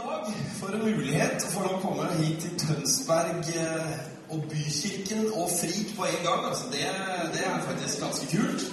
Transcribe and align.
dag 0.00 0.32
for 0.60 0.68
en 0.74 0.84
mulighet 0.84 1.44
for 1.52 1.66
å 1.68 1.80
komme 1.82 2.06
hit 2.20 2.40
til 2.44 2.54
Tønsberg 2.62 3.50
eh, 3.56 3.98
og 4.30 4.46
Bykirken 4.50 5.26
og 5.34 5.50
Frik 5.58 5.92
på 5.96 6.06
en 6.08 6.22
gang. 6.26 6.46
Altså 6.50 6.70
det, 6.72 6.86
det 7.34 7.44
er 7.46 7.66
faktisk 7.68 8.04
ganske 8.04 8.30
kult. 8.36 8.66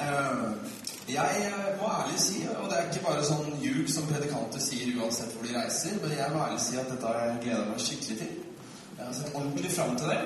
Eh, 0.00 0.44
Jeg 1.10 1.52
må 1.80 1.88
ærlig 1.90 2.20
si, 2.22 2.44
og 2.54 2.68
det 2.70 2.76
er 2.78 2.84
ikke 2.86 3.00
bare 3.08 3.24
sånn 3.26 3.56
ljug 3.58 3.88
som 3.90 4.06
predikanter 4.06 4.62
sier 4.62 4.92
uansett 5.00 5.32
hvor 5.34 5.42
de 5.48 5.56
reiser, 5.56 5.96
men 6.04 6.12
jeg 6.14 6.30
må 6.30 6.44
ærlig 6.44 6.60
si 6.62 6.76
at 6.78 6.86
dette 6.92 7.08
har 7.08 7.24
jeg 7.24 7.40
gleda 7.46 7.64
meg 7.66 7.82
skikkelig 7.82 8.18
til. 8.20 8.36
Jeg 8.98 9.06
har 9.08 9.16
sett 9.18 9.34
ordentlig 9.34 9.72
fram 9.74 9.96
til 9.98 10.12
det. 10.12 10.20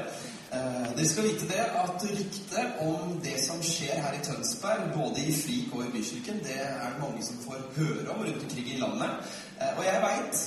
Eh, 0.54 0.90
Dere 0.98 1.08
skal 1.08 1.28
vite 1.30 1.48
det 1.48 1.62
at 1.84 2.04
ryktet 2.10 2.76
om 2.84 3.16
det 3.24 3.38
som 3.46 3.62
skjer 3.64 3.96
her 4.04 4.18
i 4.18 4.22
Tønsberg, 4.26 4.84
både 4.98 5.24
i 5.24 5.32
Frik 5.38 5.72
og 5.72 5.86
i 5.86 5.92
Bykirken, 5.96 6.42
det 6.44 6.58
er 6.66 6.84
det 6.84 7.00
mange 7.00 7.24
som 7.24 7.40
får 7.46 7.64
høre 7.78 8.04
om 8.12 8.20
rundt 8.26 8.44
omkring 8.44 8.68
i 8.74 8.80
landet. 8.82 9.32
Eh, 9.60 9.78
Og 9.78 9.84
jeg 9.84 10.00
veit 10.02 10.40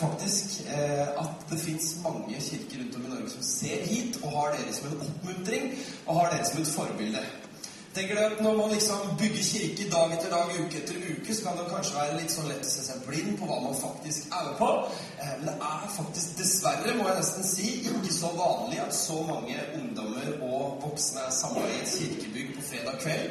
faktisk 0.00 0.60
eh, 0.68 1.06
at 1.22 1.46
det 1.50 1.60
fins 1.60 1.94
mange 2.02 2.40
kirker 2.40 2.82
rundt 2.82 2.96
om 2.96 3.06
i 3.06 3.14
Norge 3.14 3.30
som 3.30 3.42
ser 3.42 3.86
hit 3.88 4.18
og 4.22 4.30
har 4.36 4.52
dere 4.58 4.74
som 4.76 4.90
en 4.92 5.00
oppmuntring 5.06 5.72
og 6.06 6.20
har 6.20 6.30
dere 6.34 6.44
som 6.50 6.60
et 6.62 6.74
forbilde. 6.76 7.24
Tenker 7.94 8.16
du 8.18 8.20
at 8.26 8.40
Når 8.42 8.56
man 8.56 8.70
liksom 8.74 8.96
bygger 9.18 9.42
kirke 9.52 9.84
dag 9.90 10.12
etter 10.16 10.30
dag, 10.30 10.48
uke 10.60 10.78
etter 10.82 10.96
uke, 11.12 11.34
så 11.34 11.44
kan 11.44 11.58
det 11.60 11.68
kanskje 11.70 11.94
være 12.00 12.16
litt 12.18 12.32
sånn 12.34 12.48
lett 12.50 12.64
å 12.66 12.70
se 12.72 12.82
seg 12.88 13.04
blind 13.06 13.36
på 13.38 13.46
hva 13.46 13.58
man 13.62 13.76
faktisk 13.78 14.32
er 14.34 14.48
med 14.48 14.56
på. 14.58 14.70
Eh, 15.22 15.34
Men 15.38 15.46
det 15.46 15.54
er 15.70 15.92
faktisk 15.96 16.32
dessverre, 16.40 16.94
må 16.98 17.06
jeg 17.08 17.20
nesten 17.20 17.46
si, 17.46 17.68
ikke 17.86 18.14
så 18.16 18.32
vanlig 18.34 18.80
at 18.82 18.94
så 18.98 19.20
mange 19.30 19.60
ungdommer 19.78 20.26
og 20.42 20.82
voksne 20.82 21.22
er 21.22 21.36
samla 21.38 21.62
i 21.70 21.78
et 21.84 21.92
kirkebygg 21.94 22.50
på 22.56 22.66
fredag 22.72 22.98
kveld. 23.04 23.30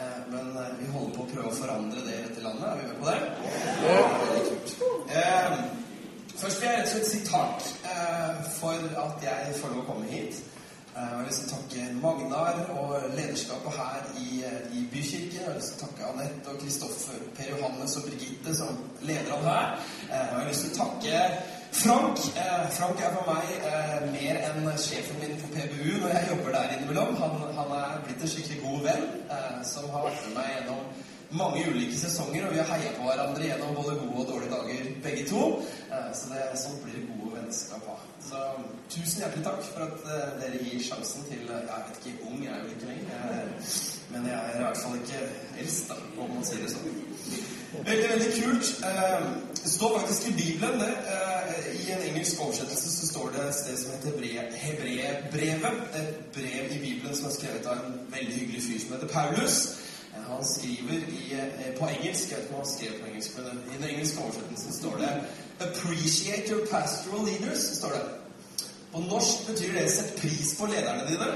Eh, 0.00 0.20
Men 0.32 0.56
eh, 0.56 0.72
vi 0.80 0.86
holder 0.92 1.14
på 1.16 1.22
å 1.22 1.30
prøve 1.30 1.50
å 1.52 1.54
forandre 1.58 2.00
det 2.06 2.14
i 2.18 2.24
dette 2.28 2.42
landet. 2.42 2.66
Er 2.68 2.76
vi 2.76 2.86
med 2.88 2.98
på 3.00 3.06
det? 3.10 3.18
Det 3.80 4.40
er 4.40 4.48
kult. 4.50 4.76
Eh, 5.10 5.64
Først 6.34 6.60
vil 6.60 6.66
jeg 6.68 6.78
rett 6.80 6.88
og 6.88 6.92
slett 6.92 7.06
si 7.12 7.20
takk 7.28 7.68
eh, 7.86 8.40
for 8.56 8.88
at 9.04 9.22
jeg 9.22 9.54
får 9.60 9.70
lov 9.70 9.84
å 9.84 9.86
komme 9.92 10.08
hit. 10.10 10.40
Jeg 10.94 11.10
har 11.10 11.24
lyst 11.26 11.40
til 11.42 11.48
å 11.48 11.54
takke 11.56 11.84
Magnar 11.98 12.58
og 12.78 12.92
lederskapet 13.16 13.74
her 13.78 14.04
i, 14.22 14.42
i 14.78 14.82
Bykirken. 14.92 15.38
Jeg 15.40 15.46
har 15.48 15.56
lyst 15.56 15.72
til 15.74 15.78
å 15.80 15.86
takke 15.88 16.10
Anette 16.10 16.52
og 16.52 16.60
Kristoffer, 16.62 17.22
Per 17.38 17.48
Johannes 17.54 17.96
og 17.98 18.06
Birgitte 18.06 18.54
som 18.58 18.76
leder 19.02 19.32
an 19.38 19.46
her. 19.48 19.72
Eh, 20.10 20.12
Jeg 20.18 20.36
har 20.36 20.46
lyst 20.50 20.66
til 20.68 20.74
å 20.74 20.80
takke 20.84 21.22
Frank. 21.84 22.18
Eh, 22.36 22.66
Frank 22.78 23.00
er 23.04 23.10
for 23.16 23.26
meg 23.28 23.48
eh, 23.68 24.04
mer 24.14 24.38
enn 24.48 24.68
sjefen 24.80 25.18
min 25.20 25.34
på 25.40 25.50
PBU 25.54 25.98
når 26.02 26.14
jeg 26.14 26.28
jobber 26.30 26.54
der 26.56 26.72
innimellom. 26.76 27.16
Han, 27.20 27.34
han 27.58 27.72
er 27.78 27.98
blitt 28.06 28.22
en 28.24 28.30
skikkelig 28.34 28.60
god 28.64 28.86
venn 28.88 29.04
eh, 29.34 29.58
som 29.68 29.90
har 29.92 30.06
vært 30.06 30.22
med 30.28 30.38
meg 30.38 30.52
gjennom 30.54 30.86
mange 31.34 31.64
ulike 31.66 31.96
sesonger, 31.98 32.44
og 32.46 32.52
vi 32.54 32.60
har 32.60 32.68
heia 32.70 32.92
på 32.94 33.06
hverandre 33.08 33.46
gjennom 33.48 33.72
både 33.74 33.94
gode 33.98 34.20
og 34.22 34.28
dårlige 34.28 34.52
dager, 34.54 34.90
begge 35.06 35.24
to. 35.30 35.40
Eh, 35.90 36.10
Så 36.14 36.30
det, 36.32 36.44
sånn 36.62 36.76
blir 36.84 37.00
det 37.00 37.06
gode 37.10 37.32
vennskap 37.40 37.88
av. 37.90 38.04
Så 38.24 38.42
tusen 38.94 39.24
hjertelig 39.24 39.44
takk 39.48 39.64
for 39.72 39.84
at 39.88 40.06
eh, 40.14 40.28
dere 40.40 40.62
gir 40.64 40.84
sjansen 40.88 41.26
til 41.28 41.44
eh, 41.50 41.64
Jeg 41.68 41.88
vet 41.90 41.98
ikke, 42.12 42.28
ung 42.30 42.38
jeg 42.46 42.54
er 42.54 42.62
jo 42.64 42.76
ikke 42.76 42.92
lenger, 42.92 43.26
er- 43.34 43.82
men 44.14 44.26
jeg 44.30 44.36
er 44.38 44.56
i 44.60 44.62
hvert 44.62 44.78
fall 44.84 44.96
ikke 45.00 45.20
eldst, 45.58 45.90
om 46.22 46.30
man 46.36 46.44
sier 46.46 46.60
det 46.62 46.70
sånn. 46.70 47.03
Veldig, 47.82 48.08
veldig 48.10 48.42
kult. 48.42 48.84
Eh, 48.84 49.26
Det 49.64 49.72
står 49.72 49.98
faktisk 49.98 50.28
i 50.28 50.32
Bibelen 50.32 50.80
det. 50.80 50.94
eh, 51.14 51.88
I 51.88 51.92
en 51.92 52.02
engelsk 52.02 52.40
oversettelse 52.40 53.00
så 53.00 53.06
står 53.06 53.30
det 53.30 53.48
et 53.48 53.54
sted 53.54 53.76
som 53.76 53.90
heter 53.90 54.10
Hebrebrevet. 54.64 55.74
Et 56.00 56.14
brev 56.34 56.64
i 56.70 56.78
Bibelen 56.78 57.16
som 57.16 57.26
er 57.26 57.30
skrevet 57.30 57.66
av 57.66 57.76
en 57.76 58.00
veldig 58.08 58.34
hyggelig 58.34 58.62
fyr 58.62 58.80
som 58.80 58.92
heter 58.92 59.08
Paulus. 59.08 59.56
Eh, 60.14 60.22
Han 60.32 60.44
skriver 60.44 60.98
i, 61.08 61.22
på 61.78 61.84
engelsk, 61.86 62.30
jeg 62.30 62.38
vet 62.38 62.44
ikke 62.44 62.54
om 62.54 62.62
han 62.64 62.72
skrev 62.76 62.92
på 63.00 63.06
engelsk, 63.08 63.30
men 63.36 63.46
i 63.46 63.76
den 63.82 63.88
engelske 63.94 64.18
oversettelsen 64.24 64.72
står 64.80 64.96
det 64.96 65.10
'Appreciate 65.60 66.44
your 66.50 66.66
pastoral 66.66 67.22
leaders'. 67.28 67.74
står 67.74 67.88
det. 67.88 68.02
På 68.92 68.98
norsk 69.00 69.46
betyr 69.46 69.72
det 69.72 69.90
'sett 69.90 70.16
pris 70.20 70.54
på 70.58 70.66
lederne 70.66 71.02
dine'. 71.08 71.34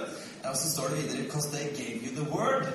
Og 0.50 0.56
så 0.56 0.70
står 0.72 0.88
det 0.88 0.96
videre 1.02 1.22
'because 1.26 1.48
they 1.56 1.64
gave 1.82 1.96
you 2.04 2.10
the 2.16 2.30
word'. 2.30 2.66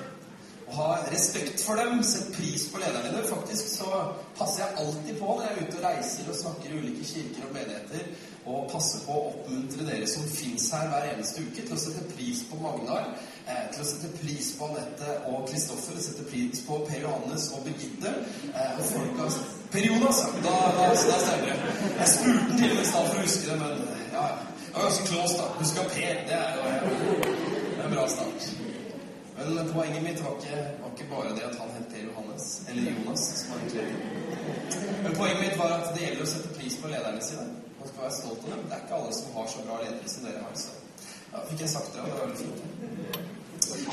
Ha 0.74 0.98
respekt 1.10 1.60
for 1.62 1.78
dem, 1.78 2.02
sett 2.02 2.32
pris 2.34 2.66
på 2.72 2.78
lederne 2.82 3.10
dine. 3.10 3.22
Faktisk 3.28 3.68
så 3.76 3.90
passer 4.38 4.64
jeg 4.64 4.78
alltid 4.82 5.18
på 5.20 5.34
når 5.36 5.44
jeg 5.46 5.52
er 5.52 5.66
ute 5.66 5.76
og 5.78 5.84
reiser 5.84 6.30
og 6.30 6.38
snakker 6.38 6.70
i 6.72 6.78
ulike 6.80 7.04
kirker 7.10 7.48
og 7.48 7.52
menigheter, 7.54 8.08
og 8.44 8.66
passer 8.72 9.04
på 9.06 9.14
å 9.14 9.28
oppmuntre 9.30 9.86
dere 9.86 10.08
som 10.10 10.26
fins 10.28 10.66
her 10.74 10.90
hver 10.90 11.06
eneste 11.12 11.44
uke, 11.44 11.62
til 11.62 11.76
å 11.76 11.80
sette 11.80 12.02
pris 12.10 12.42
på 12.50 12.58
Magnar, 12.60 13.06
eh, 13.46 13.62
til 13.72 13.84
å 13.84 13.88
sette 13.88 14.10
pris 14.18 14.50
på 14.58 14.68
Anette 14.72 15.14
og 15.30 15.46
Kristoffer, 15.48 16.00
sette 16.02 16.26
pris 16.32 16.64
på 16.66 16.80
Per 16.88 17.00
Johannes 17.06 17.46
og 17.54 17.64
Birgitte. 17.68 18.16
Eh, 18.50 18.74
og 18.74 18.84
folka 18.90 19.30
Per 19.72 19.86
Jonas, 19.88 20.20
ja. 20.24 20.42
Da, 20.48 20.56
da, 20.80 20.90
da 20.90 21.22
stemmer 21.22 21.54
det. 21.54 21.56
Jeg 22.00 22.10
spurte 22.16 22.58
til 22.58 22.70
og 22.70 22.76
med 22.76 22.84
i 22.84 22.90
stad 22.90 23.08
for 23.08 23.16
å 23.16 23.24
huske 23.24 23.48
det, 23.48 23.56
men 23.62 23.88
ja, 24.12 24.26
ja. 24.34 24.52
Det 24.74 24.82
var 24.82 24.88
ganske 24.88 25.06
close, 25.06 25.34
da. 25.38 25.48
Huska 25.58 25.88
Per. 25.94 26.22
Det 26.28 26.34
er 26.34 26.56
jo 26.58 27.84
en 27.84 27.92
bra 27.94 28.08
start. 28.10 28.73
Men 29.36 29.72
poenget 29.72 30.02
mitt 30.02 30.20
var 30.24 30.36
ikke, 30.38 30.58
var 30.82 30.90
ikke 30.94 31.06
bare 31.10 31.30
det 31.36 31.44
at 31.50 31.56
han 31.58 31.70
heter 31.76 32.04
Johannes, 32.08 32.44
eller 32.68 32.92
Jonas, 32.92 33.22
som 33.40 33.50
han 33.50 33.60
egentlig. 33.60 33.86
Men 35.02 35.16
poenget 35.18 35.40
mitt 35.44 35.58
var 35.58 35.74
at 35.78 35.90
det 35.94 36.04
gjelder 36.06 36.22
å 36.26 36.30
sette 36.34 36.54
pris 36.58 36.76
på 36.82 36.90
lederne 36.92 37.22
sine. 37.28 37.46
Man 37.80 37.90
skal 37.90 38.04
være 38.04 38.16
stolt 38.20 38.44
av 38.46 38.52
dem. 38.54 38.62
Det 38.68 38.76
er 38.76 38.84
ikke 38.84 38.98
alle 39.00 39.16
som 39.18 39.34
har 39.38 39.48
så 39.54 39.64
bra 39.66 39.80
ledere 39.82 40.12
som 40.14 40.28
dere 40.28 40.44
har. 40.46 40.54
Så 40.54 40.70
ja, 41.32 41.42
fikk 41.50 41.64
jeg 41.64 41.72
sagt 41.74 41.90
det, 41.94 42.04
og 42.04 42.06
det 42.06 42.14
var 42.14 42.26
veldig 42.28 42.40
fint. 42.44 42.60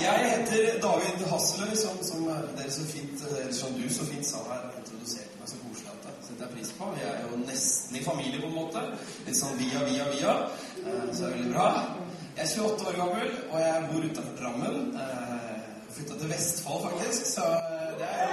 Jeg 0.02 0.30
heter 0.30 0.80
David 0.84 1.26
Hasseløy, 1.32 1.74
som, 1.80 1.98
som 2.06 2.28
dere 2.30 2.72
så 2.72 2.86
fint, 2.92 3.26
eller 3.30 3.52
som 3.56 3.74
du 3.80 3.86
så 3.90 4.06
fint 4.12 4.28
sa 4.28 4.44
her, 4.52 4.70
introduserte 4.78 5.42
meg 5.42 5.50
så 5.50 5.60
koselig 5.64 5.90
at 5.96 6.06
det 6.06 6.16
setter 6.28 6.46
jeg 6.46 6.54
pris 6.56 6.72
på. 6.78 6.92
Vi 7.00 7.06
er 7.10 7.18
jo 7.26 7.42
nesten 7.48 7.98
i 7.98 8.04
familie, 8.06 8.42
på 8.44 8.52
en 8.52 8.58
måte. 8.60 8.86
Litt 9.26 9.42
sånn 9.42 9.58
via, 9.60 9.82
via, 9.90 10.06
via. 10.14 10.36
Eh, 10.86 11.10
Så 11.10 11.24
det 11.24 11.32
er 11.32 11.36
veldig 11.40 11.54
bra. 11.56 11.68
Jeg 12.38 12.46
er 12.46 12.64
28 12.64 12.88
år 12.88 12.96
gammel, 13.00 13.32
og 13.52 13.60
jeg 13.62 13.88
bor 13.92 14.04
utenfor 14.10 14.36
Drammen. 14.40 14.76
Eh, 14.96 15.58
Flytta 15.96 16.14
til 16.22 16.30
Vestfold, 16.32 16.84
faktisk, 16.90 17.26
så 17.36 17.42
eh, 17.42 17.90
det 18.00 18.08
er 18.08 18.32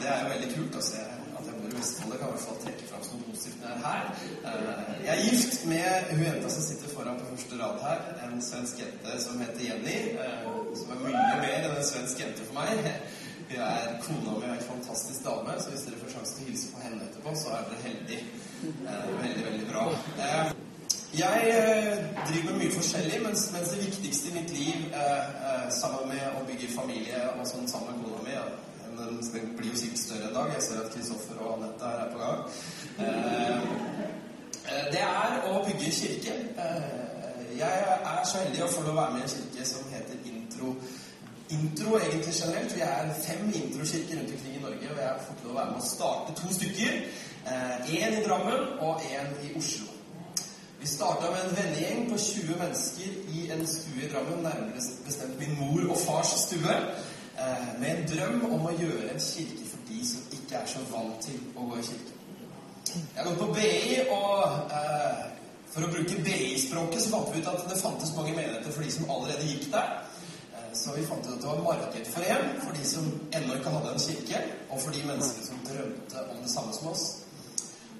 Det 0.00 0.08
er 0.12 0.18
jo 0.22 0.28
veldig 0.32 0.48
kult 0.54 0.74
å 0.76 0.82
se 0.84 1.00
at 1.04 1.46
jeg 1.48 1.58
bor 1.60 1.68
i 1.70 1.76
Vestfold. 1.78 2.12
Jeg 2.14 2.20
kan 2.22 2.28
i 2.28 2.34
hvert 2.34 2.44
fall 2.46 2.58
trekke 2.64 2.88
fram 2.90 3.04
som 3.06 3.20
noe 3.20 3.28
positivt 3.34 3.60
når 3.62 3.68
jeg 3.70 3.76
er 3.76 3.84
her. 3.88 4.04
Eh, 4.50 4.94
Jeg 5.04 5.12
er 5.14 5.22
gift 5.28 5.58
med 5.72 6.10
hun 6.10 6.24
jenta 6.28 6.50
som 6.56 6.64
sitter 6.68 6.94
foran 6.96 7.20
på 7.20 7.28
første 7.34 7.60
rad 7.60 7.78
her, 7.84 8.00
en 8.26 8.42
svensk 8.48 8.80
jente 8.82 9.18
som 9.26 9.40
heter 9.44 9.64
Jenny. 9.68 9.98
eh, 10.24 10.48
Som 10.80 10.90
er 10.96 11.04
mye 11.04 11.26
mer 11.44 11.60
enn 11.60 11.76
en 11.76 11.84
svensk 11.92 12.20
jente 12.24 12.42
for 12.48 12.54
meg. 12.60 12.72
Hun 13.44 13.60
er 13.60 14.00
kona 14.02 14.32
mi 14.40 14.46
en 14.56 14.64
fantastisk 14.72 15.20
dame, 15.24 15.54
så 15.60 15.70
hvis 15.70 15.84
dere 15.86 16.00
får 16.02 16.14
sjanse 16.16 16.32
til 16.38 16.44
å 16.44 16.48
hilse 16.50 16.72
på 16.74 16.80
henne 16.86 17.04
etterpå, 17.06 17.34
så 17.38 17.52
er 17.54 17.66
dere 17.70 17.82
heldige. 17.84 18.24
Veldig, 18.64 19.44
veldig 19.44 19.66
bra. 19.72 19.84
Eh, 20.18 20.52
Jeg 21.18 21.42
eh, 21.46 21.98
driver 22.28 22.50
med 22.50 22.58
mye 22.58 22.72
forskjellig, 22.74 23.18
mens, 23.22 23.42
mens 23.52 23.68
det 23.68 23.84
viktigste 23.86 24.30
i 24.30 24.34
mitt 24.34 24.50
liv, 24.50 24.78
eh, 25.00 25.66
sammen 25.80 26.08
med 26.08 26.24
å 26.38 26.42
bygge 26.48 26.72
familie 26.74 27.20
og 27.36 27.46
sånn 27.46 27.68
sammen 27.70 27.94
med 27.94 28.04
kona 28.04 28.22
mi 28.26 28.34
Den 28.94 29.54
blir 29.56 29.70
jo 29.70 29.78
sikkert 29.78 29.98
større 29.98 30.28
en 30.28 30.34
dag. 30.34 30.50
Jeg 30.54 30.62
ser 30.62 30.80
at 30.80 30.92
Kristoffer 30.94 31.38
og 31.42 31.54
Anette 31.54 31.84
her 31.84 32.02
er 32.02 32.10
på 32.12 32.18
gang. 32.18 32.38
Det 34.94 35.00
er 35.02 35.32
å 35.50 35.64
bygge 35.66 35.90
kirke. 36.00 36.34
Jeg 37.58 37.80
er 38.12 38.20
så 38.30 38.38
heldig 38.44 38.62
å 38.62 38.70
få 38.70 38.84
lov 38.86 38.94
å 38.94 39.00
være 39.00 39.16
med 39.16 39.20
i 39.20 39.26
en 39.26 39.34
kirke 39.34 39.66
som 39.66 39.90
heter 39.90 40.16
Intro. 40.30 40.76
Intro 41.50 41.98
egentlig 41.98 42.34
generelt. 42.40 42.76
Vi 42.76 42.80
er 42.86 43.10
fem 43.26 43.52
introkirker 43.54 44.16
rundt 44.18 44.34
omkring 44.36 44.56
i 44.56 44.62
Norge, 44.62 44.90
og 44.90 44.98
jeg 45.02 45.08
har 45.08 45.24
fått 45.26 45.44
lov 45.44 45.52
å 45.52 45.58
være 45.58 45.70
med 45.72 45.82
å 45.82 45.88
starte 45.88 46.36
to 46.38 46.54
stykker. 46.54 46.92
Én 47.44 48.12
i 48.18 48.22
Drammen 48.24 48.78
og 48.80 49.00
én 49.00 49.28
i 49.44 49.56
Oslo. 49.58 49.86
Vi 50.80 50.86
starta 50.86 51.30
med 51.30 51.44
en 51.44 51.56
vennegjeng 51.56 52.10
på 52.12 52.18
20 52.18 52.56
mennesker 52.58 53.10
i 53.34 53.50
en 53.52 53.66
stue 53.66 54.04
i 54.04 54.08
Drammen, 54.12 54.42
nærmere 54.42 54.80
bestemt 55.04 55.38
min 55.38 55.56
mor 55.60 55.90
og 55.90 55.98
fars 55.98 56.26
stue, 56.26 56.74
eh, 57.38 57.80
med 57.80 57.90
en 57.90 58.06
drøm 58.12 58.44
om 58.52 58.66
å 58.66 58.72
gjøre 58.80 59.10
en 59.14 59.20
kirke 59.20 59.64
for 59.70 59.78
de 59.88 60.00
som 60.08 60.20
ikke 60.32 60.56
er 60.56 60.66
så 60.66 60.78
vant 60.90 61.20
til 61.24 61.40
å 61.56 61.68
gå 61.70 61.78
i 61.78 61.86
kirke. 61.88 62.12
Jeg 62.94 63.22
har 63.22 63.30
gått 63.30 63.38
på 63.38 63.52
BI, 63.54 64.00
og 64.10 64.72
eh, 64.78 65.24
for 65.72 65.84
å 65.84 65.92
bruke 65.92 66.20
BI-språket 66.26 67.02
så 67.02 67.10
fant 67.10 67.34
vi 67.34 67.40
ut 67.40 67.48
at 67.48 67.64
det 67.70 67.80
fantes 67.80 68.14
mange 68.16 68.36
menigheter 68.36 68.72
for 68.72 68.82
de 68.82 68.92
som 68.92 69.10
allerede 69.10 69.48
gikk 69.50 69.72
der. 69.72 69.88
Eh, 70.54 70.70
Så 70.72 70.92
vi 70.96 71.06
fant 71.06 71.26
ut 71.26 71.32
at 71.32 71.40
det 71.40 71.48
var 71.48 71.62
marked 71.64 72.06
for 72.06 72.22
en, 72.22 72.60
for 72.64 72.72
de 72.72 72.84
som 72.84 73.04
ennå 73.32 73.54
ikke 73.54 73.70
hadde 73.76 73.92
en 73.92 74.00
kirke, 74.08 74.44
og 74.70 74.80
for 74.80 74.90
de 74.90 75.04
menneskene 75.06 75.46
som 75.46 75.68
drømte 75.68 76.30
om 76.30 76.42
det 76.42 76.50
samme 76.50 76.72
som 76.72 76.88
oss. 76.88 77.23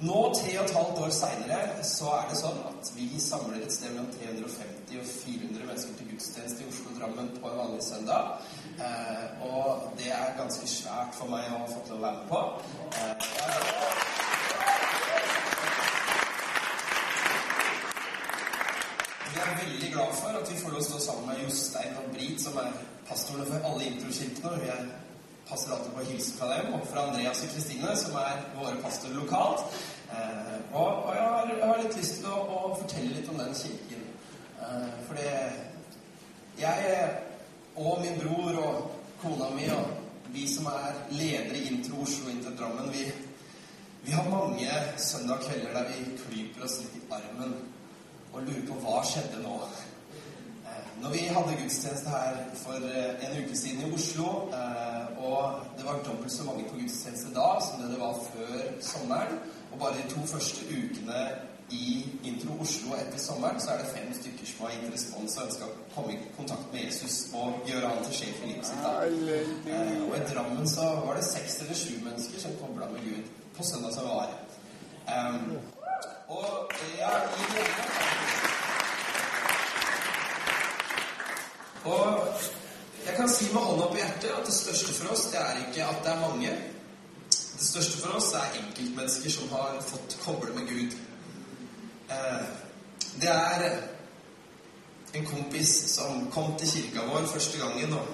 Nå, 0.05 0.17
tre 0.37 0.59
og 0.59 0.65
et 0.65 0.75
halvt 0.77 0.99
år 1.01 1.13
seinere, 1.17 1.59
så 1.89 2.11
er 2.13 2.27
det 2.29 2.37
sånn 2.37 2.59
at 2.69 2.89
vi 2.93 3.07
samler 3.23 3.63
et 3.65 3.73
sted 3.73 3.95
mellom 3.95 4.11
350 4.13 4.99
og 5.01 5.07
400 5.09 5.65
mennesker 5.65 5.95
til 5.97 6.11
gudstjeneste 6.11 6.61
i 6.61 6.67
Oslo 6.69 6.91
og 6.91 6.99
Drammen 6.99 7.31
på 7.39 7.49
en 7.49 7.61
vanlig 7.63 7.85
søndag. 7.87 8.35
Eh, 8.85 9.25
og 9.49 9.87
det 9.97 10.11
er 10.13 10.37
ganske 10.37 10.69
svært 10.69 11.17
for 11.17 11.33
meg 11.33 11.47
å 11.49 11.63
ha 11.63 11.71
fått 11.71 11.89
lov 11.95 12.03
å 12.03 12.05
være 12.05 12.19
med 12.19 12.27
på. 12.35 12.41
Eh, 12.99 13.15
vi 19.31 19.41
er 19.47 19.57
veldig 19.63 19.91
glad 19.97 20.13
for 20.21 20.43
at 20.43 20.53
vi 20.53 20.61
får 20.61 20.77
lov 20.77 20.83
å 20.83 20.89
stå 20.91 21.01
sammen 21.07 21.33
med 21.33 21.41
Jostein 21.47 21.97
og 22.03 22.13
Brit, 22.13 22.45
som 22.45 22.61
er 22.61 22.77
pastorene 23.09 23.49
for 23.55 23.71
alle 23.71 23.89
introkirkene. 23.89 24.53
og 24.53 24.69
er 24.69 24.85
passer 25.49 25.75
alltid 25.75 25.93
på 25.93 26.03
å 26.03 26.07
hilse 26.09 26.37
fra 26.39 26.49
dem, 26.53 26.73
og 26.77 26.87
fra 26.89 27.05
Andreas 27.09 27.43
og 27.45 27.53
Kristine, 27.53 27.93
som 28.01 28.17
er 28.21 28.41
våre 28.57 28.77
pastorer 28.83 29.19
lokalt. 29.19 29.65
Eh, 30.15 30.57
og, 30.73 31.05
og 31.05 31.13
jeg, 31.15 31.23
har, 31.23 31.53
jeg, 31.53 31.67
har, 31.67 31.83
litt 31.83 31.99
lyst 31.99 32.19
til 32.21 32.31
å, 32.31 32.41
å, 32.41 32.73
fortelle 32.79 33.13
litt 33.17 33.31
om 33.33 33.43
den 33.43 33.55
kirken. 33.59 34.09
Eh, 34.63 34.91
fordi 35.09 35.29
Jeg 36.61 36.99
og 37.75 38.03
min 38.05 38.19
bror 38.21 38.59
og 38.63 38.91
kona 39.19 39.49
mi 39.57 39.67
og 39.75 40.31
vi 40.35 40.45
som 40.51 40.67
er 40.71 40.99
ledere 41.11 41.59
i 41.59 41.71
Intro 41.73 42.03
Oslo 42.03 42.31
Intro 42.31 42.53
Drammen, 42.59 42.93
vi, 42.93 43.05
vi 44.03 44.13
har 44.15 44.29
mange 44.31 44.71
søndag 44.99 45.43
kvelder 45.43 45.75
der 45.75 45.91
vi 45.91 46.17
klyper 46.23 46.67
oss 46.67 46.79
litt 46.83 46.95
i 46.99 47.03
armen 47.15 47.57
og 48.35 48.43
lurer 48.43 48.65
på 48.69 48.79
hva 48.83 49.03
skjedde 49.07 49.43
nå. 49.43 49.59
Eh, 50.67 50.87
når 51.03 51.15
vi 51.15 51.27
hadde 51.37 51.59
gudstjeneste 51.61 52.15
her 52.15 52.41
for 52.59 52.87
eh, 52.91 53.27
en 53.27 53.37
uke 53.43 53.59
siden 53.59 53.85
i 53.87 53.93
Oslo, 53.95 54.31
eh, 54.59 55.23
og 55.23 55.61
det 55.79 55.87
var 55.87 56.03
dobbelt 56.07 56.35
så 56.35 56.47
mange 56.49 56.67
på 56.71 56.81
gudstjeneste 56.81 57.35
da 57.37 57.49
som 57.63 57.83
det 57.83 57.93
det 57.95 58.01
var 58.03 58.19
før 58.31 58.57
sommeren, 58.83 59.39
og 59.75 59.81
bare 59.81 59.97
de 59.99 60.11
to 60.15 60.21
første 60.27 60.67
ukene 60.71 61.21
i 61.71 62.07
Intro 62.25 62.61
Oslo 62.63 62.95
etter 62.95 63.19
sommeren, 63.19 63.61
så 63.61 63.71
er 63.73 63.79
det 63.81 63.93
fem 63.95 64.13
stykker 64.15 64.47
som 64.47 64.67
har 64.67 64.75
gitt 64.75 64.93
respons 64.95 65.37
og 65.37 65.47
ønska 65.49 65.67
å 65.67 65.87
komme 65.95 66.13
i 66.15 66.19
kontakt 66.37 66.67
med 66.73 66.85
Jesus 66.85 67.17
og 67.35 67.65
gjøre 67.67 67.91
han 67.91 68.05
til 68.05 68.15
sjef 68.21 68.43
i 68.45 68.51
livet 68.53 68.69
sitt. 68.69 68.85
Da. 68.85 68.93
Og 70.07 70.15
i 70.15 70.21
Drammen 70.31 70.69
så 70.71 70.85
var 71.07 71.19
det 71.19 71.25
seks 71.27 71.57
eller 71.65 71.81
sju 71.81 71.97
mennesker 72.05 72.45
som 72.45 72.55
kobla 72.61 72.87
med 72.93 73.03
Gud 73.09 73.33
på 73.57 73.67
søndag 73.67 73.97
som 73.97 74.07
var. 74.13 74.37
Um, 75.11 75.57
og 76.29 76.71
ja, 76.99 77.11
i 77.19 77.45
Og 81.85 82.07
jeg 83.07 83.17
kan 83.17 83.29
si 83.29 83.51
med 83.53 83.61
hånda 83.61 83.91
på 83.91 83.99
hjertet 83.99 84.31
at 84.39 84.47
det 84.47 84.55
største 84.55 84.95
for 85.01 85.13
oss, 85.13 85.27
det 85.33 85.43
er 85.43 85.61
ikke 85.67 85.91
at 85.91 86.01
det 86.07 86.15
er 86.15 86.23
mange. 86.23 86.55
Det 87.59 87.67
største 87.67 88.01
for 88.03 88.19
oss 88.19 88.33
er 88.35 88.59
enkeltmennesker 88.61 89.31
som 89.31 89.53
har 89.55 89.79
fått 89.87 90.17
koble 90.25 90.55
med 90.57 90.69
Gud. 90.69 90.97
Uh, 92.11 92.47
det 93.23 93.31
er 93.31 93.69
en 95.15 95.27
kompis 95.27 95.73
som 95.95 96.27
kom 96.35 96.57
til 96.59 96.69
kirka 96.69 97.07
vår 97.07 97.29
første 97.31 97.59
gangen 97.59 97.93
og 97.93 98.07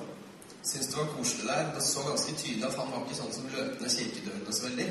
syntes 0.62 0.90
det 0.92 0.98
var 0.98 1.08
koselig 1.16 1.48
der. 1.48 1.75
Det 1.75 1.82
så 1.82 2.04
ganske 2.08 2.34
tydelig 2.37 2.66
at 2.69 2.76
han 2.76 2.92
var 2.92 3.06
ikke 3.06 3.20
sånn 3.22 3.32
som 3.32 3.48
løp 3.54 3.81
ned 3.81 3.96
kirkedørene 3.96 4.54
så 4.54 4.69
veldig. 4.69 4.88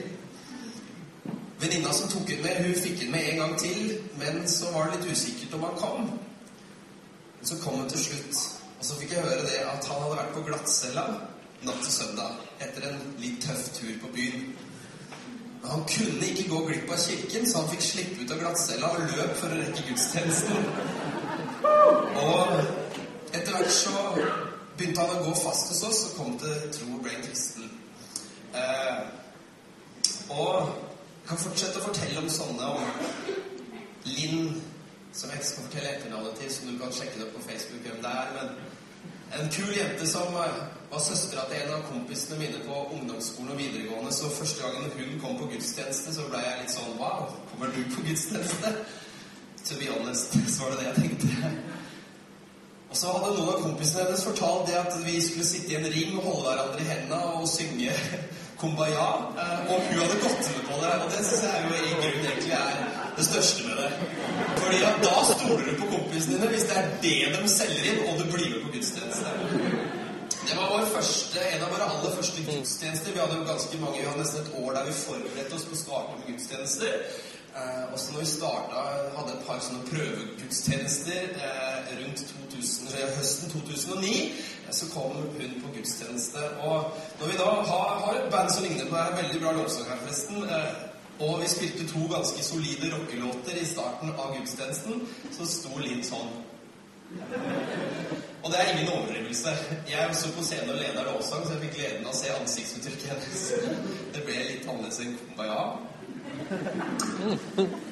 Venninna 1.59 1.93
som 1.93 2.09
tok 2.09 2.27
den 2.27 2.41
med, 2.41 2.61
hun 2.65 2.81
fikk 2.83 3.01
den 3.01 3.11
med 3.11 3.29
en 3.29 3.41
gang 3.43 3.57
til, 3.59 3.97
men 4.17 4.45
så 4.47 4.71
var 4.73 4.89
det 4.89 4.99
litt 4.99 5.11
usikkert 5.11 5.57
om 5.57 5.65
han 5.67 5.81
kom. 5.81 6.05
Men 7.39 7.49
så 7.51 7.57
kom 7.63 7.81
hun 7.81 7.89
til 7.91 8.05
slutt, 8.05 8.39
og 8.79 8.85
så 8.87 8.99
fikk 9.01 9.13
jeg 9.13 9.25
høre 9.27 9.43
det 9.43 9.59
at 9.67 9.89
han 9.91 10.01
hadde 10.05 10.21
vært 10.21 10.37
på 10.37 10.45
glattcella 10.47 11.05
natt 11.67 11.83
til 11.83 11.93
søndag 11.93 12.39
etter 12.63 12.87
en 12.89 12.99
litt 13.19 13.41
tøff 13.43 13.69
tur 13.75 13.93
på 14.01 14.11
byen. 14.15 14.49
Men 15.61 15.71
han 15.73 15.85
kunne 15.91 16.27
ikke 16.31 16.49
gå 16.49 16.59
glipp 16.67 16.91
av 16.95 17.01
kirken, 17.03 17.47
så 17.47 17.63
han 17.63 17.71
fikk 17.73 17.83
slippe 17.83 18.23
ut 18.23 18.31
av 18.35 18.43
glattcella 18.43 18.91
og 18.95 19.15
løp 19.15 19.33
for 19.41 19.51
å 19.51 19.59
rekke 19.59 19.87
gudstjenesten. 19.89 20.69
Og 22.23 22.53
etter 23.35 23.51
hvert 23.51 23.73
så 23.75 24.05
begynte 24.77 25.03
han 25.03 25.17
å 25.17 25.25
gå 25.27 25.35
fast 25.43 25.73
hos 25.73 25.83
oss 25.89 26.03
og 26.07 26.15
kom 26.19 26.37
til 26.39 26.69
tro 26.77 26.87
og 26.95 27.03
ble 27.03 27.17
en 27.17 27.25
kristen. 27.27 27.67
Eh, 28.55 29.01
og 30.31 30.71
kan 31.27 31.37
fortsette 31.37 31.81
å 31.81 31.87
fortelle 31.89 32.23
om 32.23 32.29
sånne 32.31 32.73
om 32.79 32.85
Linn, 34.07 34.61
som 35.13 35.29
jeg 35.29 35.41
ikke 35.41 35.49
skal 35.49 35.65
fortelle 35.65 35.91
etternavnet 35.91 36.39
til, 36.39 36.51
så 36.53 36.65
du 36.65 36.77
kan 36.79 36.93
sjekke 36.95 37.19
det 37.19 37.27
opp 37.27 37.35
på 37.35 37.47
Facebook 37.49 37.83
hvem 37.83 37.99
det 38.05 38.13
er. 38.21 38.31
Men 38.37 38.78
en 39.37 39.49
kul 39.53 39.71
jente 39.77 40.07
som 40.07 40.33
var 40.33 41.01
søstera 41.05 41.45
til 41.49 41.61
en 41.61 41.73
av 41.77 41.83
kompisene 41.89 42.39
mine 42.39 42.61
på 42.65 42.79
ungdomsskolen 42.95 43.51
og 43.53 43.59
videregående. 43.59 44.13
Så 44.13 44.31
første 44.33 44.63
gangen 44.63 44.91
hun 44.95 45.19
kom 45.21 45.37
på 45.37 45.49
gudstjeneste, 45.53 46.13
så 46.15 46.25
ble 46.31 46.41
jeg 46.45 46.63
litt 46.63 46.73
sånn 46.73 46.97
Wow, 47.01 47.29
kommer 47.51 47.73
du 47.75 47.83
på 47.93 48.05
gudstjeneste? 48.07 48.73
To 49.67 49.77
be 49.77 49.91
honest, 49.91 50.33
så 50.49 50.63
var 50.63 50.71
det 50.71 50.79
det 50.79 50.87
jeg 50.87 50.95
tenkte. 51.03 51.51
Og 52.89 52.97
så 52.97 53.11
hadde 53.13 53.33
noen 53.35 53.51
av 53.53 53.59
kompisene 53.61 54.07
hennes 54.07 54.23
fortalt 54.25 54.69
det 54.69 54.79
at 54.79 54.95
vi 55.05 55.19
skulle 55.21 55.45
sitte 55.45 55.75
i 55.75 55.77
en 55.77 55.91
ring 55.93 56.15
og 56.17 56.25
holde 56.25 56.45
hverandre 56.47 56.81
i 56.81 56.89
hendene 56.89 57.19
og 57.37 57.45
synge 57.51 57.93
Kumbaya. 58.59 59.09
Eh, 59.39 59.59
og 59.69 59.83
hun 59.85 60.01
hadde 60.01 60.17
gått 60.23 60.49
med 60.55 60.65
på 60.71 60.79
det. 60.81 60.95
Og 61.03 61.11
det 61.13 61.21
syns 61.27 61.45
jeg 61.45 61.67
jo 61.67 61.75
i 61.77 61.93
grunnen 61.99 62.25
egentlig 62.31 62.55
er 62.57 63.08
det 63.19 63.27
største 63.29 63.67
med 63.67 63.75
det. 63.81 63.89
Fordi 64.61 64.81
at 64.89 65.01
da 65.05 65.15
stoler 65.31 65.65
du 65.69 65.73
på 65.81 65.89
kompisene 65.93 66.35
dine 66.35 66.51
hvis 66.53 66.67
det 66.69 66.77
er 66.81 66.91
det 67.05 67.17
de 67.35 67.49
selger 67.55 67.89
inn, 67.91 68.03
og 68.07 68.19
du 68.19 68.25
blir 68.33 68.51
med 68.53 68.61
på 68.65 68.75
gudstjeneste. 68.75 69.33
Det 70.49 70.55
var 70.57 70.71
vår 70.73 70.85
første, 70.95 71.41
en 71.53 71.65
av 71.65 71.73
våre 71.73 71.89
aller 71.93 72.15
første 72.17 72.45
gudstjenester. 72.47 73.13
Vi 73.13 73.21
hadde 73.23 73.39
jo 73.39 73.49
ganske 73.49 73.81
mange, 73.81 73.99
vi 73.99 74.07
hadde 74.07 74.23
nesten 74.23 74.45
et 74.45 74.53
år 74.61 74.71
der 74.77 74.87
vi 74.87 75.01
forberedte 75.01 75.57
oss 75.57 75.67
på 75.69 75.77
å 75.77 75.81
starte 75.83 76.15
med 76.19 76.31
gudstjenester. 76.31 76.95
Eh, 77.59 77.83
også 77.93 78.13
når 78.13 78.23
vi 78.23 78.29
starta, 78.29 78.85
hadde 79.17 79.35
et 79.35 79.45
par 79.47 79.59
sånne 79.65 79.87
prøvegudstjenester 79.89 81.21
eh, 81.49 81.91
rundt 81.99 82.23
2000, 82.53 82.95
høsten 83.17 83.53
2009 83.55 84.15
så 84.71 84.85
kom 84.93 85.15
hun 85.17 85.61
på 85.63 85.71
gudstjeneste. 85.75 86.39
Og 86.61 86.91
når 87.19 87.27
vi 87.27 87.37
da 87.37 87.49
har, 87.71 87.89
har 88.05 88.19
et 88.19 88.31
band 88.31 88.53
som 88.53 88.63
ligner 88.63 88.85
på 88.89 88.95
det, 88.95 89.05
er 89.05 89.21
veldig 89.23 89.41
bra 89.43 89.55
lovsang 89.57 89.89
her, 89.89 90.01
forresten, 90.03 90.43
eh, 90.43 90.88
og 91.19 91.41
vi 91.41 91.47
spilte 91.51 91.87
to 91.87 92.05
ganske 92.11 92.43
solide 92.43 92.91
rockelåter 92.93 93.59
i 93.61 93.65
starten 93.67 94.13
av 94.15 94.35
gudstjenesten, 94.37 95.03
som 95.35 95.49
sto 95.51 95.81
litt 95.83 96.07
sånn. 96.07 96.31
Og 98.43 98.51
det 98.51 98.59
er 98.59 98.71
ingen 98.71 98.91
overdrivelse. 98.93 99.51
Jeg 99.89 100.15
sto 100.15 100.31
på 100.35 100.43
scenen 100.47 100.71
og 100.73 100.79
leda 100.79 101.03
lovsang, 101.03 101.43
så 101.45 101.55
jeg 101.55 101.63
fikk 101.65 101.75
gleden 101.79 102.05
av 102.07 102.13
å 102.13 102.19
se 102.19 102.35
ansiktsuttrykket 102.37 103.09
hennes. 103.11 103.45
Det 104.15 104.23
ble 104.27 104.37
litt 104.45 104.69
annerledes 104.69 105.01
enn 105.03 105.17
kumbaya. 105.19 105.61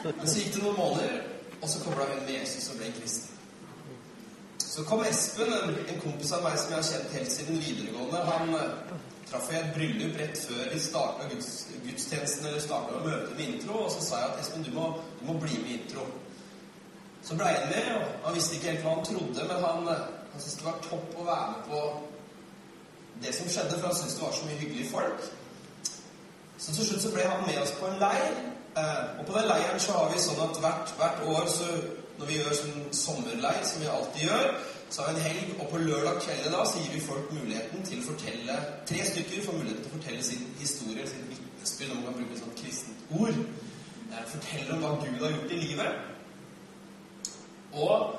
Men 0.06 0.28
så 0.28 0.38
gikk 0.38 0.54
det 0.56 0.62
noen 0.64 0.80
måneder, 0.80 1.18
og 1.60 1.68
så 1.72 1.82
kobla 1.84 2.08
hun 2.14 2.24
med 2.24 2.38
Jesus 2.38 2.70
og 2.72 2.80
ble 2.80 2.94
kristen. 3.00 3.34
Så 4.78 4.86
kom 4.86 5.04
Espen, 5.10 5.52
en, 5.54 6.00
kompis 6.04 6.32
av 6.38 6.44
meg 6.46 6.58
som 6.62 6.74
jeg 6.74 6.78
har 6.80 6.90
kjent 6.92 7.14
helt 7.18 7.32
siden 7.34 7.62
videregående. 7.64 8.20
Han 8.30 8.44
traff 9.28 9.50
jeg 9.52 9.60
et 9.60 9.74
bryllup 9.76 10.20
rett 10.20 10.40
før 10.40 10.70
vi 10.72 10.80
starta 10.80 11.28
guds, 11.32 11.50
gudstjenesten 11.84 12.48
eller 12.48 12.64
starta 12.64 13.02
møtet 13.04 13.34
med 13.36 13.54
intro. 13.54 13.84
Og 13.86 13.92
så 13.92 14.04
sa 14.06 14.22
jeg 14.22 14.34
at 14.34 14.42
Espen, 14.44 14.64
du 14.64 14.72
må, 14.76 14.92
du 15.20 15.26
må 15.28 15.38
bli 15.42 15.60
med 15.62 15.72
i 15.74 15.80
intro. 15.82 16.06
Så 17.28 17.36
blei 17.36 17.52
han 17.54 17.68
med, 17.72 17.90
og 17.96 18.30
han 18.30 18.38
visste 18.38 18.56
ikke 18.56 18.72
helt 18.72 18.86
hva 18.86 18.94
han 18.96 19.08
trodde, 19.10 19.48
men 19.50 19.66
han, 19.66 19.90
han 20.32 20.40
syntes 20.40 20.60
det 20.62 20.68
var 20.70 20.78
topp 20.86 21.18
å 21.18 21.26
være 21.28 21.50
med 21.56 21.66
på 21.72 21.82
det 23.26 23.34
som 23.36 23.50
skjedde, 23.52 23.80
for 23.80 23.90
han 23.90 23.98
syntes 23.98 24.16
det 24.16 24.24
var 24.24 24.38
så 24.38 24.48
mye 24.48 24.62
hyggelige 24.62 24.92
folk. 24.92 25.26
Så 26.58 26.74
til 26.74 26.88
slutt 26.88 27.04
så 27.04 27.12
ble 27.14 27.26
han 27.28 27.44
med 27.50 27.60
oss 27.62 27.74
på 27.80 27.90
en 27.90 28.00
leir. 28.02 28.38
Uh, 28.78 29.20
og 29.20 29.26
på 29.26 29.34
den 29.34 29.48
leiren 29.50 29.80
så 29.82 29.96
har 29.98 30.12
vi 30.14 30.22
sånn 30.22 30.40
at 30.46 30.60
hvert, 30.62 30.94
hvert 31.00 31.24
år 31.34 31.48
så 31.50 31.68
når 32.18 32.30
vi 32.30 32.38
gjør 32.40 32.56
sånn 32.58 32.86
sommerleir, 32.98 33.64
som 33.66 33.82
vi 33.82 33.90
alltid 33.92 34.24
gjør, 34.30 34.48
så 34.90 35.02
har 35.02 35.14
vi 35.14 35.20
en 35.20 35.26
helg, 35.26 35.56
og 35.60 35.70
på 35.72 35.78
lørdag 35.78 36.22
kveld 36.24 36.52
da 36.54 36.66
så 36.66 36.80
gir 36.80 36.94
vi 36.96 37.04
folk 37.04 37.32
muligheten 37.36 37.84
til 37.88 38.00
å 38.02 38.08
fortelle 38.08 38.60
Tre 38.88 39.00
stykker 39.10 39.44
får 39.46 39.58
muligheten 39.58 39.84
til 39.84 39.92
å 39.92 39.96
fortelle 39.98 40.24
sin 40.24 40.46
historie, 40.60 41.08
sin 41.08 41.26
vitnesbyrd, 41.32 41.92
om 41.92 41.98
man 41.98 42.06
kan 42.08 42.20
bruke 42.22 42.38
et 42.38 42.44
sånt 42.44 42.62
kristent 42.62 43.18
ord. 43.20 43.42
Eh, 44.12 44.24
fortelle 44.32 44.78
om 44.78 44.86
hva 44.86 44.94
Gud 45.02 45.26
har 45.26 45.36
gjort 45.36 45.52
i 45.52 45.60
livet. 45.66 45.92
Og 47.74 48.16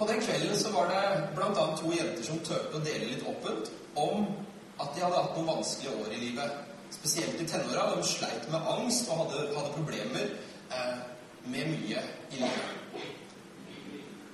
på 0.00 0.08
den 0.08 0.22
kvelden 0.24 0.58
så 0.58 0.72
var 0.74 0.90
det 0.90 1.04
bl.a. 1.36 1.66
to 1.78 1.92
jenter 1.94 2.26
som 2.26 2.42
turte 2.42 2.78
å 2.78 2.82
dele 2.84 3.12
litt 3.12 3.26
åpent 3.28 3.70
om 3.94 4.26
at 4.80 4.94
de 4.96 5.04
hadde 5.04 5.22
hatt 5.22 5.36
noen 5.36 5.50
vanskelige 5.54 5.94
år 6.02 6.14
i 6.16 6.20
livet. 6.24 6.58
Spesielt 6.90 7.40
i 7.40 7.46
tenåra. 7.46 7.90
De 7.94 8.06
sleit 8.08 8.50
med 8.50 8.68
angst 8.74 9.10
og 9.10 9.24
hadde, 9.24 9.46
hadde 9.54 9.74
problemer 9.78 10.26
eh, 10.74 11.00
med 11.46 11.74
mye 11.76 12.04
i 12.32 12.42
livet. 12.42 12.69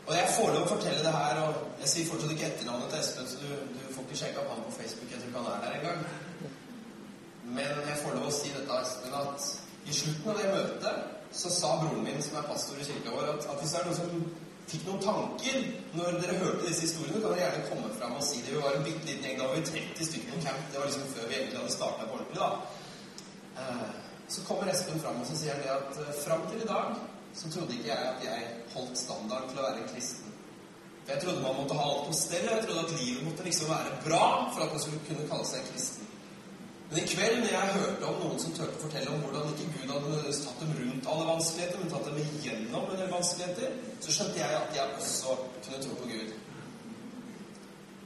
Og 0.06 0.12
jeg 0.14 0.32
får 0.36 0.52
lov 0.54 0.62
å 0.62 0.70
fortelle 0.70 1.02
det 1.02 1.12
her, 1.16 1.38
og 1.42 1.80
jeg 1.82 1.90
sier 1.90 2.08
fortsatt 2.10 2.32
ikke 2.36 2.48
etternavnet 2.48 2.92
til 2.92 3.00
Espen, 3.00 3.26
så 3.26 3.40
du, 3.42 3.48
du 3.74 3.80
får 3.90 4.04
ikke 4.06 4.18
sjekka 4.20 4.42
opp 4.44 4.52
han 4.54 4.64
på 4.68 4.74
Facebook. 4.76 5.10
Jeg 5.10 5.18
tror 5.22 5.32
ikke 5.32 5.42
han 5.42 5.52
er 5.52 5.64
der 5.64 5.78
engang. 5.80 6.00
Men 7.56 7.80
jeg 7.88 8.00
får 8.02 8.14
lov 8.14 8.28
å 8.28 8.34
si 8.36 8.52
dette, 8.54 8.80
Espen, 8.84 9.16
at 9.18 9.50
i 9.86 9.96
slutten 10.00 10.30
av 10.30 10.38
det 10.38 10.52
møtet 10.54 11.36
så 11.36 11.50
sa 11.52 11.72
broren 11.80 12.04
min, 12.06 12.22
som 12.22 12.38
er 12.38 12.46
pastor 12.46 12.78
i 12.78 12.86
kirka 12.86 13.14
vår, 13.14 13.32
at, 13.34 13.48
at 13.50 13.58
hvis 13.62 13.74
det 13.74 13.80
er 13.80 13.88
noen 13.88 13.98
som 13.98 14.14
fikk 14.66 14.86
noen 14.86 15.02
tanker 15.02 15.66
når 15.94 16.16
dere 16.22 16.38
hørte 16.40 16.68
disse 16.68 16.86
historiene, 16.86 17.20
kan 17.20 17.34
dere 17.34 17.42
gjerne 17.42 17.66
komme 17.68 17.92
fram 17.98 18.16
og 18.18 18.24
si 18.26 18.40
det. 18.42 18.54
Vi 18.54 18.62
var 18.62 18.78
en 18.78 18.86
bitte 18.86 19.10
liten 19.10 19.26
gjeng. 19.26 19.36
Da 19.40 19.50
var 19.50 19.58
vi 19.58 19.66
30 19.68 20.08
stykker 20.08 20.32
på 20.32 20.40
camp. 20.46 20.64
Det 20.70 20.80
var 20.80 20.88
liksom 20.90 21.12
før 21.12 21.28
vi 21.28 21.38
egentlig 21.38 21.60
hadde 21.60 21.74
starta 21.76 22.06
på 22.06 22.18
ordentlig. 22.18 22.40
da. 22.40 22.50
Eh, 23.62 23.84
så 24.28 24.42
kommer 24.46 24.70
Espen 24.70 25.02
fram 25.02 25.20
og 25.22 25.28
så 25.28 25.36
sier 25.38 25.54
han 25.54 25.62
det 25.62 25.74
at 25.74 26.00
eh, 26.02 26.16
fram 26.24 26.42
til 26.50 26.62
i 26.64 26.70
dag 26.70 26.96
så 27.36 27.50
trodde 27.52 27.76
ikke 27.76 27.92
jeg 27.92 28.08
at 28.12 28.24
jeg 28.24 28.48
holdt 28.74 28.98
standarden 28.98 29.50
til 29.50 29.60
å 29.60 29.66
være 29.68 29.88
kristen. 29.92 30.32
For 31.04 31.12
Jeg 31.14 31.22
trodde 31.22 31.42
man 31.44 31.58
måtte 31.60 31.78
ha 31.78 31.84
alt 31.90 32.06
på 32.08 32.14
stell. 32.18 32.48
Jeg 32.50 32.64
trodde 32.64 32.84
at 32.86 32.94
livet 33.00 33.26
måtte 33.26 33.44
liksom 33.46 33.68
være 33.70 33.98
bra 34.06 34.26
for 34.54 34.64
at 34.64 34.72
man 34.74 34.82
skulle 34.84 35.06
kunne 35.08 35.28
kalle 35.30 35.48
seg 35.50 35.68
kristen. 35.70 36.06
Men 36.90 36.98
i 37.02 37.06
kveld, 37.10 37.38
når 37.42 37.52
jeg 37.52 37.76
hørte 37.76 38.08
om 38.08 38.18
noen 38.22 38.40
som 38.42 38.52
turte 38.54 38.78
å 38.78 38.82
fortelle 38.84 39.10
om 39.10 39.22
hvordan 39.24 39.48
ikke 39.52 39.70
Gud 39.74 39.92
hadde 39.92 40.34
tatt 40.38 40.60
dem 40.62 40.74
rundt 40.80 41.08
alle 41.12 41.28
vanskeligheter, 41.32 41.80
men 41.82 41.92
tatt 41.92 42.04
dem 42.06 42.18
igjennom 42.22 42.90
en 42.90 43.00
del 43.00 43.10
vanskeligheter, 43.10 43.72
så 44.04 44.14
skjønte 44.14 44.42
jeg 44.42 44.58
at 44.60 44.76
jeg 44.76 44.98
også 45.00 45.34
kunne 45.66 45.80
tro 45.82 45.96
på 45.98 46.10
Gud. 46.12 46.34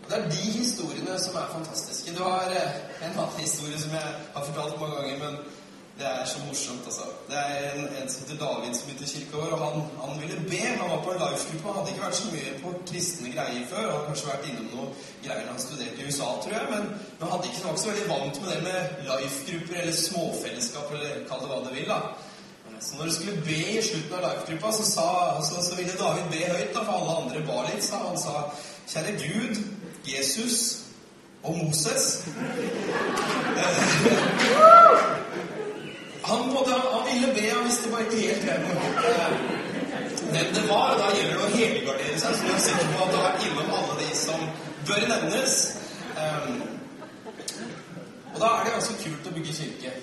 Og 0.00 0.06
det 0.08 0.16
er 0.16 0.30
de 0.32 0.46
historiene 0.56 1.18
som 1.20 1.36
er 1.36 1.52
fantastiske. 1.52 2.14
Du 2.16 2.22
har 2.24 2.54
eh, 2.56 2.78
en 3.04 3.18
annen 3.18 3.42
historie 3.44 3.80
som 3.82 3.92
jeg 3.98 4.14
har 4.34 4.46
fortalt 4.48 4.80
mange 4.80 4.96
ganger, 4.96 5.18
men 5.26 5.59
det 6.00 6.08
er 6.08 6.24
så 6.32 6.38
morsomt, 6.46 6.84
altså. 6.88 7.06
Det 7.30 7.38
er 7.38 7.56
en, 7.70 7.88
en 7.98 8.08
som 8.10 8.22
heter 8.22 8.38
David 8.44 8.74
som 8.74 8.86
begynte 8.86 9.06
i 9.06 9.12
kirkeår, 9.14 9.50
og 9.56 9.60
han, 9.66 9.76
han, 10.04 10.20
ville 10.22 10.38
be. 10.52 10.62
Han 10.80 10.90
var 10.92 11.00
på 11.04 11.12
en 11.12 11.22
life-gruppe. 11.24 11.66
Han 11.68 11.76
hadde 11.78 11.90
ikke 11.92 12.06
vært 12.06 12.20
så 12.20 12.28
mye 12.34 12.52
på 12.62 12.68
kristne 12.90 13.28
greier 13.34 13.64
før. 13.72 13.82
Han 13.84 13.92
hadde 13.94 14.08
kanskje 14.08 14.30
vært 14.30 14.48
innom 14.50 14.68
noen 14.72 14.90
greier 15.26 15.50
han 15.50 15.62
studerte 15.66 16.00
i 16.00 16.06
USA, 16.08 16.28
tror 16.42 16.56
jeg, 16.56 16.66
men, 16.72 16.84
men 17.18 17.32
hadde 17.34 17.46
ikke, 17.50 17.66
vært 17.68 17.82
så 17.82 17.90
veldig 17.92 18.08
vant 18.14 18.36
med 18.40 18.50
det 18.52 18.60
med 18.68 18.80
life-grupper 19.10 19.76
eller 19.82 19.96
småfellesskap, 20.00 20.86
eller 20.96 21.22
kall 21.28 21.44
det 21.44 21.52
hva 21.52 21.62
du 21.66 21.70
vil. 21.76 21.92
da. 21.92 22.00
Så 22.80 22.96
når 22.96 23.04
du 23.10 23.14
skulle 23.18 23.42
be 23.44 23.60
i 23.76 23.82
slutten 23.84 24.16
av 24.16 24.22
life-gruppa, 24.24 24.68
så, 24.72 24.84
så, 25.50 25.56
så, 25.68 25.72
ville 25.76 26.00
David 26.00 26.26
be 26.32 26.42
høyt, 26.54 26.72
da, 26.74 26.80
for 26.80 26.92
alle 26.96 27.12
andre 27.22 27.46
ba 27.50 27.58
litt. 27.68 27.84
Så 27.84 28.00
han 28.00 28.16
sa, 28.24 28.32
kjære 28.88 29.18
Gud, 29.20 29.54
Jesus 30.08 30.56
og 31.42 31.52
Moses 31.60 32.24
Han, 36.30 36.52
måtte, 36.54 36.70
han 36.94 37.06
ville 37.10 37.34
be, 37.34 37.46
han 37.50 37.64
visste 37.66 37.90
bare 37.90 38.02
ikke 38.06 38.18
helt 38.26 38.42
hvem, 38.46 38.62
hvem 40.32 40.52
det 40.54 40.64
var. 40.68 40.92
Da 41.00 41.08
gjelder 41.16 41.36
det 41.36 41.46
å 41.46 41.54
helgardere 41.56 42.20
seg, 42.22 42.36
så 42.36 42.44
du 42.46 42.52
er 42.54 42.60
sikker 42.66 42.92
på 42.92 43.00
at 43.04 43.10
du 43.10 43.16
har 43.18 43.26
vært 43.26 43.46
innom 43.48 43.72
alle 43.78 43.96
de 44.02 44.10
som 44.18 44.44
bør 44.86 45.08
nevnes. 45.10 45.56
Um, 46.20 46.62
og 48.34 48.38
da 48.38 48.52
er 48.52 48.64
det 48.64 48.76
ganske 48.76 48.98
kult 49.02 49.26
å 49.26 49.34
bygge 49.34 49.56
kirke. 49.58 49.96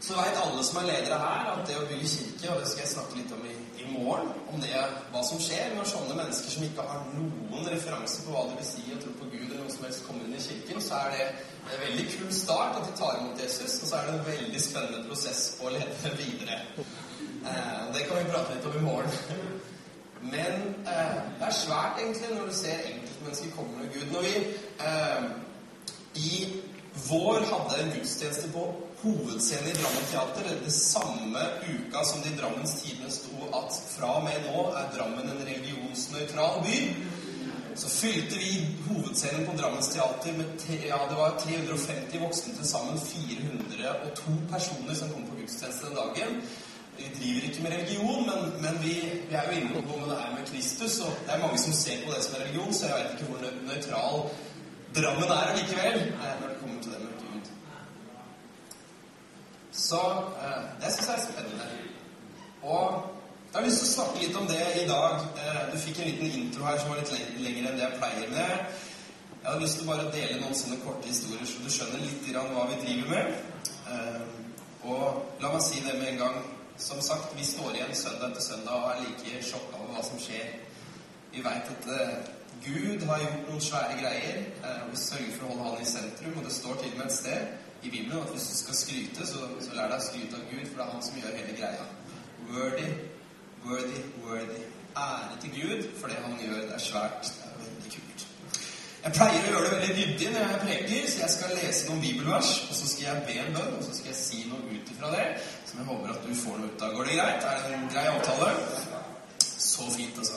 Så 0.00 0.14
veit 0.16 0.38
alle 0.40 0.62
som 0.64 0.78
er 0.80 0.86
ledere 0.88 1.18
her, 1.20 1.50
at 1.52 1.66
det 1.68 1.76
å 1.76 1.88
bygge 1.90 2.08
kirke, 2.14 2.54
og 2.54 2.62
det 2.62 2.70
skal 2.70 2.84
jeg 2.84 2.92
snakke 2.94 3.18
litt 3.18 3.34
om 3.34 3.42
i, 3.50 3.56
i 3.82 3.90
morgen, 3.90 4.30
om 4.52 4.62
det, 4.62 4.70
hva 5.10 5.24
som 5.26 5.42
skjer 5.42 5.74
når 5.74 5.90
sånne 5.90 6.16
mennesker 6.22 6.54
som 6.54 6.64
ikke 6.70 6.86
har 6.86 7.02
noen 7.18 7.68
referanse 7.74 8.22
på 8.24 8.32
hva 8.32 8.46
det 8.48 8.62
vil 8.62 8.70
si 8.70 8.94
å 8.94 9.02
tro 9.02 9.12
på 9.18 9.19
Gud, 9.32 9.46
eller 9.46 9.62
noe 9.62 9.72
som 9.72 9.86
helst, 9.86 10.04
kommer 10.06 10.26
inn 10.26 10.36
i 10.36 10.42
kirken, 10.42 10.82
så 10.84 11.00
er 11.04 11.16
det 11.16 11.26
en 11.70 11.82
veldig 11.84 12.06
kul 12.14 12.30
start 12.34 12.78
at 12.80 12.88
de 12.88 12.96
tar 12.98 13.18
imot 13.20 13.42
Jesus, 13.42 13.78
og 13.82 13.88
så 13.90 13.98
er 13.98 14.08
det 14.08 14.14
en 14.18 14.28
veldig 14.30 14.62
spennende 14.62 15.02
prosess 15.08 15.42
på 15.58 15.68
å 15.68 15.74
lede 15.74 16.14
videre. 16.18 16.60
Eh, 16.80 17.82
det 17.94 18.06
kan 18.08 18.18
vi 18.18 18.30
prate 18.32 18.56
litt 18.56 18.70
om 18.70 18.78
i 18.80 18.86
morgen. 18.86 19.52
Men 20.20 20.74
eh, 20.84 21.20
det 21.38 21.46
er 21.46 21.56
svært, 21.56 22.00
egentlig, 22.02 22.34
når 22.34 22.50
du 22.50 22.56
ser 22.56 22.82
enkeltmennesker 22.90 23.54
komme 23.56 23.78
med 23.78 23.94
Gud. 23.94 24.10
Når 24.12 24.26
vi 24.26 24.34
eh, 24.88 25.30
i 26.20 26.32
vår 27.08 27.46
hadde 27.48 27.82
en 27.82 27.92
gudstjeneste 27.94 28.50
på 28.52 28.66
hovedscenen 29.02 29.70
i 29.70 29.76
Drammen 29.78 30.08
Teater 30.10 30.48
det 30.64 30.72
samme 30.74 31.44
uka 31.70 32.02
som 32.04 32.20
det 32.24 32.34
i 32.34 32.38
Drammens 32.40 32.74
Tidende 32.80 33.12
sto 33.14 33.48
at 33.56 33.78
fra 33.94 34.16
og 34.18 34.26
med 34.26 34.42
nå 34.48 34.66
er 34.74 34.90
Drammen 34.96 35.30
en 35.30 35.44
religionsnøytral 35.46 36.60
by. 36.66 36.80
Så 37.80 37.88
fylte 37.88 38.36
vi 38.36 38.66
hovedscenen 38.88 39.46
på 39.46 39.52
Drammens 39.56 39.88
Teater 39.88 40.32
med 40.36 40.64
ja, 40.86 40.98
det 41.10 41.16
var 41.16 41.38
350 41.40 42.18
voksne, 42.20 42.54
til 42.56 42.66
sammen 42.68 42.98
402 43.00 44.34
personer 44.50 44.94
som 44.98 45.12
kom 45.12 45.22
på 45.28 45.38
gudstjeneste 45.38 45.86
den 45.86 45.96
dagen. 45.96 46.42
Vi 46.98 47.06
driver 47.18 47.46
ikke 47.48 47.62
med 47.62 47.72
religion, 47.76 48.26
men, 48.28 48.40
men 48.64 48.74
vi, 48.82 48.94
vi, 49.28 49.34
er 49.34 49.46
jo 49.48 49.56
inne 49.60 49.82
på 49.88 49.96
det 50.10 50.18
er 50.18 50.34
med 50.34 50.44
Kristus. 50.50 50.98
Og 51.06 51.12
det 51.24 51.32
er 51.34 51.42
mange 51.44 51.58
som 51.58 51.72
ser 51.72 52.02
på 52.04 52.12
det 52.12 52.24
som 52.24 52.36
er 52.36 52.44
religion, 52.44 52.74
så 52.74 52.90
jeg 52.90 52.98
vet 52.98 53.14
ikke 53.14 53.30
hvor 53.30 53.40
nøytral 53.70 54.20
Drammen 54.98 55.32
er 55.38 55.54
likevel. 55.56 55.98
Nei, 56.18 56.34
når 56.40 56.52
det 56.52 56.58
kommer 56.60 56.82
til 56.82 56.92
det 56.92 57.00
med 57.00 57.12
Gud. 57.22 57.48
Så 59.72 60.02
eh, 60.44 60.62
det 60.82 60.92
syns 60.92 61.08
jeg 61.08 61.16
er 61.16 61.24
spennende. 61.30 61.68
Og 62.62 63.19
jeg 63.50 63.58
har 63.58 63.66
lyst 63.66 63.80
til 63.82 63.88
å 63.88 63.94
snakke 63.94 64.20
litt 64.22 64.36
om 64.38 64.46
det 64.46 64.60
i 64.78 64.86
dag. 64.86 65.24
Eh, 65.42 65.62
du 65.72 65.76
fikk 65.82 65.98
en 65.98 66.06
liten 66.06 66.38
intro 66.38 66.66
her 66.68 66.78
som 66.78 66.92
var 66.92 67.00
litt 67.00 67.40
lengre 67.42 67.72
enn 67.72 67.80
det 67.80 67.82
jeg 67.82 67.98
pleier 67.98 68.30
med. 68.30 68.78
Jeg 69.40 69.48
har 69.48 69.60
lyst 69.64 69.80
til 69.80 69.88
å 69.88 69.90
bare 69.90 70.12
dele 70.14 70.38
noen 70.38 70.54
sånne 70.54 70.78
korte 70.84 71.10
historier, 71.10 71.46
så 71.48 71.64
du 71.64 71.70
skjønner 71.74 72.04
litt 72.04 72.28
hva 72.36 72.68
vi 72.70 72.80
driver 72.84 73.10
med. 73.10 73.32
Eh, 73.90 74.22
og 74.86 75.42
la 75.42 75.50
meg 75.50 75.64
si 75.66 75.82
det 75.82 75.96
med 75.98 76.12
en 76.12 76.24
gang. 76.24 76.40
Som 76.80 77.02
sagt, 77.04 77.34
vi 77.36 77.44
står 77.44 77.74
igjen 77.74 77.90
søndag 77.92 78.30
etter 78.30 78.44
søndag 78.44 78.84
og 78.84 78.92
er 78.92 79.02
like 79.02 79.42
sjokka 79.44 79.82
over 79.82 79.96
hva 79.96 80.04
som 80.06 80.22
skjer. 80.22 80.54
Vi 81.34 81.42
veit 81.44 81.74
at 81.74 81.90
Gud 82.64 83.02
har 83.08 83.18
gjort 83.18 83.46
noen 83.48 83.60
svære 83.60 83.98
greier. 83.98 84.40
Eh, 84.62 84.80
vi 84.90 84.96
sørger 84.96 85.36
for 85.36 85.46
å 85.46 85.52
holde 85.56 85.68
Han 85.74 85.82
i 85.82 85.90
sentrum. 85.90 86.38
Og 86.38 86.46
det 86.46 86.54
står 86.54 86.78
til 86.80 86.94
og 86.94 86.98
med 87.02 87.06
et 87.06 87.18
sted 87.18 87.40
i 87.82 87.90
Bibelen 87.90 88.22
at 88.22 88.30
hvis 88.34 88.48
du 88.50 88.56
skal 88.62 88.78
skryte, 88.84 89.26
så, 89.26 89.46
så 89.64 89.74
lær 89.74 89.88
deg 89.88 89.98
å 89.98 90.06
skryte 90.06 90.36
av 90.38 90.50
Gud, 90.50 90.66
for 90.66 90.76
det 90.76 90.84
er 90.86 90.92
Han 90.94 91.06
som 91.06 91.22
gjør 91.22 91.38
hele 91.40 91.56
greia. 91.56 91.86
Worthy, 92.50 92.90
worthy, 93.66 94.00
worthy. 94.24 94.62
Ære 94.96 95.36
til 95.40 95.50
Gud 95.58 95.82
for 96.00 96.06
det 96.08 96.16
Han 96.24 96.38
gjør. 96.40 96.60
Det 96.60 96.74
er 96.74 96.78
svært. 96.78 97.22
Det 97.22 97.46
er 97.48 97.58
veldig 97.64 97.92
kult. 97.94 98.26
Jeg 99.04 99.12
pleier 99.16 99.44
å 99.44 99.52
gjøre 99.52 99.64
det 99.64 99.76
veldig 99.76 99.94
ryddig 99.98 100.32
når 100.32 100.40
jeg 100.40 100.60
preker, 100.64 101.04
så 101.10 101.20
jeg 101.22 101.30
skal 101.34 101.54
lese 101.56 101.86
noen 101.88 102.02
bibelvers, 102.04 102.50
og 102.68 102.74
så 102.76 102.88
skal 102.90 103.06
jeg 103.06 103.22
be 103.28 103.36
en 103.40 103.54
bønn, 103.54 103.76
og 103.78 103.84
så 103.86 103.94
skal 103.96 104.10
jeg 104.12 104.18
si 104.18 104.42
noe 104.50 104.74
ut 104.74 104.90
ifra 104.92 105.12
det, 105.14 105.24
som 105.70 105.80
jeg 105.80 105.88
håper 105.88 106.12
at 106.12 106.26
du 106.26 106.34
får 106.42 106.58
noe 106.60 106.72
ut 106.74 106.84
av. 106.84 106.92
Går 106.96 107.08
det 107.08 107.16
greit? 107.20 107.46
Er 107.48 107.62
det 107.64 107.78
en 107.78 107.88
grei 107.94 108.06
avtale? 108.10 108.50
Så 109.70 109.88
fint, 109.96 110.18
altså. 110.18 110.36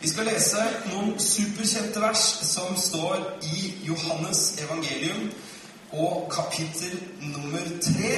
Vi 0.00 0.08
skal 0.12 0.28
lese 0.28 0.62
noen 0.92 1.14
superkjente 1.22 2.00
vers 2.02 2.24
som 2.46 2.76
står 2.78 3.22
i 3.48 3.72
Johannes 3.88 4.42
evangelium 4.62 5.30
og 5.96 6.26
kapittel 6.30 6.98
nummer 7.20 7.64
tre. 7.82 8.12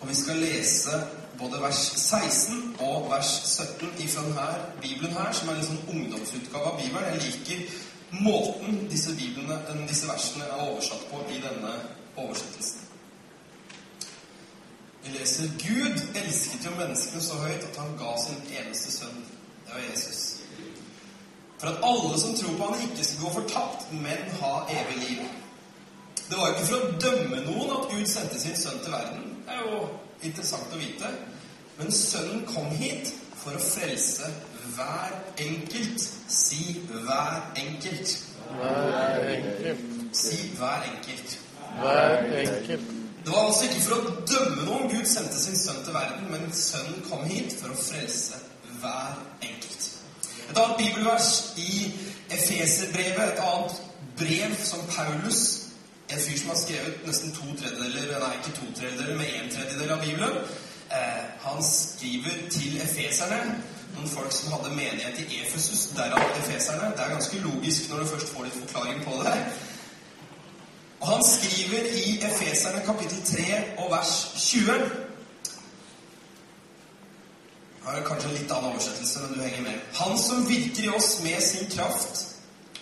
Og 0.00 0.08
vi 0.08 0.16
skal 0.16 0.40
lese 0.42 1.02
både 1.38 1.60
vers 1.62 1.80
16 1.96 2.76
og 2.78 3.10
vers 3.10 3.30
17 3.44 3.88
ifra 4.04 4.22
denne 4.26 4.46
bibelen 4.82 5.16
her, 5.16 5.32
som 5.32 5.50
er 5.50 5.58
en 5.58 5.68
sånn 5.68 5.84
ungdomsutgave 5.90 6.72
av 6.72 6.80
Bibelen. 6.80 7.10
Jeg 7.14 7.22
liker 7.26 8.22
måten 8.24 8.84
disse, 8.90 9.14
biblene, 9.18 9.58
disse 9.88 10.08
versene 10.08 10.46
er 10.48 10.66
oversatt 10.68 11.06
på 11.10 11.22
i 11.30 11.40
denne 11.42 11.74
oversettelsen. 12.16 12.80
Vi 15.04 15.12
leser 15.18 15.50
Gud 15.60 15.98
elsket 16.16 16.64
jo 16.64 16.76
menneskene 16.78 17.20
så 17.22 17.36
høyt 17.42 17.66
at 17.66 17.80
han 17.82 17.96
ga 18.00 18.14
sin 18.22 18.40
eneste 18.56 18.92
sønn 18.94 19.24
det 19.64 19.74
var 19.74 19.80
Jesus. 19.90 20.20
For 21.58 21.66
at 21.70 21.84
alle 21.88 22.20
som 22.20 22.34
tror 22.36 22.56
på 22.56 22.66
han 22.72 22.82
ikke 22.90 23.04
skal 23.04 23.22
gå 23.24 23.30
fortapt, 23.32 23.92
men 23.92 24.30
ha 24.40 24.52
evig 24.78 24.96
liv. 25.08 25.18
Det 26.28 26.36
var 26.38 26.48
jo 26.48 26.54
ikke 26.54 26.66
for 26.66 26.76
å 26.80 26.96
dømme 27.04 27.42
noen 27.46 27.72
at 27.76 27.88
Gud 27.92 28.06
sendte 28.08 28.40
sin 28.40 28.56
sønn 28.56 28.80
til 28.84 28.92
verden. 28.92 29.24
Det 29.46 29.56
er 29.56 29.64
jo 29.68 29.80
interessant 30.30 30.74
å 30.74 30.80
vite. 30.80 31.10
Men 31.78 31.92
sønnen 31.92 32.44
kom 32.48 32.68
hit 32.78 33.12
for 33.40 33.56
å 33.56 33.62
frelse 33.62 34.30
hver 34.74 35.14
enkelt. 35.42 36.08
Si 36.28 36.80
hver 36.90 37.40
enkelt. 37.60 38.18
Hver 38.56 39.30
enkelt. 39.36 39.86
Si 40.16 40.36
hver 40.58 40.86
enkelt. 40.90 41.38
Hver 41.80 42.28
enkelt. 42.44 42.92
Det 43.24 43.32
var 43.32 43.46
altså 43.48 43.64
ikke 43.64 43.80
for 43.86 43.96
å 43.96 44.14
dømme 44.28 44.64
noen 44.66 44.90
Gud 44.92 45.06
sendte 45.08 45.38
sin 45.40 45.56
sønn 45.56 45.80
til 45.86 45.96
verden, 45.96 46.26
men 46.28 46.50
sønnen 46.52 47.00
kom 47.08 47.24
hit 47.24 47.54
for 47.56 47.72
å 47.72 47.78
frelse 47.80 48.36
hver 48.82 49.14
enkelt. 49.40 49.86
Et 50.44 50.58
annet 50.60 50.76
bibelvers 50.82 51.30
i 51.56 51.70
Efeserbrevet, 52.36 53.32
et 53.32 53.40
annet 53.40 53.80
brev 54.20 54.52
som 54.60 54.84
Paulus, 54.92 55.63
en 56.14 56.20
fyr 56.20 56.38
som 56.38 56.50
har 56.52 56.58
skrevet 56.60 57.06
nesten 57.06 57.32
to 57.34 57.46
tredjedeler, 57.58 58.18
nei, 58.22 58.32
ikke 58.38 58.56
to 58.58 58.68
tredjedeler, 58.78 59.16
men 59.18 59.38
en 59.40 59.52
tredjedel 59.54 59.94
av 59.94 60.02
Bibelen, 60.04 60.36
eh, 60.94 61.22
han 61.46 61.62
skriver 61.66 62.42
til 62.54 62.76
efeserne 62.84 63.40
noen 63.94 64.10
folk 64.10 64.32
som 64.34 64.52
hadde 64.54 64.74
menighet 64.74 65.20
i 65.22 65.40
Efesus, 65.44 65.86
derav 65.94 66.22
efeserne. 66.40 66.90
Det 66.96 67.04
er 67.04 67.14
ganske 67.14 67.38
logisk 67.44 67.90
når 67.90 68.02
du 68.02 68.12
først 68.12 68.32
får 68.34 68.46
litt 68.48 68.60
forklaring 68.64 69.04
på 69.04 69.20
det. 69.22 69.36
Og 71.00 71.08
han 71.08 71.24
skriver 71.26 71.88
i 72.00 72.18
Efeserne 72.26 72.82
kapittel 72.86 73.22
3 73.28 73.46
og 73.78 73.90
vers 73.92 74.12
20 74.36 74.90
har 77.84 78.00
kanskje 78.06 78.30
en 78.30 78.36
litt 78.38 78.52
annen 78.52 78.70
oversettelse, 78.72 79.20
men 79.20 79.34
du 79.34 79.42
henger 79.42 79.62
med. 79.66 79.80
Han 80.00 80.18
som 80.18 80.46
virker 80.48 80.86
i 80.86 80.92
oss 80.96 81.18
med 81.22 81.42
sin 81.44 81.68
kraft 81.70 82.22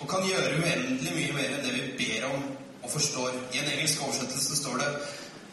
og 0.00 0.08
kan 0.10 0.26
gjøre 0.26 0.60
uendelig 0.60 1.14
mye 1.16 1.32
mer 1.34 1.56
enn 1.56 1.64
det 1.66 1.72
vi 1.74 1.88
ber 1.98 2.28
om 2.30 2.44
og 2.82 2.90
forstår. 2.90 3.30
I 3.54 3.58
en 3.58 3.70
engelsk 3.72 4.02
oversettelse 4.02 4.56
står 4.56 4.76
det 4.76 4.90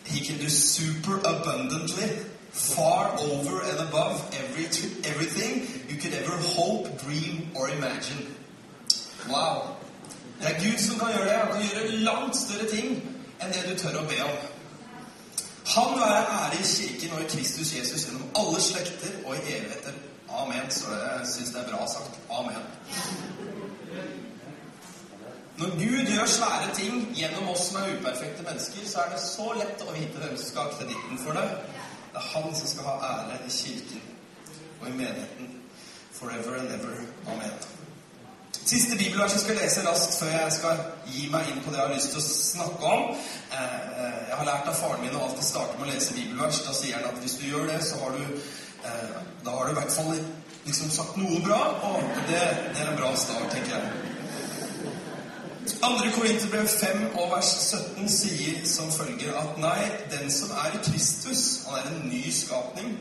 He 0.06 0.26
can 0.26 0.38
do 0.38 0.50
super 0.50 1.16
abundantly, 1.26 2.10
far 2.52 3.18
over 3.18 3.62
and 3.70 3.80
above 3.88 4.16
every, 4.42 4.66
everything 5.12 5.54
you 5.90 6.02
could 6.02 6.14
ever 6.14 6.38
hope, 6.58 6.90
dream 7.06 7.48
or 7.56 7.68
imagine. 7.68 8.22
Wow. 9.30 9.76
Det 10.40 10.48
er 10.48 10.64
Gud 10.64 10.78
som 10.80 11.00
kan 11.00 11.08
gjøre 11.08 11.26
det. 11.30 11.38
Han 11.38 11.62
kan 11.62 11.70
gjøre 11.74 11.92
langt 11.92 12.38
større 12.38 12.70
ting 12.76 12.88
enn 13.42 13.54
det 13.54 13.64
du 13.70 13.76
tør 13.78 14.02
å 14.02 14.08
be 14.08 14.24
om. 14.24 14.38
Han 15.76 16.00
være 16.00 16.24
ære 16.38 16.60
i 16.60 16.64
Kirken 16.64 17.12
og 17.18 17.22
i 17.22 17.30
Kristus 17.36 17.76
Jesus 17.76 18.06
gjennom 18.06 18.32
alle 18.36 18.62
slekter 18.62 19.12
og 19.26 19.36
i 19.36 19.40
evigheter. 19.40 19.94
Amen. 20.30 20.72
Så 20.72 20.86
jeg 20.96 21.28
syns 21.36 21.54
det 21.54 21.62
er 21.62 21.70
bra 21.70 21.88
sagt. 21.88 22.20
Amen. 22.30 22.64
Når 25.60 25.70
Gud 25.76 26.12
gjør 26.14 26.30
svære 26.32 26.68
ting 26.76 27.00
gjennom 27.16 27.50
oss 27.52 27.66
som 27.68 27.82
er 27.82 27.90
uperfekte 27.98 28.46
mennesker, 28.48 28.86
så 28.88 29.02
er 29.04 29.10
det 29.14 29.24
så 29.24 29.48
lett 29.58 29.82
å 29.84 29.96
vite 29.96 30.22
hvem 30.22 30.38
som 30.38 30.48
skal 30.52 30.68
ha 30.68 30.78
kreditten 30.78 31.20
for 31.20 31.36
det. 31.36 31.48
Det 32.14 32.22
er 32.22 32.30
han 32.34 32.54
som 32.56 32.70
skal 32.72 32.88
ha 32.88 32.94
ære 33.10 33.42
i 33.48 33.52
Kirken 33.58 34.06
og 34.80 34.88
i 34.88 34.94
menigheten. 35.02 35.52
Forever 36.20 36.56
and 36.60 36.72
ever. 36.76 36.96
Amen. 37.28 37.60
Siste 38.66 38.98
bibelvers 38.98 39.34
jeg 39.36 39.42
skal 39.42 39.60
lese 39.60 39.84
raskt 39.88 40.16
før 40.20 40.32
jeg 40.34 40.56
skal 40.56 40.82
gi 41.10 41.28
meg 41.32 41.48
inn 41.52 41.62
på 41.66 41.72
det 41.72 41.80
jeg 41.80 41.88
har 41.88 41.96
lyst 41.96 42.12
til 42.14 42.22
å 42.22 42.26
snakke 42.28 42.92
om. 42.96 43.04
Eh, 43.52 43.64
eh, 44.04 44.20
Jeg 44.30 44.38
har 44.38 44.46
lært 44.46 44.68
av 44.72 44.78
faren 44.80 45.02
min 45.04 45.16
å 45.16 45.24
alltid 45.26 45.48
starte 45.48 45.80
med 45.80 45.88
å 45.88 45.92
lese 45.92 46.14
bibelvers. 46.14 46.60
Da 46.68 46.76
sier 46.78 47.00
han 47.00 47.08
at 47.10 47.20
hvis 47.24 47.36
du 47.40 47.48
gjør 47.50 47.68
det, 47.72 47.80
så 47.88 48.00
har 48.04 48.16
du 48.16 48.24
eh, 48.24 49.18
Da 49.44 49.58
har 49.58 49.66
du 49.66 49.72
i 49.72 49.80
hvert 49.80 49.96
fall 49.98 50.14
liksom 50.66 50.92
sagt 50.92 51.18
noe 51.18 51.40
bra, 51.44 51.60
og 51.88 52.04
det, 52.28 52.44
det 52.76 52.84
er 52.84 52.92
en 52.92 53.00
bra 53.00 53.12
start, 53.16 53.48
tenker 53.52 53.76
jeg. 53.76 54.19
Andre 55.82 56.12
Korinterbrev 56.12 56.68
5 56.68 57.16
og 57.16 57.32
vers 57.32 57.46
17 57.46 58.10
sier 58.12 58.66
som 58.68 58.90
følger 58.92 59.32
at 59.40 59.60
nei, 59.64 59.86
den 60.12 60.32
som 60.32 60.52
er 60.52 60.74
i 60.76 60.82
Kristus, 60.84 61.62
han 61.68 61.78
er 61.80 61.88
en 61.94 62.10
ny 62.10 62.20
skapning. 62.36 62.98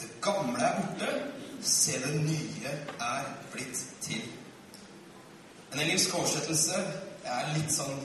Det 0.00 0.08
gamle 0.24 0.62
er 0.64 0.78
borte, 0.78 1.10
se 1.60 1.98
det 2.00 2.14
nye 2.22 2.72
er 2.96 3.28
blitt 3.52 3.84
til. 4.00 4.24
En 5.72 5.80
engelsk 5.80 6.14
oversettelse 6.14 6.80
Jeg 7.22 7.42
er 7.42 7.52
litt 7.54 7.70
sånn 7.70 8.00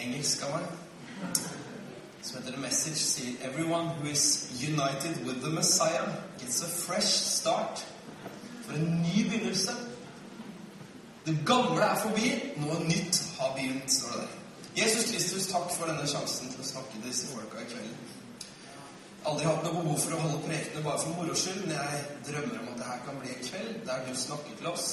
engelsk 0.00 0.40
av 0.48 0.56
meg. 0.56 1.36
Som 2.24 2.40
heter 2.40 2.56
The 2.56 2.64
Message, 2.64 3.04
sier 3.04 3.44
Everyone 3.46 3.92
who 3.98 4.08
is 4.08 4.48
united 4.56 5.20
with 5.26 5.44
the 5.44 5.52
Messiah 5.52 6.08
gets 6.40 6.62
a 6.64 6.72
fresh 6.72 7.12
start. 7.12 7.84
For 8.64 8.72
en 8.74 9.02
ny 9.04 9.28
begynnelse. 9.28 9.76
Det 11.24 11.36
gamle 11.46 11.84
er 11.84 11.98
forbi, 12.00 12.30
noe 12.62 12.78
nytt 12.88 13.18
har 13.38 13.52
begynt, 13.56 13.92
står 13.92 14.14
det 14.14 14.20
der. 14.22 14.36
Jesus 14.78 15.10
Kristus, 15.10 15.48
takk 15.50 15.68
for 15.74 15.90
denne 15.90 16.06
sjansen 16.08 16.48
til 16.48 16.62
å 16.62 16.68
snakke 16.68 16.94
til 16.94 17.10
disse 17.10 17.28
folka 17.28 17.60
i 17.60 17.68
kveld. 17.68 18.14
Aldri 19.28 19.44
hatt 19.44 19.66
noe 19.66 19.82
behov 19.82 19.98
for 20.00 20.16
å 20.16 20.20
holde 20.22 20.38
prekene 20.46 20.84
bare 20.86 21.02
for 21.02 21.18
moro 21.18 21.34
skyld, 21.36 21.66
men 21.66 21.76
jeg 21.76 22.04
drømmer 22.30 22.62
om 22.62 22.70
at 22.72 22.78
det 22.80 22.86
her 22.88 23.02
kan 23.04 23.18
bli 23.20 23.34
en 23.34 23.42
kveld 23.50 23.82
der 23.90 24.06
du 24.06 24.14
snakker 24.16 24.56
til 24.56 24.70
oss 24.70 24.86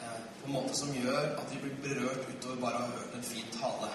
eh, 0.00 0.16
på 0.40 0.48
en 0.48 0.56
måte 0.56 0.74
som 0.74 0.90
gjør 0.96 1.36
at 1.38 1.52
vi 1.52 1.60
blir 1.62 1.76
berørt 1.84 2.26
utover 2.32 2.58
bare 2.64 2.80
å 2.80 2.88
ha 2.88 2.96
hørt 2.96 3.14
en 3.20 3.28
fin 3.28 3.54
tale. 3.54 3.92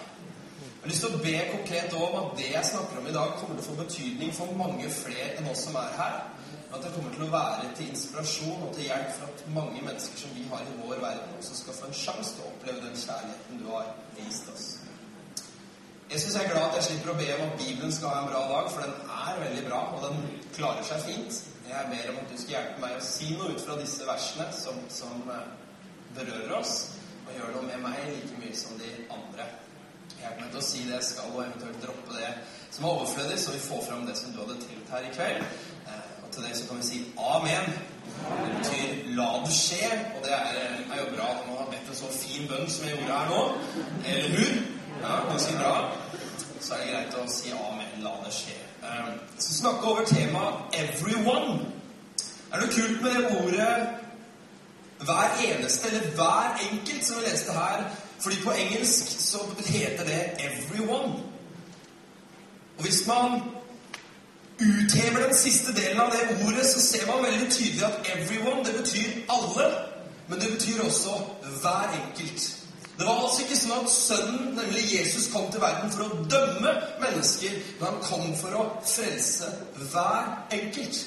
Jeg 0.56 0.86
har 0.86 0.94
lyst 0.94 1.04
til 1.04 1.18
å 1.18 1.24
be 1.26 1.36
konkret 1.50 1.98
om 2.00 2.18
at 2.22 2.32
det 2.40 2.48
jeg 2.54 2.70
snakker 2.72 3.02
om 3.02 3.12
i 3.12 3.18
dag, 3.18 3.36
kommer 3.42 3.60
til 3.60 3.66
å 3.66 3.68
få 3.68 3.78
betydning 3.82 4.32
for 4.38 4.56
mange 4.62 4.96
flere 5.02 5.34
enn 5.42 5.52
oss 5.52 5.66
som 5.68 5.76
er 5.82 6.00
her. 6.00 6.18
At 6.74 6.82
det 6.84 6.92
kommer 6.96 7.14
til 7.14 7.28
å 7.28 7.34
være 7.34 7.70
til 7.78 7.92
inspirasjon 7.94 8.66
og 8.66 8.74
til 8.76 8.88
hjelp 8.90 9.12
for 9.18 9.30
at 9.30 9.44
mange 9.56 9.84
mennesker 9.86 10.22
som 10.24 10.34
vi 10.36 10.48
har 10.50 10.64
i 10.66 10.78
vår 10.82 10.98
verden, 11.04 11.38
også 11.40 11.60
skal 11.60 11.78
få 11.78 11.90
en 11.90 12.00
sjanse 12.00 12.36
til 12.36 12.46
å 12.46 12.52
oppleve 12.52 12.84
den 12.84 12.98
kjærligheten 13.00 13.62
du 13.62 13.70
har 13.72 13.92
vist 14.18 14.50
oss. 14.54 14.68
Jeg 16.10 16.22
syns 16.22 16.36
jeg 16.38 16.46
er 16.46 16.52
glad 16.54 16.68
at 16.70 16.76
jeg 16.78 16.88
slipper 16.88 17.12
å 17.12 17.18
be 17.18 17.28
om 17.34 17.44
at 17.48 17.56
Bibelen 17.58 17.94
skal 17.94 18.12
ha 18.14 18.18
en 18.22 18.28
bra 18.30 18.42
dag, 18.52 18.68
for 18.72 18.86
den 18.86 19.14
er 19.26 19.40
veldig 19.42 19.64
bra, 19.70 19.80
og 19.96 20.04
den 20.06 20.20
klarer 20.58 20.86
seg 20.86 21.02
fint. 21.06 21.40
Jeg 21.66 21.92
ber 21.92 22.12
om 22.12 22.20
at 22.22 22.30
du 22.30 22.38
skal 22.38 22.54
hjelpe 22.56 22.84
meg 22.84 22.98
å 22.98 23.06
si 23.08 23.32
noe 23.34 23.54
ut 23.56 23.64
fra 23.66 23.78
disse 23.80 24.06
versene 24.06 24.46
som, 24.54 24.78
som 24.94 25.32
eh, 25.34 25.48
berører 26.18 26.54
oss, 26.60 26.76
og 27.26 27.32
gjør 27.34 27.56
noe 27.56 27.70
med 27.72 27.82
meg 27.88 28.04
like 28.12 28.42
mye 28.42 28.58
som 28.58 28.78
de 28.78 28.92
andre. 29.18 29.48
Hjelp 30.20 30.44
meg 30.44 30.52
til 30.52 30.62
å 30.62 30.68
si 30.68 30.84
det 30.86 31.00
jeg 31.00 31.08
skal, 31.10 31.32
og 31.34 31.42
eventuelt 31.48 31.82
droppe 31.82 32.20
det 32.20 32.34
som 32.70 32.86
er 32.86 32.92
overflødig, 32.92 33.40
så 33.42 33.56
vi 33.56 33.64
får 33.66 33.82
fram 33.88 34.06
det 34.06 34.18
som 34.20 34.36
du 34.36 34.44
hadde 34.44 34.60
tenkt 34.62 34.94
her 34.94 35.10
i 35.10 35.14
kveld. 35.16 35.50
Til 36.36 36.44
det 36.44 36.58
så 36.58 36.68
kan 36.68 36.78
vi 36.78 36.84
si 36.84 36.98
amen. 37.18 37.66
Det 38.44 38.52
betyr 38.58 38.88
'la 39.18 39.30
det 39.46 39.54
skje', 39.54 40.00
og 40.16 40.20
det 40.24 40.34
er, 40.34 40.54
er 40.94 41.00
jo 41.04 41.08
bra 41.16 41.28
når 41.34 41.46
man 41.48 41.58
har 41.58 41.66
bedt 41.72 41.90
en 41.90 41.96
så 41.96 42.10
fin 42.22 42.48
bønn 42.50 42.70
som 42.70 42.86
jeg 42.86 42.98
gjorde 42.98 43.14
her 43.20 43.30
nå. 43.30 43.42
Eller 44.06 44.30
hun. 44.38 44.54
Ja, 45.04 45.30
ganske 45.32 45.54
bra. 45.58 45.74
Så 46.62 46.74
er 46.74 46.78
det 46.78 46.94
greit 46.94 47.16
å 47.16 47.28
si 47.38 47.52
amen. 47.52 48.04
La 48.04 48.12
det 48.26 48.34
skje. 48.34 48.58
så 48.82 48.88
Jeg 49.36 49.44
skal 49.44 49.56
snakke 49.56 49.84
over 49.88 50.04
temaet 50.06 50.54
'everyone'. 50.76 51.60
Er 52.52 52.60
det 52.60 52.70
kult 52.76 53.02
med 53.02 53.12
det 53.12 53.26
ordet 53.38 53.88
hver 55.00 55.30
eneste, 55.48 55.88
eller 55.88 56.12
hver 56.18 56.60
enkelt, 56.72 57.06
som 57.06 57.16
vi 57.20 57.30
leste 57.30 57.52
her? 57.52 57.84
Fordi 58.20 58.36
på 58.44 58.52
engelsk 58.52 59.20
så 59.20 59.38
heter 59.66 60.04
det 60.04 60.22
'everyone'. 60.44 61.16
Og 62.78 62.84
hvis 62.84 63.08
man 63.08 63.42
uthever 64.60 65.28
den 65.28 65.36
siste 65.36 65.74
delen 65.74 66.00
av 66.00 66.12
det 66.12 66.46
ordet, 66.48 66.66
så 66.66 66.82
ser 66.82 67.08
man 67.08 67.26
veldig 67.26 67.52
tydelig 67.52 67.84
at 67.84 68.08
'everyone' 68.08 68.66
det 68.68 68.76
betyr 68.82 69.10
alle, 69.30 69.74
men 70.28 70.40
det 70.40 70.52
betyr 70.52 70.84
også 70.84 71.10
hver 71.62 71.88
enkelt. 72.02 72.66
Det 72.98 73.06
var 73.06 73.24
altså 73.24 73.42
ikke 73.44 73.58
sånn 73.60 73.84
at 73.84 73.92
sønnen, 73.92 74.54
nemlig 74.56 74.84
Jesus, 74.94 75.28
kom 75.34 75.52
til 75.52 75.62
verden 75.62 75.92
for 75.92 76.04
å 76.06 76.20
dømme 76.32 76.72
mennesker, 77.02 77.58
men 77.80 77.90
han 77.90 78.00
kom 78.02 78.38
for 78.40 78.56
å 78.56 78.64
frelse 78.88 79.50
hver 79.92 80.48
enkelt. 80.52 81.02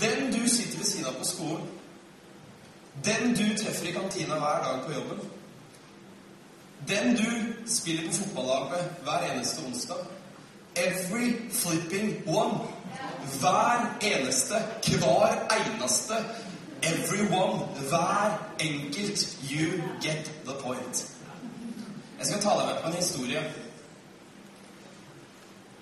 Den 0.00 0.32
du 0.32 0.48
sitter 0.48 0.78
ved 0.78 0.86
siden 0.86 1.06
av 1.06 1.18
på 1.18 1.28
skolen, 1.28 1.68
den 3.04 3.34
du 3.36 3.44
treffer 3.58 3.88
i 3.88 3.92
kantina 3.92 4.38
hver 4.40 4.64
dag 4.64 4.80
på 4.86 4.92
jobben, 4.92 5.20
den 6.88 7.16
du 7.16 7.30
spiller 7.66 8.08
på 8.08 8.16
fotballag 8.16 8.70
med 8.70 9.04
hver 9.04 9.28
eneste 9.32 9.66
onsdag. 9.66 10.06
Every 10.76 11.50
flipping 11.50 12.22
one. 12.26 12.58
Hver 13.40 13.98
eneste, 14.02 14.54
hver 14.98 15.48
eneste. 15.50 16.14
Everyone. 16.82 17.58
Hver 17.88 18.38
enkelt. 18.60 19.38
You 19.50 19.82
get 20.02 20.30
the 20.44 20.54
point. 20.64 21.08
Jeg 22.18 22.26
skal 22.26 22.40
ta 22.40 22.50
deg 22.58 22.66
med 22.66 22.82
på 22.82 22.88
en 22.88 22.94
historie. 22.94 23.42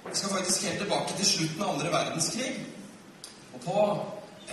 Jeg 0.09 0.17
skal 0.17 0.31
faktisk 0.31 0.63
helt 0.63 0.79
tilbake 0.79 1.17
til 1.17 1.27
slutten 1.27 1.63
av 1.63 1.75
andre 1.75 1.93
verdenskrig. 1.93 2.67
Og 3.55 3.61
på 3.61 3.83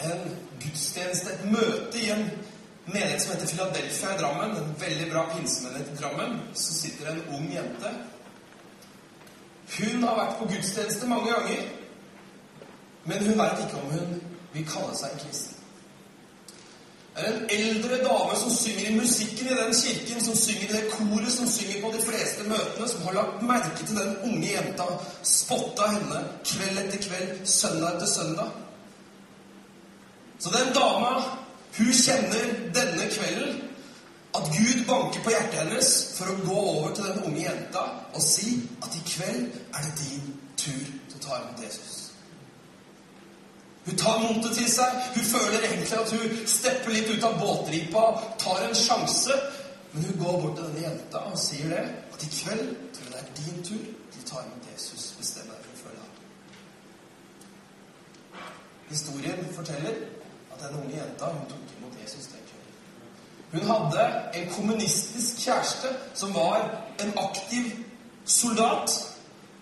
en 0.03 0.37
gudstjeneste, 0.63 1.33
et 1.33 1.45
møte 1.51 2.01
i 2.01 2.09
en 2.11 2.29
menighet 2.85 3.21
som 3.21 3.33
heter 3.33 3.47
Philadelphia 3.47 4.13
i 4.13 4.19
Drammen, 4.21 4.57
en 4.57 4.75
veldig 4.79 5.11
bra 5.11 5.23
pinsemenighet 5.35 5.93
i 5.93 6.01
Drammen, 6.01 6.39
så 6.53 6.73
sitter 6.73 7.11
en 7.11 7.23
ung 7.37 7.47
jente. 7.53 7.93
Hun 9.67 10.03
har 10.03 10.15
vært 10.15 10.39
på 10.39 10.47
gudstjeneste 10.53 11.07
mange 11.07 11.33
ganger, 11.33 11.67
men 13.05 13.25
hun 13.25 13.39
vet 13.39 13.63
ikke 13.65 13.81
om 13.81 13.91
hun 13.91 14.17
vil 14.53 14.67
kalle 14.67 14.95
seg 14.95 15.13
en 15.13 15.23
kristen. 15.25 15.53
Det 17.17 17.25
er 17.25 17.33
en 17.33 17.49
eldre 17.49 17.97
dame 18.03 18.35
som 18.37 18.51
synger 18.53 18.89
i 18.89 18.95
musikken 18.95 19.47
i 19.47 19.55
den 19.57 19.73
kirken, 19.73 20.21
som 20.21 20.35
synger 20.37 20.67
i 20.69 20.75
det 20.75 20.91
koret, 20.91 21.31
som 21.33 21.47
synger 21.49 21.81
på 21.81 21.91
de 21.95 22.03
fleste 22.05 22.45
møtene, 22.45 22.89
som 22.91 23.07
har 23.07 23.17
lagt 23.17 23.41
merke 23.41 23.85
til 23.85 23.97
den 23.97 24.17
unge 24.23 24.51
jenta, 24.51 24.85
spotta 25.23 25.89
henne 25.95 26.21
kveld 26.45 26.77
etter 26.83 27.01
kveld, 27.07 27.31
søndag 27.43 27.95
etter 27.95 28.11
søndag. 28.11 28.51
Så 30.39 30.53
den 30.53 30.73
dama, 30.77 31.15
hun 31.77 31.93
kjenner 32.03 32.53
denne 32.77 33.09
kvelden 33.15 33.66
at 34.37 34.49
Gud 34.53 34.83
banker 34.87 35.23
på 35.23 35.33
hjertet 35.33 35.59
hennes 35.61 35.93
for 36.17 36.31
å 36.31 36.39
gå 36.45 36.57
over 36.73 36.95
til 36.95 37.07
den 37.09 37.23
unge 37.29 37.45
jenta 37.45 37.85
og 38.13 38.21
si 38.23 38.59
at 38.83 38.97
i 38.97 39.05
kveld 39.07 39.47
er 39.73 39.87
det 39.87 39.95
din 40.01 40.27
tur 40.57 40.83
til 40.83 41.17
å 41.19 41.23
ta 41.23 41.39
imot 41.41 41.63
Jesus. 41.65 42.07
Hun 43.87 43.97
tar 43.97 44.19
motet 44.19 44.57
til 44.57 44.67
seg. 44.71 44.95
Hun 45.15 45.23
føler 45.23 45.63
egentlig 45.63 45.99
at 45.99 46.11
hun 46.11 46.39
stepper 46.51 46.91
litt 46.91 47.09
ut 47.13 47.23
av 47.23 47.37
båtripa, 47.39 48.03
tar 48.39 48.65
en 48.65 48.75
sjanse. 48.75 49.37
Men 49.93 50.03
hun 50.09 50.17
går 50.19 50.41
bort 50.41 50.57
til 50.57 50.65
denne 50.67 50.83
jenta 50.83 51.21
og 51.29 51.39
sier 51.39 51.71
det, 51.71 51.85
at 52.13 52.25
i 52.25 52.31
kveld 52.33 52.73
tror 52.97 53.05
jeg 53.05 53.13
det 53.13 53.21
er 53.21 53.29
din 53.39 53.63
tur 53.69 53.85
til 54.11 54.25
å 54.25 54.27
ta 54.31 54.43
imot 54.43 54.67
Jesus. 54.73 55.05
Bestem 55.21 55.47
deg 55.47 55.63
for 55.63 55.71
å 55.71 55.81
følge 55.85 56.01
ham. 56.03 56.13
Historien 58.89 59.39
forteller 59.55 59.95
at 60.51 60.59
den 60.65 60.79
unge 60.81 60.95
jenta 60.97 61.31
hun 61.31 61.47
tok 61.53 61.73
imot 61.77 61.95
Jesus 62.01 62.27
den 62.33 62.43
kvelden. 62.49 62.75
Hun 63.51 63.63
hadde 63.63 64.07
en 64.35 64.49
kommunistisk 64.51 65.45
kjæreste 65.45 65.93
som 66.13 66.33
var 66.35 66.65
en 66.99 67.13
aktiv 67.17 67.71
soldat 68.25 68.91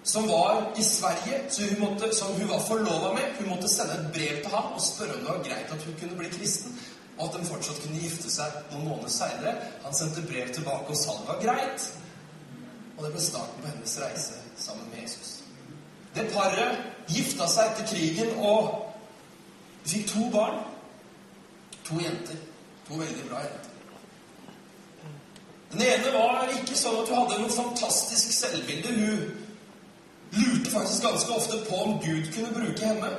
som 0.05 0.27
var 0.27 0.73
i 0.77 0.83
Sverige, 0.83 1.41
hun 1.69 1.79
måtte, 1.89 2.15
som 2.15 2.33
hun 2.33 2.49
var 2.49 2.59
forlova 2.59 3.13
med. 3.13 3.23
Hun 3.39 3.49
måtte 3.49 3.69
sende 3.69 3.93
et 3.93 4.11
brev 4.13 4.43
til 4.43 4.51
ham 4.51 4.73
og 4.73 4.81
spørre 4.81 5.13
om 5.13 5.19
det 5.19 5.29
var 5.29 5.43
greit 5.43 5.71
at 5.71 5.83
hun 5.83 5.95
kunne 5.99 6.17
bli 6.17 6.29
kristen, 6.29 6.79
og 7.17 7.25
at 7.25 7.39
de 7.39 7.45
fortsatt 7.45 7.81
kunne 7.81 7.99
gifte 7.99 8.29
seg 8.31 8.59
noen 8.71 8.87
måneder 8.87 9.09
seinere. 9.09 9.55
Han 9.85 9.97
sendte 9.97 10.21
brev 10.29 10.53
tilbake 10.53 10.93
og 10.93 10.99
sa 10.99 11.17
det 11.19 11.27
var 11.27 11.41
greit. 11.41 11.87
Og 12.97 13.03
det 13.03 13.11
ble 13.15 13.21
starten 13.21 13.61
på 13.63 13.71
hennes 13.71 13.97
reise 14.03 14.37
sammen 14.57 14.89
med 14.93 15.01
Jesus. 15.01 15.31
Det 16.15 16.29
paret 16.33 16.85
gifta 17.09 17.47
seg 17.49 17.71
etter 17.71 17.89
krigen 17.89 18.37
og 18.37 18.75
fikk 19.89 20.11
to 20.13 20.29
barn. 20.37 20.61
To 21.89 21.97
jenter. 22.01 22.37
To 22.87 23.01
veldig 23.01 23.25
bra 23.29 23.41
jenter. 23.41 23.64
Den 25.71 25.82
ene 25.82 26.12
var 26.13 26.51
ikke 26.54 26.78
sånn 26.78 26.99
at 27.01 27.10
hun 27.10 27.17
hadde 27.21 27.41
noe 27.41 27.54
fantastisk 27.54 28.34
selvbilde. 28.36 28.93
Hun 28.95 29.23
lurte 30.36 30.71
faktisk 30.71 31.08
ganske 31.08 31.32
ofte 31.39 31.62
på 31.69 31.80
om 31.84 31.97
Gud 32.04 32.30
kunne 32.36 32.54
bruke 32.54 32.86
henne. 32.86 33.12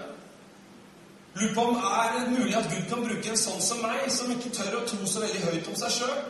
Lurte 1.37 1.55
på 1.55 1.67
om 1.71 1.81
er 1.91 2.15
det 2.19 2.39
mulig 2.39 2.57
at 2.57 2.71
Gud 2.73 2.87
kan 2.89 3.05
bruke 3.05 3.33
en 3.33 3.41
sånn 3.41 3.63
som 3.63 3.83
meg, 3.85 4.07
som 4.13 4.31
ikke 4.33 4.55
tør 4.57 4.79
å 4.79 4.85
tro 4.89 5.09
så 5.09 5.25
veldig 5.25 5.43
høyt 5.49 5.73
om 5.73 5.81
seg 5.83 5.97
sjøl. 5.99 6.21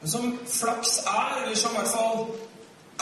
Men 0.00 0.10
som 0.10 0.32
flaks 0.50 0.96
er, 1.06 1.36
eller 1.44 1.58
som 1.58 1.76
i 1.76 1.78
hvert 1.78 1.92
fall 1.92 2.24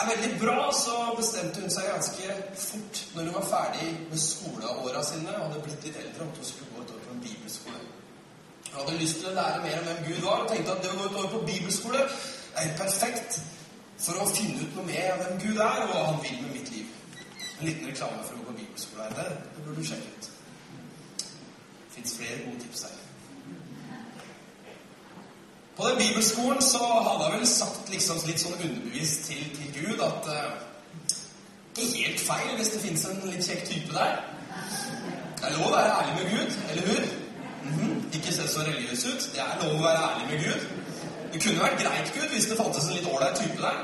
er 0.00 0.10
veldig 0.10 0.34
bra, 0.42 0.58
så 0.76 0.98
bestemte 1.16 1.62
hun 1.62 1.72
seg 1.72 1.88
ganske 1.88 2.36
fort 2.66 3.00
når 3.14 3.30
hun 3.30 3.38
var 3.38 3.48
ferdig 3.54 3.94
med 4.10 4.20
skoleåra 4.20 5.04
sine 5.04 5.32
og 5.36 5.46
hadde 5.46 5.64
blitt 5.64 5.88
litt 5.88 5.96
eldre, 6.02 6.28
at 6.28 6.42
hun 6.42 6.50
skulle 6.50 6.74
gå 6.74 6.84
et 6.84 6.94
år 6.96 7.02
på 7.06 7.14
en 7.14 7.24
bibelskole. 7.24 7.89
Jeg 8.70 8.78
hadde 8.78 8.98
lyst 8.98 9.16
til 9.18 9.30
å 9.30 9.34
lære 9.34 9.62
mer 9.64 9.78
om 9.80 9.88
hvem 9.88 10.04
Gud 10.06 10.20
var, 10.22 10.42
og 10.44 10.50
tenkte 10.50 10.74
at 10.76 10.84
det 10.84 10.90
å 10.92 10.98
gå 10.98 11.08
ut 11.08 11.16
år 11.22 11.30
på 11.32 11.40
bibelskole 11.48 12.04
er 12.62 12.76
perfekt 12.78 13.40
for 13.98 14.20
å 14.22 14.28
finne 14.30 14.62
ut 14.62 14.76
noe 14.76 14.86
mer 14.86 15.12
om 15.14 15.22
hvem 15.24 15.40
Gud 15.42 15.58
er, 15.58 15.82
og 15.82 15.90
hva 15.90 16.04
han 16.06 16.20
vil 16.22 16.36
med 16.44 16.54
mitt 16.54 16.70
liv. 16.76 16.92
En 17.58 17.66
liten 17.66 17.90
reklame 17.90 18.22
for 18.28 18.36
å 18.36 18.44
gå 18.44 18.46
på 18.52 18.58
bibelskole 18.60 19.08
her. 19.08 19.16
Det, 19.18 19.26
det 19.56 19.64
burde 19.66 19.82
du 19.82 19.88
sjekke 19.90 20.14
ut. 20.14 20.30
Det 21.18 21.96
fins 21.96 22.14
flere 22.20 22.38
gode 22.44 22.62
tips 22.62 22.84
der. 22.86 22.98
På 25.76 25.88
den 25.88 25.98
bibelskolen 25.98 26.62
så 26.62 26.86
hadde 27.08 27.26
jeg 27.26 27.38
vel 27.38 27.46
sagt 27.48 27.90
liksom 27.90 28.22
litt 28.28 28.42
sånn 28.42 28.58
underbevist 28.58 29.26
til, 29.30 29.42
til 29.56 29.74
Gud 29.80 30.02
at 30.04 30.30
uh, 30.30 30.50
er 31.80 31.94
helt 31.96 32.20
feil 32.20 32.54
hvis 32.58 32.70
det 32.74 32.82
fins 32.84 33.06
en 33.08 33.22
litt 33.26 33.46
kjekk 33.46 33.66
type 33.68 33.96
der. 33.96 34.20
Det 35.40 35.48
er 35.48 35.56
lov 35.56 35.70
å 35.70 35.74
være 35.74 35.96
ærlig 35.96 36.16
med 36.18 36.32
Gud, 36.36 36.56
eller 36.70 36.88
hur? 36.92 37.19
Mm 37.62 37.74
-hmm. 37.74 38.16
Ikke 38.16 38.32
se 38.32 38.48
så 38.48 38.60
religiøs 38.60 39.04
ut. 39.04 39.22
Det 39.32 39.40
er 39.40 39.64
lov 39.64 39.80
å 39.80 39.82
være 39.82 40.00
ærlig 40.08 40.26
med 40.30 40.38
Gud. 40.44 40.60
Det 41.32 41.42
kunne 41.42 41.62
vært 41.62 41.80
greit, 41.82 42.12
Gud, 42.14 42.28
hvis 42.32 42.46
det 42.46 42.56
fantes 42.56 42.84
en 42.84 42.94
litt 42.96 43.08
ålreit 43.12 43.36
type 43.36 43.62
der. 43.62 43.76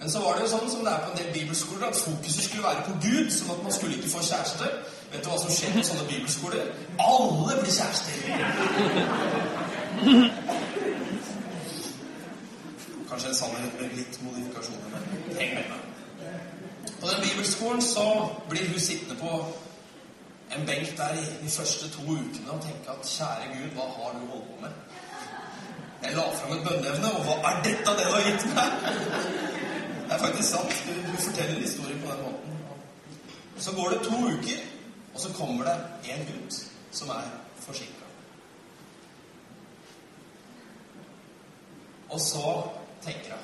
Men 0.00 0.10
så 0.10 0.18
var 0.18 0.32
det 0.34 0.42
jo 0.42 0.48
sånn 0.50 0.70
som 0.70 0.80
det 0.84 0.92
er 0.92 1.02
på 1.04 1.10
en 1.10 1.18
del 1.20 1.30
bibelskoler, 1.38 1.86
at 1.88 1.96
fokuset 1.96 2.44
skulle 2.44 2.62
være 2.62 2.82
på 2.86 2.92
Gud, 3.06 3.28
sånn 3.30 3.52
at 3.54 3.62
man 3.62 3.72
skulle 3.72 3.96
ikke 3.96 4.10
få 4.10 4.20
kjæreste. 4.28 4.64
Vet 5.12 5.24
du 5.24 5.28
hva 5.30 5.38
som 5.38 5.52
skjer 5.56 5.70
på 5.76 5.82
sånne 5.88 6.08
bibelskoler? 6.08 6.62
Alle 6.98 7.52
blir 7.60 7.74
kjærester! 7.78 8.16
Kanskje 13.10 13.28
en 13.28 13.34
sannhet 13.34 13.72
med 13.80 13.88
litt 14.00 14.14
modifikasjoner, 14.24 14.88
men 14.94 15.02
heng 15.38 15.52
med 15.54 15.66
meg. 15.70 15.82
På 17.00 17.06
den 17.12 17.22
bibelskolen 17.28 17.82
så 17.82 18.06
blir 18.48 18.66
hun 18.72 18.80
sittende 18.80 19.16
på 19.20 19.30
en 20.56 20.66
benk 20.66 20.96
der 20.96 21.12
i 21.14 21.44
de 21.44 21.50
første 21.50 21.90
to 21.90 22.02
ukene 22.02 22.52
og 22.52 22.62
tenke 22.66 22.90
at 22.90 23.06
kjære 23.16 23.46
Gud, 23.54 23.70
hva 23.76 23.84
har 23.96 24.10
du 24.18 24.22
holdt 24.32 24.46
på 24.50 24.56
med? 24.60 24.72
Jeg 26.02 26.10
la 26.16 26.22
fram 26.38 26.52
et 26.56 26.64
bønneevne, 26.66 27.08
og 27.16 27.20
hva 27.26 27.34
er 27.50 27.56
dette 27.66 27.90
det 27.98 28.06
du 28.08 28.12
har 28.16 28.24
gitt 28.26 28.44
meg? 28.56 28.68
Det 30.06 30.12
er 30.16 30.18
faktisk 30.18 30.48
sant. 30.50 30.74
Du, 30.86 30.92
du 31.12 31.16
forteller 31.16 31.60
historien 31.60 32.00
på 32.04 32.12
den 32.12 32.22
måten. 32.22 32.52
Så 33.56 33.70
går 33.76 33.86
det 33.90 34.00
to 34.08 34.16
uker, 34.34 34.60
og 35.14 35.20
så 35.20 35.28
kommer 35.32 35.64
det 35.64 35.76
en 36.14 36.26
gutt 36.30 36.54
som 36.92 37.08
er 37.08 37.22
forsinka. 37.60 38.06
Og 42.10 42.20
så 42.20 42.70
tenker 43.04 43.28
jeg 43.32 43.38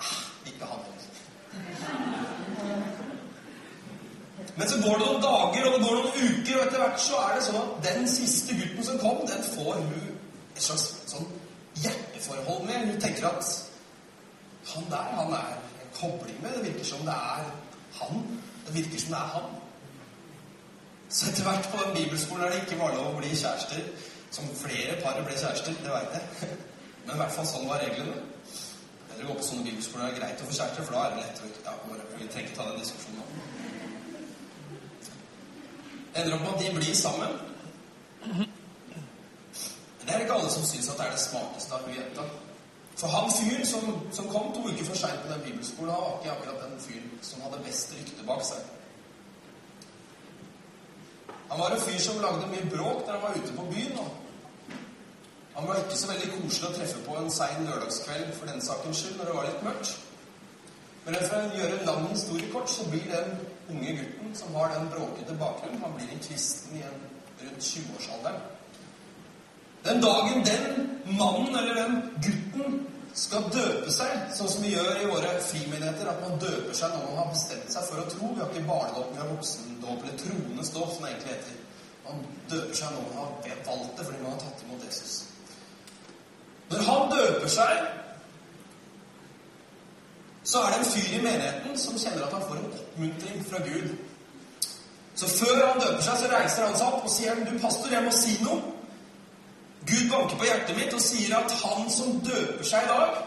ah, 0.00 0.18
ikke 0.46 0.66
han 0.66 0.78
heller. 0.86 3.11
Men 4.56 4.68
så 4.68 4.78
går 4.82 4.98
det 4.98 5.06
noen 5.06 5.22
dager 5.24 5.66
og 5.66 5.74
det 5.74 5.84
går 5.84 5.98
noen 5.98 6.16
uker, 6.16 6.56
og 6.56 6.64
etter 6.66 6.82
hvert 6.82 7.00
så 7.00 7.20
er 7.22 7.34
det 7.36 7.44
sånn 7.46 7.60
at 7.62 7.78
den 7.86 8.08
siste 8.10 8.56
gutten 8.58 8.86
som 8.88 9.00
kom, 9.00 9.22
den 9.28 9.44
får 9.54 9.80
hun 9.80 9.92
et 10.52 10.64
slags 10.66 10.86
sånn 11.10 11.28
hjerteforhold 11.80 12.66
med. 12.68 12.88
Hun 12.90 13.00
tenker 13.00 13.28
at 13.30 13.52
han 14.72 14.88
der, 14.90 15.12
han 15.18 15.34
er 15.38 15.54
en 15.56 15.92
kobling 15.96 16.38
med. 16.42 16.56
Det 16.56 16.64
virker 16.68 16.88
som 16.92 17.04
det 17.08 17.16
er 17.16 17.46
han. 17.98 18.24
Det 18.66 18.74
virker 18.74 19.04
som 19.04 19.14
det 19.14 19.20
er 19.20 19.32
han. 19.36 19.54
Så 21.12 21.28
etter 21.28 21.44
hvert 21.44 21.68
på 21.72 21.80
den 21.84 21.96
bibelskolen 21.96 22.44
er 22.44 22.52
det 22.52 22.60
ikke 22.62 22.80
var 22.80 22.94
lov 22.96 23.10
å 23.12 23.16
bli 23.20 23.32
kjærester. 23.36 23.82
Som 24.32 24.52
flere 24.56 24.96
par 25.02 25.18
ble 25.20 25.34
kjærester, 25.36 25.74
det 25.84 25.92
veit 25.92 26.14
jeg. 26.16 26.52
Men 27.04 27.16
i 27.16 27.18
hvert 27.20 27.34
fall 27.36 27.48
sånn 27.48 27.68
var 27.68 27.82
reglene. 27.84 28.20
Eller 29.12 29.26
gå 29.28 29.34
på 29.36 29.44
sånne 29.44 29.66
bibelskoler 29.66 30.08
er 30.08 30.20
greit 30.20 30.40
å 30.40 30.46
få 30.48 30.56
kjærester, 30.56 30.86
for 30.86 30.96
da 30.96 31.02
er 31.04 31.16
det 31.16 31.26
lettere 31.26 31.50
å 31.50 31.96
ja, 31.98 32.06
Vi 32.16 32.28
trenger 32.28 32.48
ikke 32.48 32.56
ta 32.60 32.68
den 32.70 32.80
diskusjonen 32.80 33.20
nå. 33.20 33.51
Ender 36.14 36.34
opp 36.34 36.40
med 36.40 36.54
at 36.54 36.60
de 36.60 36.74
blir 36.76 36.94
sammen. 36.94 37.28
Men 38.26 40.06
det 40.06 40.14
er 40.14 40.24
ikke 40.24 40.34
alle 40.34 40.50
som 40.50 40.64
syns 40.66 40.88
at 40.90 40.98
det 40.98 41.06
er 41.06 41.14
det 41.16 41.20
smarteste 41.20 41.74
av 41.74 41.88
jenta. 41.88 42.24
For 43.00 43.08
han 43.08 43.30
fyren 43.32 43.66
som, 43.66 43.86
som, 44.12 44.28
kom 44.28 44.52
to 44.54 44.66
uker 44.68 44.84
for 44.84 44.98
seint 44.98 45.22
på 45.24 45.32
den 45.32 45.44
bibelskolen, 45.46 45.94
var 45.94 46.18
ikke 46.18 46.34
akkurat 46.34 46.64
den 46.64 46.80
fyren 46.80 47.18
som 47.22 47.44
hadde 47.46 47.62
best 47.64 47.94
rykte 47.96 48.26
bak 48.28 48.44
seg. 48.46 48.60
Han 51.52 51.60
var 51.60 51.74
en 51.74 51.84
fyr 51.84 51.98
som 52.00 52.20
lagde 52.20 52.50
mye 52.52 52.68
bråk 52.74 53.06
der 53.06 53.16
han 53.16 53.22
var 53.22 53.38
ute 53.38 53.56
på 53.56 53.66
byen. 53.72 53.98
Og 53.98 54.10
han 55.56 55.68
var 55.68 55.80
ikke 55.80 55.98
så 56.00 56.12
veldig 56.12 56.28
koselig 56.36 56.68
å 56.68 56.76
treffe 56.76 57.02
på 57.06 57.16
en 57.20 57.32
sein 57.32 57.66
lørdagskveld 57.68 58.30
for 58.36 58.52
den 58.52 58.64
sakens 58.64 59.02
skyld, 59.02 59.18
når 59.18 59.28
det 59.28 59.34
var 59.38 59.48
litt 59.48 59.66
mørkt. 59.66 59.96
Men 61.04 61.18
for 61.24 61.36
å 61.40 61.58
gjøre 61.58 61.78
en 61.78 61.88
lang 61.90 62.06
historie 62.08 62.52
kort, 62.52 62.70
så 62.70 62.86
blir 62.88 63.08
den 63.10 63.34
unge 63.70 63.92
gutten 63.98 64.34
som 64.34 64.54
har 64.54 64.74
den 64.74 64.88
bråkete 64.90 65.36
bakgrunnen, 65.38 65.82
han 65.82 65.94
blir 65.96 66.10
en 66.12 66.24
kristen 66.28 66.76
i 66.76 66.82
en 66.82 66.98
rundt 67.42 67.62
20-årsalderen. 67.62 68.40
Den 69.84 70.02
dagen 70.02 70.44
den 70.46 70.90
mannen 71.18 71.56
eller 71.58 71.74
den 71.74 72.02
gutten 72.22 72.80
skal 73.14 73.48
døpe 73.52 73.92
seg, 73.92 74.12
sånn 74.36 74.48
som 74.48 74.62
vi 74.64 74.72
gjør 74.72 75.02
i 75.02 75.08
våre 75.10 75.32
frimenigheter, 75.44 76.08
at 76.08 76.22
man 76.24 76.38
døper 76.40 76.76
seg 76.76 76.94
når 76.94 77.08
man 77.08 77.18
har 77.20 77.32
bestemt 77.34 77.74
seg 77.74 77.88
for 77.88 78.00
å 78.00 78.06
tro 78.08 78.30
Vi 78.30 78.40
har 78.40 78.52
ikke 78.52 78.68
barnedåp, 78.68 79.10
vi 79.12 79.20
har 79.20 79.32
voksendåp, 79.34 79.98
eller 80.04 80.20
troendes 80.22 80.72
dåp, 80.72 80.94
som 80.94 81.04
det 81.04 81.10
egentlig 81.12 81.34
heter. 81.34 81.58
Man 82.06 82.22
døper 82.50 82.78
seg 82.78 82.94
når 82.94 83.04
man 83.08 83.18
har 83.18 83.58
valgt 83.66 83.98
det 83.98 84.06
fordi 84.06 84.22
man 84.22 84.32
har 84.32 84.40
tatt 84.46 84.64
imot 84.66 84.86
Jesus. 84.86 85.18
Når 86.72 86.86
han 86.88 87.12
døper 87.12 87.52
seg, 87.52 88.01
så 90.52 90.60
er 90.60 90.72
det 90.72 90.78
en 90.78 90.92
fyr 90.94 91.12
i 91.16 91.22
menigheten 91.22 91.78
som 91.80 91.98
kjenner 91.98 92.26
at 92.26 92.34
han 92.36 92.42
får 92.48 92.58
en 92.60 92.72
oppmuntring 92.78 93.44
fra 93.50 93.58
Gud. 93.64 93.92
Så 95.14 95.28
før 95.28 95.66
han 95.66 95.80
døper 95.80 96.02
seg, 96.04 96.18
så 96.20 96.28
reiser 96.32 96.66
han 96.66 96.76
seg 96.76 96.86
opp 96.88 97.06
og 97.08 97.12
sier 97.14 97.40
du 97.48 97.52
pastor, 97.62 97.92
jeg 97.92 98.04
må 98.04 98.12
si 98.16 98.34
noe. 98.44 98.58
Gud 99.88 100.10
banker 100.10 100.36
på 100.36 100.48
hjertet 100.48 100.76
mitt 100.76 100.96
og 100.96 101.00
sier 101.04 101.32
at 101.38 101.54
han 101.62 101.88
som 101.90 102.20
døper 102.26 102.64
seg 102.64 102.84
i 102.84 102.90
dag 102.90 103.20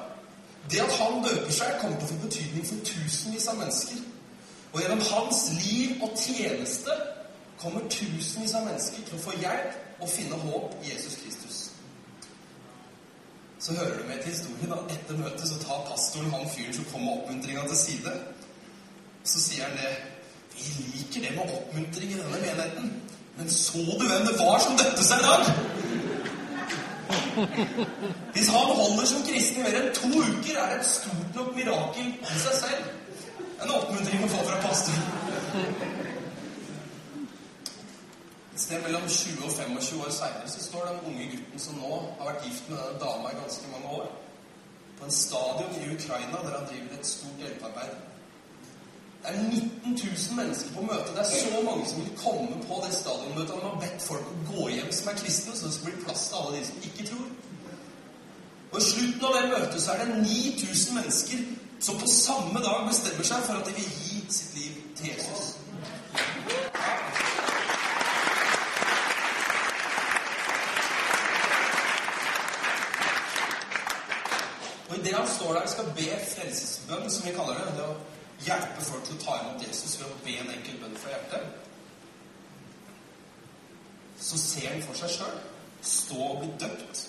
Det 0.71 0.79
at 0.81 0.93
han 0.97 1.17
døper 1.21 1.51
seg, 1.53 1.73
kommer 1.81 1.97
til 1.99 2.07
å 2.07 2.11
få 2.11 2.21
betydning 2.23 2.63
for 2.65 2.85
tusenvis 2.89 3.49
av 3.51 3.59
mennesker. 3.59 3.99
Og 4.73 4.79
gjennom 4.81 5.03
hans 5.11 5.41
liv 5.59 6.01
og 6.01 6.15
tjeneste 6.17 6.95
kommer 7.61 7.85
tusenvis 7.89 8.55
av 8.57 8.65
mennesker 8.65 9.05
til 9.05 9.19
å 9.19 9.25
få 9.27 9.35
hjelp 9.43 10.01
og 10.01 10.09
finne 10.09 10.39
håp 10.41 10.73
i 10.81 10.89
Jesus 10.89 11.19
Kristus. 11.21 11.44
Så 13.65 13.73
hører 13.73 13.97
du 13.97 14.03
med 14.07 14.17
til 14.21 14.31
historien 14.31 14.73
at 14.77 14.91
etter 14.95 15.15
møtet 15.17 15.47
så 15.49 15.55
tar 15.61 15.79
pastoren 15.89 16.33
han 16.33 16.49
fyren 16.55 16.73
som 16.77 16.85
kom 16.91 17.01
med 17.01 17.13
oppmuntringa 17.13 17.63
til 17.69 17.77
side. 17.79 18.11
Så 19.31 19.41
sier 19.41 19.63
han 19.65 19.77
det 19.79 19.93
Vi 20.55 20.83
liker 20.91 21.19
det 21.23 21.31
med 21.37 21.55
oppmuntring 21.55 22.11
i 22.11 22.19
denne 22.19 22.35
menigheten. 22.35 22.91
Men 23.37 23.49
så 23.49 23.81
du 24.01 24.05
hvem 24.11 24.27
det 24.27 24.35
var 24.43 24.59
som 24.65 24.77
døpte 24.81 25.07
seg 25.07 25.17
i 25.17 25.25
dag? 25.29 25.41
Hvis 28.37 28.53
han 28.53 28.69
holder 28.81 29.05
som 29.11 29.27
kristen 29.31 29.59
i 29.59 29.65
mer 29.65 29.81
enn 29.81 29.91
to 29.97 30.13
uker, 30.13 30.55
er 30.61 30.69
det 30.69 30.79
et 30.83 30.91
stort 30.93 31.29
nok 31.41 31.51
mirakel 31.57 32.13
i 32.13 32.39
seg 32.45 32.55
selv. 32.61 32.83
En 33.63 33.77
oppmuntring 33.81 34.29
å 34.29 34.33
få 34.35 34.45
fra 34.45 34.61
pastoren. 34.69 36.04
Et 38.55 38.61
sted 38.61 38.81
mellom 38.81 39.01
20 39.09 39.45
og 39.45 39.51
25 39.51 40.01
år 40.05 40.11
seinere 40.15 40.47
står 40.47 40.83
den 40.87 40.99
unge 41.09 41.25
gutten 41.31 41.59
som 41.59 41.79
nå 41.81 41.95
har 42.19 42.29
vært 42.29 42.45
gift 42.47 42.69
med 42.69 42.77
denne 42.79 42.99
dama 43.01 43.31
i 43.33 43.39
ganske 43.39 43.71
mange 43.71 43.89
år, 43.97 44.05
på 44.99 45.05
en 45.05 45.11
stadion 45.11 45.73
i 45.79 45.89
Ukraina 45.95 46.37
der 46.45 46.53
han 46.57 46.69
driver 46.69 46.93
et 46.99 47.09
stort 47.09 47.41
hjelpearbeid. 47.43 47.97
Det 49.25 49.33
er 49.33 49.41
19 49.41 49.99
000 50.03 50.37
mennesker 50.39 50.71
på 50.75 50.85
møtet. 50.87 51.11
Det 51.17 51.23
er 51.25 51.31
så 51.41 51.59
mange 51.65 51.89
som 51.89 51.99
vil 52.01 52.17
komme 52.23 52.61
på 52.69 52.79
det 52.85 52.93
stadionmøtet. 53.01 53.53
Han 53.57 53.67
har 53.69 53.83
bedt 53.83 54.07
folk 54.07 54.31
å 54.31 54.37
gå 54.51 54.69
hjem 54.77 54.91
som 54.99 55.11
er 55.11 55.19
kristne, 55.23 55.57
så 55.57 55.67
det 55.67 55.75
skal 55.75 55.91
bli 55.91 56.03
plass 56.05 56.25
til 56.29 56.39
alle 56.39 56.55
de 56.57 56.63
som 56.69 56.87
ikke 56.89 57.07
tror. 57.11 57.27
Og 58.71 58.79
I 58.79 58.85
slutten 58.91 59.27
av 59.27 59.35
det 59.35 59.51
møtet 59.51 59.81
så 59.81 59.91
er 59.91 60.05
det 60.05 60.21
9000 60.23 60.95
mennesker 61.01 61.43
som 61.89 61.99
på 61.99 62.07
samme 62.07 62.63
dag 62.69 62.87
bestemmer 62.87 63.27
seg 63.33 63.43
for 63.49 63.59
at 63.59 63.67
de 63.67 63.75
vil 63.81 63.93
gi 63.99 64.25
sitt 64.39 64.57
liv 64.61 64.81
til 64.95 65.11
Jesus. 65.11 65.55
Og 74.89 74.97
idet 74.97 75.15
han 75.17 75.27
står 75.45 75.53
der 75.53 75.61
og 75.61 75.69
skal 75.69 75.85
be 75.95 76.09
frelsesbønn, 76.35 77.09
som 77.09 77.27
vi 77.27 77.31
kaller 77.31 77.57
det, 77.59 77.73
det 77.77 77.85
å 77.85 77.95
hjelpe 78.45 78.85
folk 78.87 79.03
til 79.05 79.17
å 79.17 79.23
ta 79.23 79.35
imot 79.41 79.65
Jesus 79.67 79.99
ved 79.99 80.07
å 80.09 80.21
be 80.25 80.37
en 80.41 80.53
enkel 80.55 80.79
bønn 80.81 80.97
fra 80.97 81.11
hjertet, 81.13 81.43
så 84.25 84.39
ser 84.41 84.71
han 84.71 84.81
for 84.87 84.97
seg 84.97 85.11
sjøl 85.17 85.35
stå 85.85 86.17
og 86.17 86.39
bli 86.41 86.49
døpt 86.63 87.03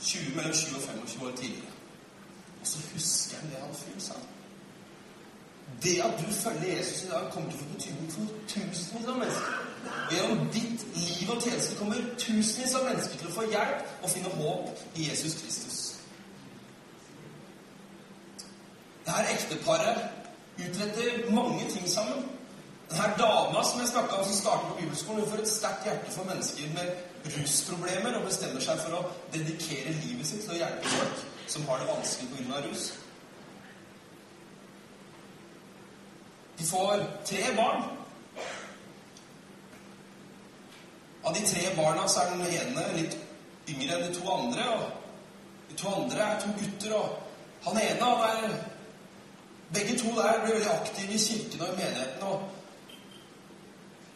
20, 0.00 0.36
mellom 0.36 0.54
20 0.54 0.76
og 0.76 0.84
25 0.84 1.24
år 1.26 1.32
tidligere. 1.40 1.74
Og 2.60 2.68
så 2.70 2.84
husker 2.92 3.40
han 3.40 3.50
det 3.50 3.64
han 3.64 3.74
fyren 3.80 4.04
sa. 4.04 4.20
Det 5.82 5.96
at 6.04 6.14
du 6.20 6.32
følger 6.32 6.76
Jesus 6.76 7.02
i 7.02 7.10
dag, 7.10 7.26
kommer 7.32 7.50
til 7.50 7.58
å 7.58 7.64
få 7.64 7.74
betydning 7.74 8.12
for 8.14 8.38
tusenvis 8.52 8.86
av 9.00 9.18
mennesker. 9.24 9.58
Gjennom 10.12 10.48
ditt 10.54 10.86
liv 10.94 11.30
og 11.34 11.42
tjeneste 11.42 11.78
kommer 11.78 12.00
tusenvis 12.18 12.74
av 12.78 12.86
mennesker 12.86 13.18
til 13.18 13.30
å 13.30 13.36
få 13.40 13.46
hjelp 13.50 13.92
og 14.02 14.14
finne 14.14 14.34
håp 14.38 14.82
i 14.94 15.08
Jesus 15.08 15.38
Kristus. 15.40 15.69
Det 19.10 19.16
her 19.16 19.34
ekteparet 19.34 20.02
utretter 20.58 21.30
mange 21.34 21.70
ting 21.70 21.90
sammen. 21.90 22.28
Denne 22.90 23.14
dama 23.18 23.64
som 23.64 23.80
jeg 23.80 23.88
snakka 23.88 24.14
om, 24.14 24.24
som 24.24 24.34
starter 24.34 24.68
på 24.68 24.76
bibelskolen, 24.80 25.20
hun 25.20 25.30
får 25.30 25.42
et 25.42 25.50
sterkt 25.50 25.84
hjerte 25.84 26.12
for 26.14 26.28
mennesker 26.28 26.68
med 26.76 26.92
rusproblemer 27.34 28.20
og 28.20 28.28
bestemmer 28.28 28.62
seg 28.62 28.78
for 28.84 29.00
å 29.00 29.02
dedikere 29.34 29.96
livet 30.04 30.30
sitt 30.30 30.46
til 30.46 30.54
å 30.54 30.60
hjelpe 30.60 30.94
folk 30.94 31.26
som 31.50 31.66
har 31.66 31.82
det 31.82 31.90
vanskelig 31.90 32.30
pga. 32.36 32.62
rus. 32.68 32.86
De 36.58 36.70
får 36.70 37.06
tre 37.26 37.44
barn. 37.58 37.84
Av 41.24 41.34
de 41.34 41.46
tre 41.50 41.68
barna 41.82 42.08
så 42.08 42.20
er 42.20 42.36
den 42.36 42.46
ene 42.46 42.90
litt 42.94 43.18
yngre 43.66 43.96
enn 43.96 44.06
de 44.06 44.18
to 44.20 44.34
andre. 44.38 44.72
og 44.78 45.70
De 45.70 45.82
to 45.82 45.94
andre 45.98 46.26
er 46.32 46.44
to 46.44 46.58
gutter. 46.62 46.94
og 46.94 47.18
Han 47.64 47.86
ene 47.88 48.04
han 48.04 48.44
er 48.44 48.60
Begge 49.74 49.98
to 49.98 50.08
der 50.16 50.40
ble 50.44 50.54
veldig 50.54 50.70
aktive 50.70 51.14
i 51.14 51.18
kirken 51.18 51.60
og 51.60 51.68
i 51.68 51.76
menigheten. 51.82 52.22
og 52.22 52.40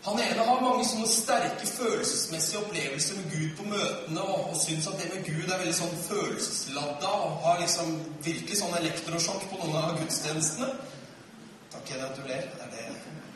Han 0.04 0.18
ene 0.20 0.46
har 0.48 0.60
mange 0.60 0.84
sånne 0.84 1.06
sterke 1.08 1.66
følelsesmessige 1.66 2.58
opplevelser 2.60 3.20
med 3.20 3.30
Gud 3.34 3.52
på 3.58 3.68
møtene 3.68 4.24
og, 4.24 4.50
og 4.50 4.58
syns 4.60 4.88
at 4.90 4.98
det 5.00 5.12
med 5.14 5.22
Gud 5.28 5.46
er 5.46 5.62
veldig 5.62 5.76
sånn 5.78 6.02
følelsesladda 6.08 7.12
og 7.28 7.38
har 7.46 7.62
liksom 7.62 7.94
virkelig 8.26 8.58
sånn 8.60 8.76
elektrosjokk 8.80 9.46
på 9.52 9.60
noen 9.62 9.78
av 9.80 9.96
gudstjenestene. 10.02 10.68
Takk 11.72 11.88
igjen 11.94 12.04
at. 12.08 12.20
Det 12.26 12.36
er 12.40 12.74
det 12.74 12.84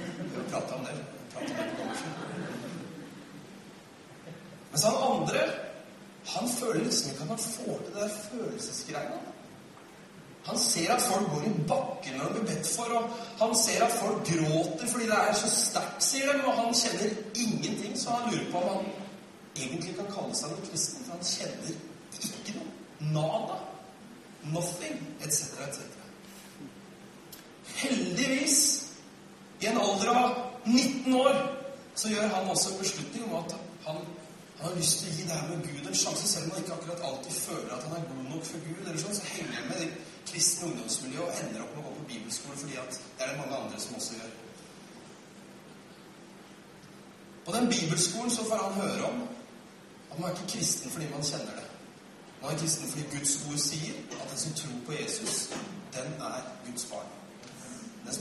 vi 0.03 0.35
har 0.35 0.51
prata 0.51 0.77
om 0.77 0.85
det. 0.85 0.99
Mens 4.71 4.85
han 4.85 5.01
andre, 5.09 5.49
han 6.35 6.55
føler 6.59 6.85
liksom 6.85 7.11
ikke 7.11 7.23
at 7.23 7.29
han 7.29 7.45
får 7.47 7.83
til 7.85 7.95
det 7.95 8.03
der 8.03 8.23
følelsesgreiene. 8.29 9.28
Han 10.46 10.59
ser 10.59 10.92
at 10.94 11.03
folk 11.03 11.29
går 11.33 11.44
i 11.44 11.53
bakken 11.68 12.16
når 12.16 12.29
de 12.29 12.40
blir 12.40 12.46
bedt 12.55 12.70
for, 12.70 12.94
og 12.96 13.11
han 13.40 13.55
ser 13.59 13.85
at 13.85 13.92
folk 13.98 14.22
gråter 14.29 14.87
fordi 14.88 15.11
det 15.11 15.18
er 15.18 15.35
så 15.37 15.51
sterkt, 15.53 16.05
sier 16.05 16.33
de, 16.33 16.44
og 16.46 16.57
han 16.57 16.74
kjenner 16.74 17.12
ingenting, 17.35 17.98
så 17.98 18.16
han 18.16 18.33
lurer 18.33 18.51
på 18.53 18.62
om 18.62 18.68
han 18.77 18.88
egentlig 19.57 19.94
kan 19.98 20.11
kalle 20.14 20.38
seg 20.38 20.55
en 20.55 20.66
kristen, 20.70 21.05
for 21.05 21.18
han 21.18 21.29
kjenner 21.33 21.74
ikke 22.18 22.57
noe. 22.57 22.74
Nada. 22.98 23.59
Nothing, 24.55 24.98
etc., 25.20 25.61
etc. 25.66 25.81
Heldigvis, 27.79 28.59
i 29.61 29.66
en 29.66 29.79
alder 29.79 30.14
av 30.14 30.37
19 30.64 31.14
år, 31.14 31.37
så 31.94 32.09
gjør 32.09 32.29
han 32.35 32.51
også 32.51 32.72
en 32.72 32.81
beslutning 32.81 33.24
om 33.29 33.37
at 33.42 33.55
han, 33.87 34.01
han 34.59 34.70
har 34.70 34.77
lyst 34.79 35.03
til 35.03 35.11
å 35.11 35.16
gi 35.16 35.27
det 35.27 35.37
her 35.37 35.48
med 35.51 35.66
Gud 35.66 35.87
en 35.87 35.98
sjanse, 36.03 36.29
selv 36.31 36.48
om 36.48 36.57
han 36.57 36.64
ikke 36.64 36.79
akkurat 36.79 37.07
alltid 37.11 37.37
føler 37.37 37.74
at 37.74 37.87
han 37.87 37.98
er 37.98 38.07
god 38.11 38.24
nok 38.33 38.46
for 38.48 38.64
Gud. 38.66 38.81
eller 38.87 39.03
sånn, 39.03 39.18
Så 39.18 39.31
henger 39.35 39.59
han 39.59 39.68
med 39.68 39.83
det 39.83 39.90
kristne 40.29 40.69
ungdomsmiljø 40.69 41.25
og 41.25 41.41
ender 41.41 41.64
opp 41.64 41.75
med 41.77 41.83
å 41.83 41.88
gå 41.88 41.95
på 41.97 42.11
bibelskole 42.12 42.61
fordi 42.61 42.79
at 42.83 43.01
det 43.01 43.25
er 43.25 43.33
det 43.33 43.41
mange 43.41 43.57
andre 43.57 43.81
som 43.81 43.97
også 43.99 44.19
gjør. 44.19 44.37
På 47.49 47.57
den 47.57 47.69
bibelskolen 47.73 48.31
så 48.31 48.45
får 48.45 48.64
han 48.64 48.81
høre 48.83 49.05
om 49.11 49.23
at 50.11 50.19
man 50.19 50.31
er 50.31 50.37
ikke 50.37 50.53
kristen 50.55 50.91
fordi 50.91 51.11
man 51.12 51.25
kjenner 51.31 51.61
det. 51.61 51.67
Man 52.43 52.53
er 52.53 52.59
kristen 52.59 52.91
fordi 52.91 53.07
Guds 53.14 53.33
ord 53.49 53.62
sier 53.62 54.03
at 54.21 54.27
den 54.31 54.43
som 54.45 54.59
tror 54.61 54.83
på 54.87 54.99
Jesus, 55.01 55.38
den 55.97 56.12
er 56.33 56.43
Guds 56.67 56.85
barn. 56.93 57.14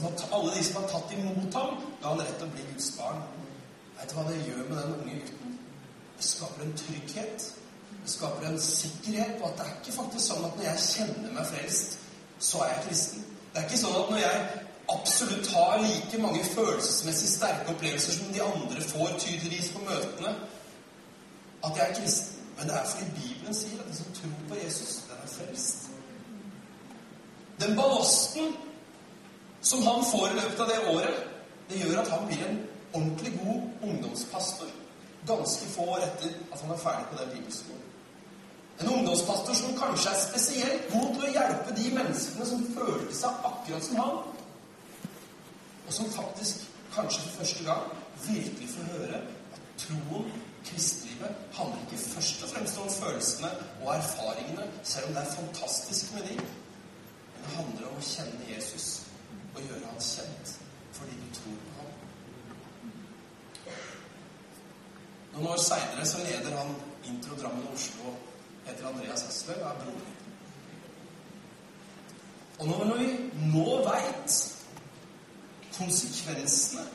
Har, 0.01 0.37
alle 0.37 0.55
de 0.55 0.63
som 0.63 0.81
har 0.81 0.89
tatt 0.91 1.13
imot 1.15 1.53
ham, 1.53 1.77
ga 2.01 2.09
han 2.09 2.21
rett 2.21 2.33
til 2.39 2.47
å 2.47 2.55
bli 2.55 2.63
Guds 2.71 2.89
barn. 2.97 3.21
Vet 3.97 4.11
du 4.11 4.17
hva 4.17 4.25
det 4.27 4.41
gjør 4.47 4.65
med 4.69 4.77
den 4.77 4.95
unge 4.95 5.19
gutten? 5.21 5.53
Det 6.17 6.25
skaper 6.25 6.65
en 6.65 6.75
trygghet. 6.81 7.45
Skaper 8.07 8.47
en 8.47 8.61
sikkerhet 8.61 9.35
på 9.39 9.49
at 9.49 9.57
det 9.57 9.65
er 9.65 9.73
ikke 9.79 9.95
faktisk 9.97 10.29
sånn 10.29 10.45
at 10.47 10.55
når 10.55 10.67
jeg 10.69 10.83
kjenner 10.85 11.33
meg 11.35 11.49
frelst, 11.49 11.97
så 12.39 12.61
er 12.63 12.71
jeg 12.73 12.85
kristen. 12.85 13.25
Det 13.51 13.59
er 13.59 13.67
ikke 13.67 13.79
sånn 13.81 13.97
at 13.99 14.11
når 14.13 14.21
jeg 14.21 14.45
absolutt 14.93 15.49
har 15.51 15.81
like 15.83 16.21
mange 16.23 16.43
følelsesmessig 16.53 17.29
sterke 17.33 17.73
opplevelser 17.73 18.15
som 18.15 18.31
de 18.31 18.43
andre 18.45 18.85
får 18.93 19.17
tydeligvis 19.19 19.73
på 19.75 19.83
møtene, 19.89 20.31
at 21.65 21.81
jeg 21.81 21.89
er 21.89 21.99
kristen. 21.99 22.45
Men 22.57 22.71
det 22.71 22.77
er 22.77 22.87
fordi 22.93 23.09
Bibelen 23.17 23.59
sier 23.59 23.81
at 23.81 23.91
de 23.91 23.97
som 23.97 24.15
tror 24.17 24.39
på 24.49 24.61
Jesus, 24.63 24.93
den 25.09 25.19
er 25.25 25.33
frelst. 25.33 25.89
Den 27.61 27.75
ballasten 27.77 28.55
som 29.61 29.83
han 29.83 30.05
får 30.11 30.31
i 30.31 30.39
løpet 30.39 30.63
av 30.63 30.71
det 30.71 30.79
året, 30.95 31.21
det 31.69 31.83
gjør 31.83 32.01
at 32.01 32.11
han 32.15 32.27
blir 32.29 32.47
en 32.47 32.59
ordentlig 32.93 33.33
god 33.43 33.89
ungdomspastor 33.89 34.71
ganske 35.27 35.69
få 35.75 35.81
år 35.81 36.05
etter 36.07 36.33
at 36.53 36.61
han 36.61 36.71
er 36.71 36.81
ferdig 36.81 37.07
på 37.11 37.21
den 37.21 37.35
bibelskolen. 37.35 37.86
En 38.79 38.89
ungdomspastor 38.93 39.53
som 39.57 39.77
kanskje 39.77 40.11
er 40.11 40.19
spesielt 40.21 40.89
god 40.91 41.13
til 41.15 41.23
å 41.25 41.31
hjelpe 41.33 41.77
de 41.77 41.85
menneskene 41.95 42.45
som 42.45 42.65
følte 42.75 43.15
seg 43.17 43.47
akkurat 43.49 43.87
som 43.87 44.01
han, 44.03 44.19
og 45.87 45.95
som 45.95 46.11
faktisk, 46.13 46.67
kanskje 46.93 47.23
for 47.23 47.39
første 47.39 47.65
gang, 47.65 47.87
virkelig 48.27 48.69
får 48.75 48.91
høre 48.91 49.21
at 49.55 49.65
troen, 49.81 50.29
kristelivet, 50.67 51.41
handler 51.57 51.81
ikke 51.87 52.03
først 52.03 52.43
og 52.43 52.53
fremst 52.53 52.79
om 52.83 52.93
følelsene 52.99 53.51
og 53.81 53.91
erfaringene, 53.95 54.69
selv 54.83 55.07
om 55.07 55.17
det 55.17 55.23
er 55.23 55.35
fantastisk 55.35 56.13
med 56.13 56.29
de. 56.29 56.37
Men 56.37 57.43
det 57.45 57.55
handler 57.55 57.89
om 57.89 57.97
å 57.97 58.07
kjenne 58.11 58.51
Jesus 58.51 58.87
og 59.55 59.61
gjøre 59.63 59.89
han 59.89 60.07
kjent 60.11 60.55
fordi 60.97 61.17
du 61.21 61.27
tror 61.33 61.57
på 61.63 61.73
ham. 61.77 61.91
Noen 65.33 65.51
år 65.53 65.59
seinere 65.61 66.25
leder 66.25 66.57
han 66.57 66.73
Intro 67.05 67.37
Drammen 67.37 67.69
Oslo 67.73 68.15
heter 68.67 68.87
Andreas 68.87 69.25
Hessløv 69.27 69.63
og 69.63 69.69
er 69.69 69.85
min. 69.85 70.05
Og 72.59 72.67
når 72.67 72.97
vi 72.97 73.09
nå 73.51 73.65
veit 73.85 74.37
konsekvensene 75.77 76.87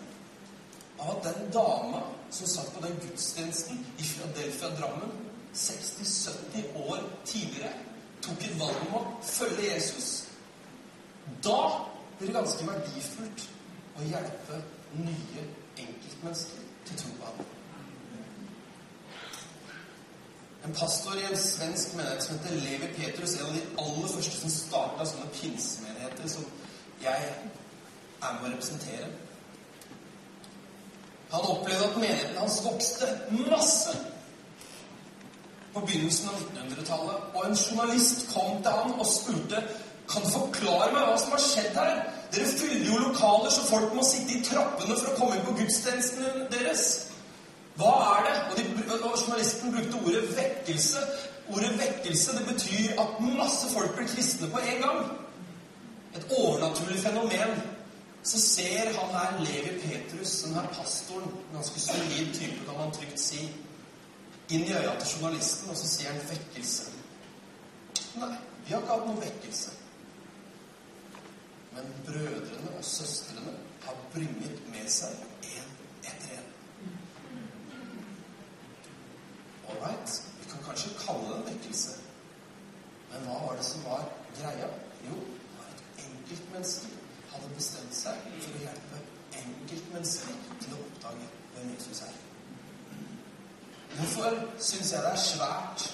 av 0.98 1.12
at 1.16 1.28
den 1.28 1.52
dama 1.54 2.02
som 2.32 2.50
satt 2.50 2.72
på 2.74 2.82
den 2.87 2.98
gudstjenesten 3.04 3.78
i 3.98 4.02
Philadelphia 4.02 4.72
Drammen 4.78 5.14
60-70 5.54 6.76
år 6.82 7.02
tidligere, 7.24 7.72
tok 8.22 8.44
et 8.44 8.58
valg 8.58 8.85
om 8.88 8.94
å 8.98 9.02
følge 9.26 9.68
Jesus, 9.74 10.11
da 11.44 11.58
blir 12.18 12.30
det 12.30 12.37
ganske 12.38 12.66
verdifullt 12.66 13.48
å 13.98 14.06
hjelpe 14.08 14.62
nye 14.98 15.44
enkeltmennesker 15.76 16.70
til 16.87 17.02
tro 17.02 17.18
på 17.18 17.28
ham. 17.28 17.52
En 20.64 20.75
pastor 20.75 21.18
i 21.18 21.25
en 21.27 21.38
svensk 21.38 21.96
menighet 21.98 22.22
som 22.22 22.38
heter 22.38 22.61
Levi 22.62 22.88
Petrus, 22.94 23.35
en 23.35 23.46
av 23.46 23.55
de 23.57 23.62
aller 23.83 24.12
første 24.14 24.37
som 24.38 24.53
starta 24.55 25.07
sånne 25.11 25.33
pinsemenigheter 25.35 26.31
som 26.31 26.46
jeg 27.03 27.33
er 27.33 28.37
med 28.37 28.46
å 28.46 28.53
representere. 28.53 29.09
Han 31.33 31.48
opplevde 31.57 31.88
at 31.88 31.98
menigheten 31.98 32.38
hans 32.38 32.61
vokste 32.62 33.11
masse 33.48 33.96
på 35.72 35.81
begynnelsen 35.81 36.31
av 36.31 36.40
1900-tallet. 36.44 37.29
Og 37.35 37.46
en 37.48 37.59
journalist 37.59 38.27
kom 38.31 38.61
til 38.62 38.79
han 38.79 38.98
og 38.98 39.09
spurte 39.09 39.62
kan 40.12 40.22
du 40.27 40.31
forklare 40.31 40.90
meg 40.92 41.07
hva 41.09 41.16
som 41.18 41.33
har 41.35 41.42
skjedd 41.42 41.79
her. 41.79 42.03
Dere 42.35 42.51
fyller 42.53 42.90
jo 42.90 43.01
lokaler 43.09 43.51
så 43.55 43.64
folk 43.66 43.94
må 43.96 44.05
sitte 44.07 44.37
i 44.37 44.44
trappene 44.44 44.94
for 44.94 45.11
å 45.11 45.16
komme 45.18 45.38
inn 45.38 45.46
på 45.46 45.57
gudstjenestene 45.59 46.51
deres. 46.53 46.90
Hva 47.80 47.92
er 48.12 48.26
det? 48.28 48.37
Og, 48.50 48.56
de, 48.58 48.64
og 48.98 49.18
journalisten 49.20 49.74
brukte 49.74 50.00
ordet 50.06 50.24
vekkelse. 50.37 51.04
Ordet 51.52 51.74
vekkelse 51.80 52.38
det 52.38 52.46
betyr 52.52 53.00
at 53.02 53.20
masse 53.24 53.70
folk 53.74 53.94
blir 53.96 54.08
kristne 54.08 54.50
på 54.50 54.64
en 54.72 54.82
gang. 54.87 55.04
Et 56.16 56.26
overnaturlig 56.38 57.00
fenomen. 57.00 57.62
Så 58.22 58.40
ser 58.40 58.98
han 58.98 59.14
her 59.14 59.38
Levi 59.40 59.80
Petrus, 59.80 60.42
den 60.42 60.54
her 60.54 60.66
pastoren, 60.68 61.22
en 61.22 61.54
ganske 61.54 61.80
solid 61.80 62.35
type, 62.35 62.64
kan 62.66 62.78
man 62.78 62.92
trygt 62.92 63.20
si, 63.20 63.48
inn 64.48 64.62
i 64.62 64.72
øya 64.72 64.98
til 65.00 65.08
journalisten, 65.16 65.70
og 65.70 65.76
så 65.76 65.88
sier 65.88 66.12
han 66.12 66.28
vekkelse. 66.28 66.92
Nei, 68.20 68.37
vi 68.66 68.72
har 68.74 68.85
ikke 68.85 68.92
hatt 68.92 69.08
noen 69.08 69.20
vekkelse. 69.24 69.74
Men 71.74 71.90
brødrene 72.06 72.76
og 72.78 72.85
søstrene 72.85 73.56
har 73.82 73.98
bringet 74.14 74.62
med 74.70 74.88
seg 74.92 75.18
én 75.42 75.74
etter 76.04 76.38
én. 76.38 76.48
Ålreit, 79.72 80.18
vi 80.38 80.50
kan 80.52 80.66
kanskje 80.68 80.94
kalle 81.02 81.26
det 81.26 81.38
en 81.40 81.46
vekkelse. 81.50 81.98
Men 83.11 83.26
hva 83.26 83.44
var 83.46 83.58
det 83.58 83.66
som 83.66 83.85
var 83.90 84.11
greia? 84.38 84.74
Jo, 85.08 85.16
det 85.16 85.56
var 85.58 85.72
et 85.74 86.04
enkeltmenneske 86.06 86.98
hadde 87.32 87.54
bestemt 87.56 87.96
seg 87.96 88.24
for 88.44 88.56
å 88.56 88.62
hjelpe 88.66 89.00
enkeltmennesker 89.40 90.38
til 90.62 90.76
å 90.76 90.80
oppdage 90.85 91.28
hvem 91.54 91.72
Jesus 91.74 92.02
er. 92.06 92.18
Hvorfor 93.92 94.38
syns 94.56 94.92
jeg 94.94 95.04
det 95.04 95.12
er 95.12 95.22
svært 95.22 95.87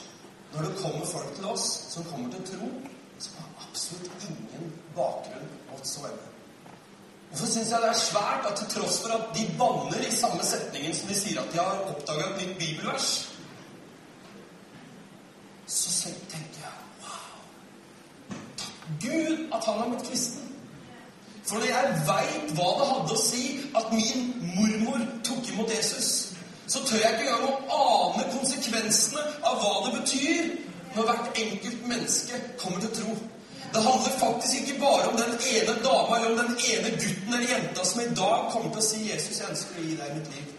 når 0.52 0.66
det 0.66 0.80
kommer 0.80 1.06
folk 1.06 1.34
til 1.36 1.48
oss 1.50 1.66
som 1.92 2.06
kommer 2.08 2.32
til 2.34 2.46
tro, 2.52 2.70
som 3.18 3.38
har 3.42 3.66
absolutt 3.66 4.26
ingen 4.30 4.72
bakgrunn 4.96 5.54
whatsoever? 5.70 6.26
Hvorfor 7.30 7.52
syns 7.52 7.72
jeg 7.74 7.84
det 7.84 7.92
er 7.92 8.02
svært 8.02 8.50
at 8.50 8.57
tross 8.72 9.00
for 9.02 9.14
at 9.16 9.32
de 9.36 9.46
banner 9.58 10.04
i 10.06 10.16
samme 10.16 10.44
setningen 10.44 10.94
som 10.94 11.08
de 11.10 11.16
sier 11.18 11.40
at 11.40 11.52
de 11.52 11.60
har 11.60 11.84
oppdaga 11.90 12.26
et 12.28 12.42
nytt 12.42 12.58
bibelvers, 12.58 13.08
så 15.68 16.10
tenker 16.32 16.62
jeg 16.64 16.76
wow 17.04 18.36
Takk 18.56 18.92
Gud 19.02 19.48
at 19.52 19.64
han 19.64 19.82
har 19.82 19.90
blitt 19.92 20.06
kristen. 20.08 20.44
For 21.48 21.64
jeg 21.64 21.92
veit 22.08 22.50
hva 22.56 22.68
det 22.78 22.88
hadde 22.90 23.14
å 23.14 23.20
si 23.20 23.44
at 23.76 23.92
min 23.92 24.32
mormor 24.56 25.04
tok 25.24 25.48
imot 25.52 25.72
Jesus, 25.72 26.10
så 26.68 26.82
tør 26.84 27.00
jeg 27.00 27.14
ikke 27.14 27.28
engang 27.32 27.68
å 27.72 27.78
ane 28.08 28.26
konsekvensene 28.34 29.24
av 29.48 29.60
hva 29.62 29.74
det 29.86 29.94
betyr 30.00 30.50
når 30.94 31.08
hvert 31.08 31.40
enkelt 31.44 31.86
menneske 31.88 32.40
kommer 32.60 32.84
til 32.84 32.92
tro. 32.98 33.16
Det 33.72 33.84
handler 33.84 34.20
faktisk 34.20 34.60
ikke 34.60 34.80
bare 34.80 35.08
om 35.08 35.16
den 35.16 35.34
ene 35.54 35.76
dama 35.84 36.18
eller 36.18 36.30
om 36.32 36.38
ene 36.58 36.90
gutten 36.96 37.34
eller 37.34 37.48
jenta 37.48 37.84
som 37.84 38.00
i 38.00 38.08
dag 38.20 38.48
kommer 38.52 38.70
til 38.70 38.82
å 38.82 38.88
si 38.88 39.02
'Jesus, 39.08 39.40
jeg 39.40 39.50
ønsker 39.50 39.80
å 39.80 39.84
gi 39.88 39.96
deg 39.96 40.16
mitt 40.16 40.30
liv'. 40.34 40.54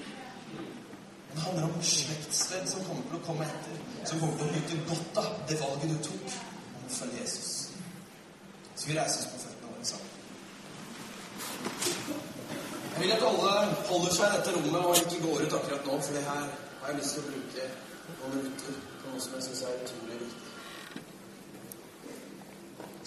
Det 1.33 1.41
handler 1.45 1.63
om 1.63 1.83
slektsledd 1.83 2.69
som 2.69 2.85
kommer 2.85 3.03
til 3.09 3.17
å 3.19 3.25
komme 3.25 3.45
etter, 3.45 3.75
som 4.09 4.19
kommer 4.19 4.37
til 4.37 4.47
å 4.47 4.51
nyte 4.55 4.75
godt 4.89 5.17
av 5.23 5.29
det 5.49 5.59
valget 5.61 5.89
du 5.89 5.97
tok 6.07 6.25
om 6.77 6.87
å 6.87 6.95
følge 6.99 7.21
Jesus. 7.21 7.69
Så 8.75 8.87
vi 8.87 8.97
reiser 8.97 9.19
oss 9.19 9.31
på 9.33 9.41
føttene 9.43 9.71
våre 9.71 9.85
sammen. 9.91 10.09
Jeg 12.93 13.03
vil 13.03 13.11
at 13.15 13.27
alle 13.31 13.51
holder 13.91 14.13
seg 14.15 14.25
i 14.25 14.37
dette 14.37 14.55
rommet 14.55 14.85
og 14.85 14.97
ikke 14.97 15.21
går 15.27 15.43
ut 15.45 15.53
akkurat 15.59 15.85
nå, 15.85 15.99
for 16.01 16.13
det 16.13 16.23
her 16.31 16.43
har 16.81 16.87
jeg 16.91 16.97
lyst 16.99 17.13
til 17.15 17.23
å 17.23 17.29
bruke 17.31 17.67
noen 18.09 18.37
minutter 18.37 18.79
på 19.01 19.11
noe 19.11 19.21
som 19.23 19.35
jeg 19.37 19.45
syns 19.47 19.61
er 19.67 19.83
utrolig 19.83 20.19
viktig. 20.23 20.58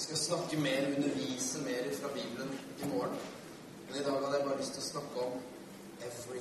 Jeg 0.03 0.19
skal 0.19 0.19
snakke 0.19 0.57
mer, 0.57 0.87
undervise 0.97 1.59
mer 1.59 1.85
fra 2.01 2.09
Bibelen 2.09 2.61
i 2.83 2.87
morgen. 2.87 3.19
Men 3.89 4.01
i 4.01 4.05
dag 4.05 4.13
hadde 4.13 4.37
jeg 4.37 4.47
bare 4.47 4.57
lyst 4.59 4.73
til 4.75 4.83
å 4.83 4.87
snakke 4.87 5.27
om 5.27 5.37
every. 6.07 6.41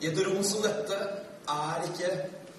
I 0.00 0.10
et 0.10 0.18
rom 0.26 0.42
som 0.44 0.60
dette 0.60 0.98
er 1.54 1.86
ikke 1.86 2.10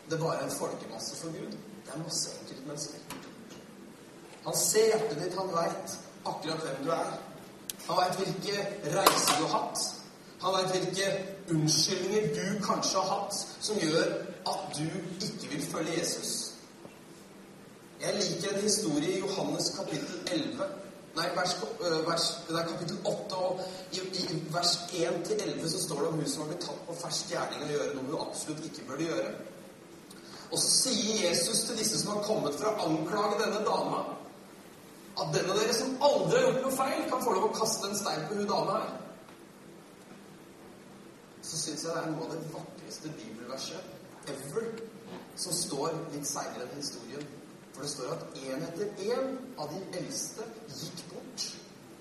det 0.10 0.18
bare 0.24 0.40
en 0.48 0.56
folkemasse 0.56 1.20
for 1.20 1.36
Gud. 1.38 1.54
Det 1.86 1.94
er 1.94 2.02
masse 2.02 2.34
enkeltmennesker. 2.40 3.04
Han 4.48 4.58
ser 4.58 4.88
hjertet 4.90 5.22
ditt, 5.22 5.38
han 5.38 5.54
veit 5.54 5.94
akkurat 6.32 6.66
hvem 6.66 6.82
du 6.88 6.90
er. 6.98 7.14
Han 7.92 8.02
veit 8.02 8.24
hvilke 8.24 8.66
reiser 8.96 9.38
du 9.38 9.46
har 9.52 9.54
hatt. 9.60 9.84
Han 10.48 10.58
veit 10.58 10.74
hvilke 10.80 11.12
unnskyldninger 11.54 12.34
du 12.40 12.66
kanskje 12.66 13.06
har 13.06 13.20
hatt 13.20 13.38
som 13.38 13.86
gjør 13.86 14.18
at 14.56 14.66
du 14.80 14.88
ikke 15.30 15.54
vil 15.54 15.70
følge 15.76 16.00
Jesus. 16.00 16.43
Jeg 18.04 18.16
liker 18.20 18.50
en 18.52 18.64
historie 18.64 19.12
i 19.16 19.20
Johannes 19.20 19.70
kapittel 19.78 20.16
11. 20.32 20.66
Nei, 21.16 21.28
vers, 21.36 21.54
øh, 21.64 22.08
vers, 22.08 22.24
er 22.50 22.66
kapittel 22.68 22.98
8, 23.06 23.36
og 23.36 23.62
i, 23.92 24.00
i 24.00 24.40
vers 24.52 24.72
1-11 24.92 25.70
så 25.70 25.84
står 25.84 26.00
det 26.00 26.08
om 26.08 26.18
hun 26.20 26.30
som 26.30 26.42
har 26.42 26.50
blitt 26.50 26.66
tatt 26.66 26.82
på 26.88 26.96
fersk 27.00 27.30
gjerning 27.32 27.62
og 27.64 27.70
gjøre 27.72 27.94
noe 27.96 28.08
hun 28.10 28.24
absolutt 28.26 28.66
ikke 28.68 28.88
burde 28.90 29.08
gjøre. 29.08 29.30
Og 30.50 30.60
så 30.60 30.72
sier 30.72 31.22
Jesus 31.28 31.62
til 31.68 31.80
disse 31.80 32.02
som 32.02 32.12
har 32.16 32.26
kommet 32.28 32.58
for 32.60 32.72
å 32.72 32.88
anklage 32.88 33.38
denne 33.40 33.62
dama, 33.68 34.02
at 35.14 35.32
den 35.38 35.54
av 35.54 35.62
dere 35.62 35.78
som 35.78 35.94
aldri 36.10 36.42
har 36.42 36.48
gjort 36.50 36.66
noe 36.66 36.78
feil, 36.80 37.06
kan 37.14 37.24
få 37.24 37.38
lov 37.38 37.48
å 37.48 37.54
kaste 37.60 37.88
en 37.88 38.02
stein 38.02 38.26
på 38.28 38.40
hun 38.42 38.50
dama 38.50 38.82
her. 38.82 38.92
Så 41.44 41.62
syns 41.62 41.86
jeg 41.86 41.94
det 41.94 42.04
er 42.04 42.12
noe 42.12 42.28
av 42.28 42.36
det 42.36 42.52
vakreste 42.58 43.14
bibelverset 43.22 44.28
ever 44.34 44.68
som 45.40 45.56
står 45.56 45.96
litt 46.18 46.28
seinere 46.28 46.68
enn 46.68 46.84
historien. 46.84 47.32
For 47.74 47.82
det 47.82 47.92
står 47.92 48.14
at 48.14 48.40
én 48.46 48.66
etter 48.68 49.06
én 49.10 49.38
av 49.58 49.72
de 49.74 49.82
eldste 50.00 50.46
gikk 50.70 51.06
bort. 51.12 51.46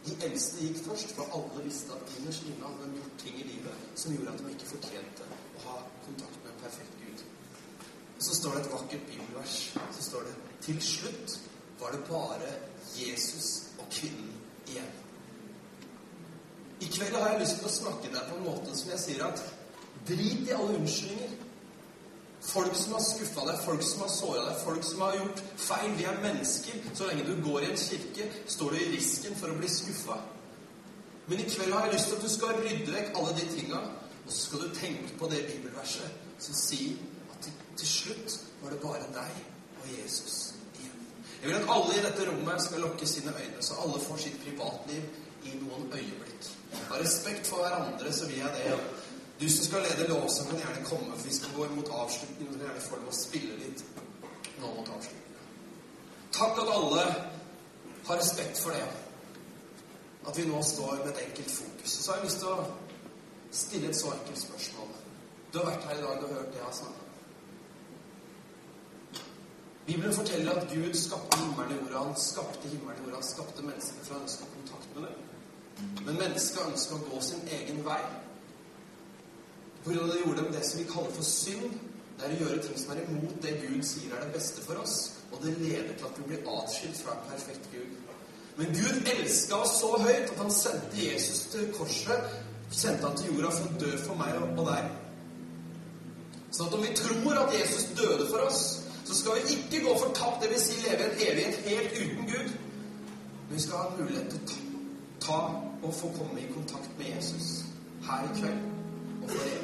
De 0.05 0.17
eldste 0.27 0.65
gikk 0.67 0.83
først, 0.87 1.15
for 1.17 1.37
alle 1.37 1.65
visste 1.65 1.95
at 1.97 2.17
innerst 2.19 2.49
inne 2.51 2.67
hadde 2.67 2.91
de 2.91 2.99
gjort 3.01 3.21
ting 3.23 3.39
i 3.39 3.47
livet 3.53 3.87
som 3.95 4.15
gjorde 4.17 4.35
at 4.35 4.43
de 4.43 4.55
ikke 4.57 4.73
fortjente 4.73 5.29
å 5.31 5.65
ha 5.69 5.77
kontakt 6.07 6.41
med 6.43 6.51
en 6.53 6.61
perfekt 6.65 6.99
Gud. 7.05 7.23
Og 8.17 8.27
så 8.27 8.37
står 8.41 8.59
det 8.59 8.65
et 8.65 8.75
vakkert 8.75 9.07
bibelvers. 9.09 9.57
Så 9.97 10.09
står 10.11 10.29
det 10.29 10.35
til 10.67 10.83
slutt 10.83 11.39
var 11.81 11.95
det 11.95 12.05
bare 12.09 12.51
Jesus 12.99 13.49
og 13.79 13.89
kvinnen 13.91 14.35
igjen. 14.69 14.93
I 16.83 16.91
kveld 16.91 17.17
har 17.17 17.31
jeg 17.31 17.41
lyst 17.41 17.59
til 17.61 17.71
å 17.71 17.73
snakke 17.77 18.11
deg 18.11 18.29
på 18.29 18.37
en 18.37 18.47
måte 18.47 18.75
som 18.79 18.91
jeg 18.91 19.03
sier 19.03 19.25
at 19.27 19.43
drit 20.07 20.49
i 20.49 20.55
alle 20.55 20.77
unnskyldninger. 20.81 21.35
Folk 22.43 22.75
som 22.75 22.97
har 22.97 23.03
skuffa 23.07 23.45
deg, 23.47 23.59
folk 23.63 23.83
som 23.87 24.03
har 24.03 24.11
såra 24.11 24.45
deg, 24.49 24.61
folk 24.65 24.85
som 24.85 25.03
har 25.07 25.17
gjort 25.17 25.43
feil. 25.63 25.93
Vi 25.99 26.07
er 26.11 26.23
mennesker. 26.25 26.81
Så 26.95 27.07
lenge 27.07 27.27
du 27.29 27.37
går 27.45 27.63
i 27.63 27.71
en 27.71 27.79
kirke, 27.79 28.29
står 28.51 28.75
du 28.75 28.81
i 28.81 28.93
risken 28.97 29.37
for 29.39 29.53
å 29.53 29.59
bli 29.61 29.71
skuffa. 29.71 30.19
Men 31.27 31.41
i 31.41 31.47
kveld 31.47 31.73
har 31.73 31.87
jeg 31.87 31.95
lyst 31.95 32.11
til 32.11 32.19
at 32.19 32.25
du 32.27 32.33
skal 32.33 32.59
rydde 32.59 32.95
vekk 32.97 33.19
alle 33.19 33.35
de 33.39 33.47
tinga, 33.53 33.83
og 34.25 34.31
så 34.31 34.41
skal 34.41 34.65
du 34.65 34.75
tenke 34.75 35.19
på 35.19 35.29
det 35.31 35.45
bibelverset 35.47 36.19
som 36.43 36.57
sier 36.59 36.99
at 37.31 37.45
til, 37.47 37.55
til 37.79 37.89
slutt 37.89 38.35
var 38.63 38.75
det 38.75 38.81
bare 38.83 39.07
deg 39.15 39.39
og 39.79 39.87
Jesus 39.93 40.39
igjen. 40.81 41.07
Jeg 41.43 41.49
vil 41.51 41.59
at 41.61 41.71
alle 41.77 41.95
i 41.95 42.03
dette 42.09 42.27
rommet 42.27 42.65
skal 42.67 42.83
lukke 42.83 43.07
sine 43.07 43.35
øyne, 43.39 43.63
så 43.63 43.79
alle 43.85 44.03
får 44.03 44.25
sitt 44.25 44.43
privatliv 44.43 45.07
i 45.47 45.55
noen 45.63 45.87
øyeblikk. 45.95 46.51
Av 46.89 46.99
respekt 46.99 47.47
for 47.47 47.63
hverandre 47.63 48.13
så 48.15 48.27
vil 48.31 48.43
jeg 48.43 48.59
det. 48.59 48.77
Du 49.43 49.51
som 49.51 49.65
skal 49.65 49.83
lede 49.83 50.09
lovsang, 50.09 50.49
kan 50.49 50.59
gjerne 50.59 50.85
komme, 50.85 51.17
for 51.17 51.27
vi 51.27 51.35
skal 51.35 51.55
gå 51.57 51.67
mot 51.75 51.89
avslutningen. 51.91 52.53
Du 52.53 52.59
kan 52.59 52.69
gjerne 52.69 52.81
få 52.81 52.97
lov 53.01 53.09
å 53.11 53.17
spille 53.17 53.57
litt 53.59 53.83
nå 54.61 54.69
mot 54.77 54.91
avslutningen. 54.97 55.49
Takk 56.37 56.61
at 56.63 56.71
alle 56.77 57.07
har 58.07 58.21
respekt 58.21 58.61
for 58.63 58.71
det. 58.71 58.87
At 60.31 60.39
vi 60.39 60.47
nå 60.47 60.63
står 60.63 61.03
med 61.03 61.11
et 61.11 61.25
enkelt 61.25 61.51
fokus. 61.57 61.91
Så 61.91 62.13
har 62.13 62.23
jeg 62.23 62.31
lyst 62.31 62.45
til 62.45 62.55
å 62.55 62.69
stille 63.65 63.91
et 63.91 63.99
så 63.99 64.15
enkelt 64.15 64.45
spørsmål. 64.45 64.97
Du 65.51 65.59
har 65.59 65.71
vært 65.73 65.91
her 65.91 65.99
i 65.99 66.07
dag 66.07 66.23
og 66.23 66.35
hørt 66.37 66.53
det 66.55 66.63
jeg 66.63 66.69
har 66.71 66.81
snakket. 66.81 67.09
Bibelen 69.87 70.15
forteller 70.15 70.59
at 70.59 70.71
Gud 70.71 70.95
skapte 70.95 71.43
himmelen 71.43 71.73
i 71.75 71.81
jorda. 71.83 71.99
Han 71.99 72.21
skapte 72.31 72.69
himmelen 72.69 73.01
i 73.01 73.09
jorda. 73.09 73.19
Han 73.19 73.33
skapte 73.35 73.67
mennesker 73.67 74.07
for 74.07 74.15
å 74.15 74.23
ønske 74.23 74.53
kontakt 74.55 74.95
med 74.95 75.11
dem. 75.11 75.97
Men 76.07 76.27
mennesket 76.29 76.69
ønsker 76.71 76.95
å 77.01 77.09
gå 77.11 77.31
sin 77.33 77.49
egen 77.59 77.83
vei. 77.89 78.05
Hvordan 79.85 80.11
det 80.11 80.21
gjorde 80.25 80.45
de 80.45 80.55
det 80.57 80.67
som 80.67 80.81
vi 80.81 80.87
kaller 80.93 81.17
for 81.17 81.27
synd. 81.27 81.75
Det 82.19 82.29
er 82.29 82.35
å 82.37 82.45
gjøre 82.45 82.63
ting 82.63 82.79
som 82.79 82.93
er 82.95 83.03
imot 83.03 83.39
det 83.43 83.57
Gud 83.65 83.83
sier 83.87 84.13
er 84.15 84.25
det 84.27 84.35
beste 84.37 84.63
for 84.63 84.79
oss. 84.83 84.97
Og 85.33 85.43
det 85.43 85.57
leder 85.59 85.95
til 85.97 86.07
at 86.07 86.19
vi 86.21 86.29
blir 86.29 86.51
atskilt 86.55 87.01
fra 87.03 87.17
en 87.17 87.25
perfekt 87.31 87.71
Gud. 87.73 87.97
Men 88.57 88.75
Gud 88.77 89.09
elska 89.15 89.57
oss 89.65 89.79
så 89.81 89.97
høyt 89.97 90.31
at 90.31 90.39
han 90.39 90.53
sendte 90.55 91.07
Jesus 91.07 91.47
til 91.55 91.73
korset. 91.79 92.29
Sendte 92.71 93.09
han 93.09 93.17
til 93.17 93.33
jorda 93.33 93.51
for 93.57 93.69
å 93.69 93.81
dø 93.81 93.93
for 94.05 94.21
meg 94.21 94.37
og 94.43 94.63
deg. 94.69 94.93
Så 96.53 96.67
at 96.67 96.75
om 96.77 96.85
vi 96.85 96.95
tror 96.97 97.39
at 97.41 97.55
Jesus 97.57 97.89
døde 97.97 98.29
for 98.31 98.45
oss, 98.47 98.63
så 99.05 99.15
skal 99.15 99.33
vi 99.41 99.57
ikke 99.57 99.85
gå 99.87 99.99
fortapt, 99.99 100.45
dvs. 100.45 100.67
Si 100.69 100.81
leve 100.85 101.09
en 101.09 101.19
evighet 101.27 101.55
helt 101.67 101.93
uten 101.97 102.29
Gud. 102.29 102.53
Men 103.49 103.57
vi 103.57 103.61
skal 103.61 103.77
ha 103.77 103.97
mulighet 103.99 104.31
til 104.31 104.41
å 104.45 104.85
ta 105.27 105.41
og 105.83 105.95
få 105.95 106.13
komme 106.19 106.41
i 106.41 106.53
kontakt 106.55 106.93
med 106.99 107.11
Jesus 107.17 107.65
her 108.07 108.29
i 108.29 108.41
kveld 108.41 108.63
og 109.23 109.31
for 109.31 109.45
evig. 109.49 109.62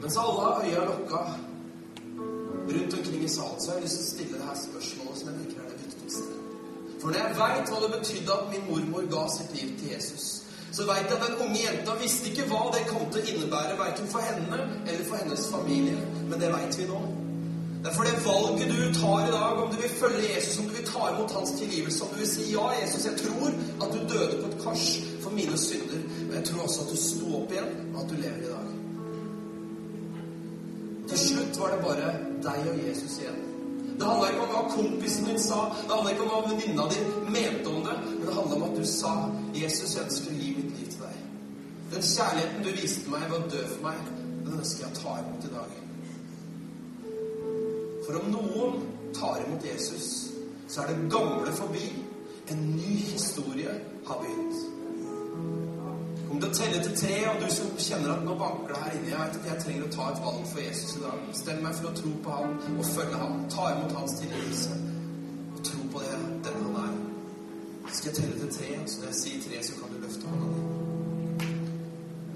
Mens 0.00 0.16
alle 0.16 0.44
øya 0.64 0.84
lukka 0.90 1.20
rundt 2.74 2.94
omkring 2.98 3.24
i 3.24 3.28
salen, 3.28 3.60
så 3.60 3.66
har 3.70 3.74
jeg 3.74 3.84
lyst 3.84 3.96
til 3.98 4.04
å 4.04 4.10
stille 4.10 4.38
det 4.38 4.46
her 4.48 4.58
spørsmålet 4.66 5.18
som 5.18 5.28
jeg 5.28 5.36
tenker 5.40 5.62
er 5.62 5.72
det 5.72 5.80
viktigste. 5.86 6.28
For 7.00 7.08
når 7.08 7.18
jeg 7.20 7.38
veit 7.40 7.72
hva 7.72 7.78
det 7.82 7.90
betydde 7.96 8.36
at 8.36 8.48
min 8.52 8.68
mormor 8.70 9.08
ga 9.14 9.24
sitt 9.36 9.52
liv 9.56 9.68
til 9.80 9.92
Jesus, 9.94 10.26
så 10.72 10.86
veit 10.90 11.08
jeg 11.10 11.16
at 11.18 11.24
den 11.26 11.40
unge 11.44 11.62
jenta 11.64 11.96
visste 12.02 12.30
ikke 12.30 12.46
hva 12.50 12.62
det 12.74 12.84
kom 12.90 13.06
til 13.10 13.22
å 13.22 13.30
innebære, 13.32 13.78
verken 13.80 14.10
for 14.12 14.28
henne 14.28 14.60
eller 14.86 15.04
for 15.08 15.20
hennes 15.22 15.48
familie. 15.54 15.98
Men 16.30 16.42
det 16.42 16.52
veit 16.54 16.78
vi 16.78 16.86
nå. 16.92 17.00
Derfor 17.84 18.04
det 18.04 18.24
valget 18.26 18.72
du 18.76 18.80
tar 19.00 19.26
i 19.26 19.32
dag, 19.32 19.62
om 19.62 19.70
du 19.72 19.78
vil 19.80 19.94
følge 20.02 20.34
Jesus, 20.34 20.58
om 20.60 20.68
du 20.68 20.74
vil 20.76 20.86
ta 20.86 21.12
imot 21.12 21.32
hans 21.32 21.54
tilgivelse, 21.60 22.02
om 22.04 22.12
du 22.12 22.20
vil 22.20 22.28
si 22.28 22.50
ja, 22.52 22.66
Jesus, 22.80 23.06
jeg 23.08 23.16
tror 23.22 23.48
at 23.82 23.94
du 23.94 24.00
døde 24.14 24.42
på 24.42 24.50
et 24.50 24.58
kors 24.64 24.88
for 25.22 25.30
mine 25.30 25.58
synder, 25.58 26.04
men 26.26 26.36
jeg 26.38 26.44
tror 26.50 26.66
også 26.66 26.84
at 26.84 26.92
du 26.92 27.00
sto 27.00 27.32
opp 27.40 27.56
igjen, 27.56 27.72
og 27.94 28.02
at 28.04 28.12
du 28.12 28.20
lever 28.20 28.44
i 28.44 28.52
dag. 28.52 28.69
Var 31.60 31.74
det 31.74 31.80
bare 31.84 32.10
deg 32.44 32.68
og 32.70 32.78
Jesus 32.86 33.18
igjen. 33.20 33.40
Det 34.00 34.06
handla 34.08 34.28
ikke 34.30 34.44
om 34.46 34.52
hva 34.54 34.60
kompisen 34.72 35.26
din 35.28 35.40
sa, 35.40 35.58
det 35.76 35.92
handla 35.92 36.12
ikke 36.14 36.24
om 36.24 36.30
hva 36.32 36.38
venninna 36.46 36.86
di 36.88 37.02
mente 37.34 37.68
om 37.68 37.82
det, 37.84 37.96
men 38.06 38.22
det 38.24 38.36
handla 38.36 38.56
om 38.56 38.62
at 38.70 38.78
du 38.78 38.86
sa 38.88 39.12
'Jesus, 39.54 39.94
jeg 39.94 40.04
ønsker 40.04 40.30
å 40.30 40.38
gi 40.40 40.54
mitt 40.56 40.78
liv 40.78 40.86
til 40.88 41.02
deg'. 41.04 41.20
Den 41.92 42.02
kjærligheten 42.02 42.64
du 42.64 42.70
viste 42.80 43.10
meg 43.10 43.28
ved 43.30 43.36
å 43.38 43.50
dø 43.52 43.62
for 43.74 43.82
meg, 43.88 44.00
den 44.44 44.58
ønsker 44.58 44.86
jeg 44.86 44.92
å 44.92 45.00
ta 45.02 45.18
imot 45.20 45.44
i 45.44 45.52
dag. 45.58 45.70
For 48.06 48.20
om 48.20 48.32
noen 48.32 48.82
tar 49.14 49.44
imot 49.44 49.64
Jesus, 49.64 50.30
så 50.68 50.80
er 50.82 50.86
det 50.86 51.10
gamle 51.12 51.52
forbi. 51.52 51.92
En 52.48 52.66
ny 52.76 52.96
historie 53.12 53.74
har 54.06 54.22
begynt. 54.22 54.69
Kom 56.30 56.38
til 56.38 56.46
å 56.46 56.54
telle 56.54 56.78
til 56.78 56.92
tre, 56.94 57.14
og 57.26 57.40
du 57.42 57.48
som 57.50 57.70
kjenner 57.82 58.12
at 58.12 58.20
nå 58.22 58.34
banker 58.38 58.68
det 58.70 58.80
her 58.80 58.92
inne 58.94 59.08
Jeg 59.10 59.18
vet 59.18 59.38
at 59.38 59.46
jeg 59.48 59.62
trenger 59.64 59.86
å 59.86 59.94
ta 59.96 60.04
et 60.12 60.20
valg 60.22 60.44
for 60.46 60.62
Jesus 60.62 60.92
i 60.94 61.00
dag. 61.02 61.24
Stem 61.34 61.64
meg 61.64 61.72
for 61.74 61.88
å 61.88 61.94
tro 61.98 62.12
på 62.22 62.36
ham 62.36 62.52
og 62.76 62.86
følge 62.86 63.18
ham. 63.22 63.40
Ta 63.50 63.64
imot 63.72 63.96
hans 63.98 64.14
tilgivelse. 64.20 64.76
Og 65.56 65.64
tro 65.66 65.86
på 65.90 66.02
det, 66.04 66.12
den 66.46 66.60
han 66.60 66.76
er. 66.84 66.92
Så 67.88 67.96
skal 67.96 68.10
jeg 68.12 68.18
telle 68.20 68.36
til 68.44 68.52
tre, 68.60 68.70
så 68.92 69.00
når 69.00 69.10
jeg 69.10 69.18
sier 69.22 69.42
tre, 69.48 69.64
så 69.66 69.80
kan 69.80 69.90
du 69.90 69.98
løfte 70.04 70.30
hånda 70.30 70.52
di. 70.54 71.50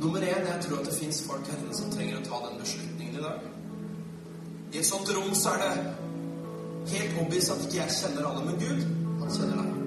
Nummer 0.03 0.27
én, 0.33 0.51
jeg 0.51 0.67
tror 0.67 0.81
at 0.81 0.91
det 0.91 0.97
fins 0.99 1.23
folk 1.29 1.53
her 1.53 1.63
inne 1.63 1.79
som 1.79 1.95
trenger 1.95 2.19
å 2.19 2.27
ta 2.27 2.43
den 2.49 2.59
beslutningen 2.65 3.21
i 3.21 3.25
dag. 3.29 3.47
I 4.75 4.83
et 4.83 4.91
sånt 4.91 5.15
rom 5.15 5.39
så 5.39 5.55
er 5.55 5.63
det 5.63 5.87
helt 6.97 7.23
obvious 7.23 7.55
at 7.55 7.63
ikke 7.69 7.79
jeg 7.85 7.99
kjenner 8.01 8.27
alle, 8.27 8.43
men 8.51 8.59
Gud, 8.59 8.85
han 9.23 9.35
kjenner 9.39 9.63
deg. 9.63 9.84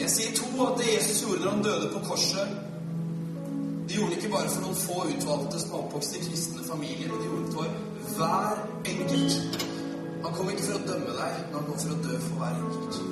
Jeg 0.00 0.10
sier 0.10 0.36
to 0.36 0.48
at 0.66 0.78
det 0.80 0.92
Jesus 0.94 1.22
gjorde 1.22 1.42
når 1.44 1.50
han 1.50 1.64
døde 1.66 1.88
på 1.92 2.04
korset 2.08 2.48
De 3.88 3.94
gjorde 3.94 4.10
det 4.10 4.18
ikke 4.22 4.34
bare 4.34 4.48
for 4.48 4.64
noen 4.64 4.78
få 4.78 4.98
utvalgte 5.12 5.60
som 5.60 5.74
var 5.74 5.82
oppvokst 5.84 6.16
i 6.16 6.22
kristne 6.24 6.64
familier, 6.64 7.10
men 7.12 7.20
de 7.20 7.26
gjorde 7.28 7.46
det 7.46 7.54
for 7.56 8.16
hver 8.16 8.62
enkelt. 8.92 9.66
Han 10.22 10.36
kom 10.36 10.52
ikke 10.52 10.68
for 10.68 10.78
å 10.78 10.86
dømme 10.86 11.16
deg, 11.18 11.42
men 11.48 11.58
han 11.58 11.66
kom 11.66 11.82
for 11.82 11.92
å 11.96 12.00
dø 12.06 12.20
for 12.24 12.40
hver 12.40 12.56
enkelt. 12.62 13.02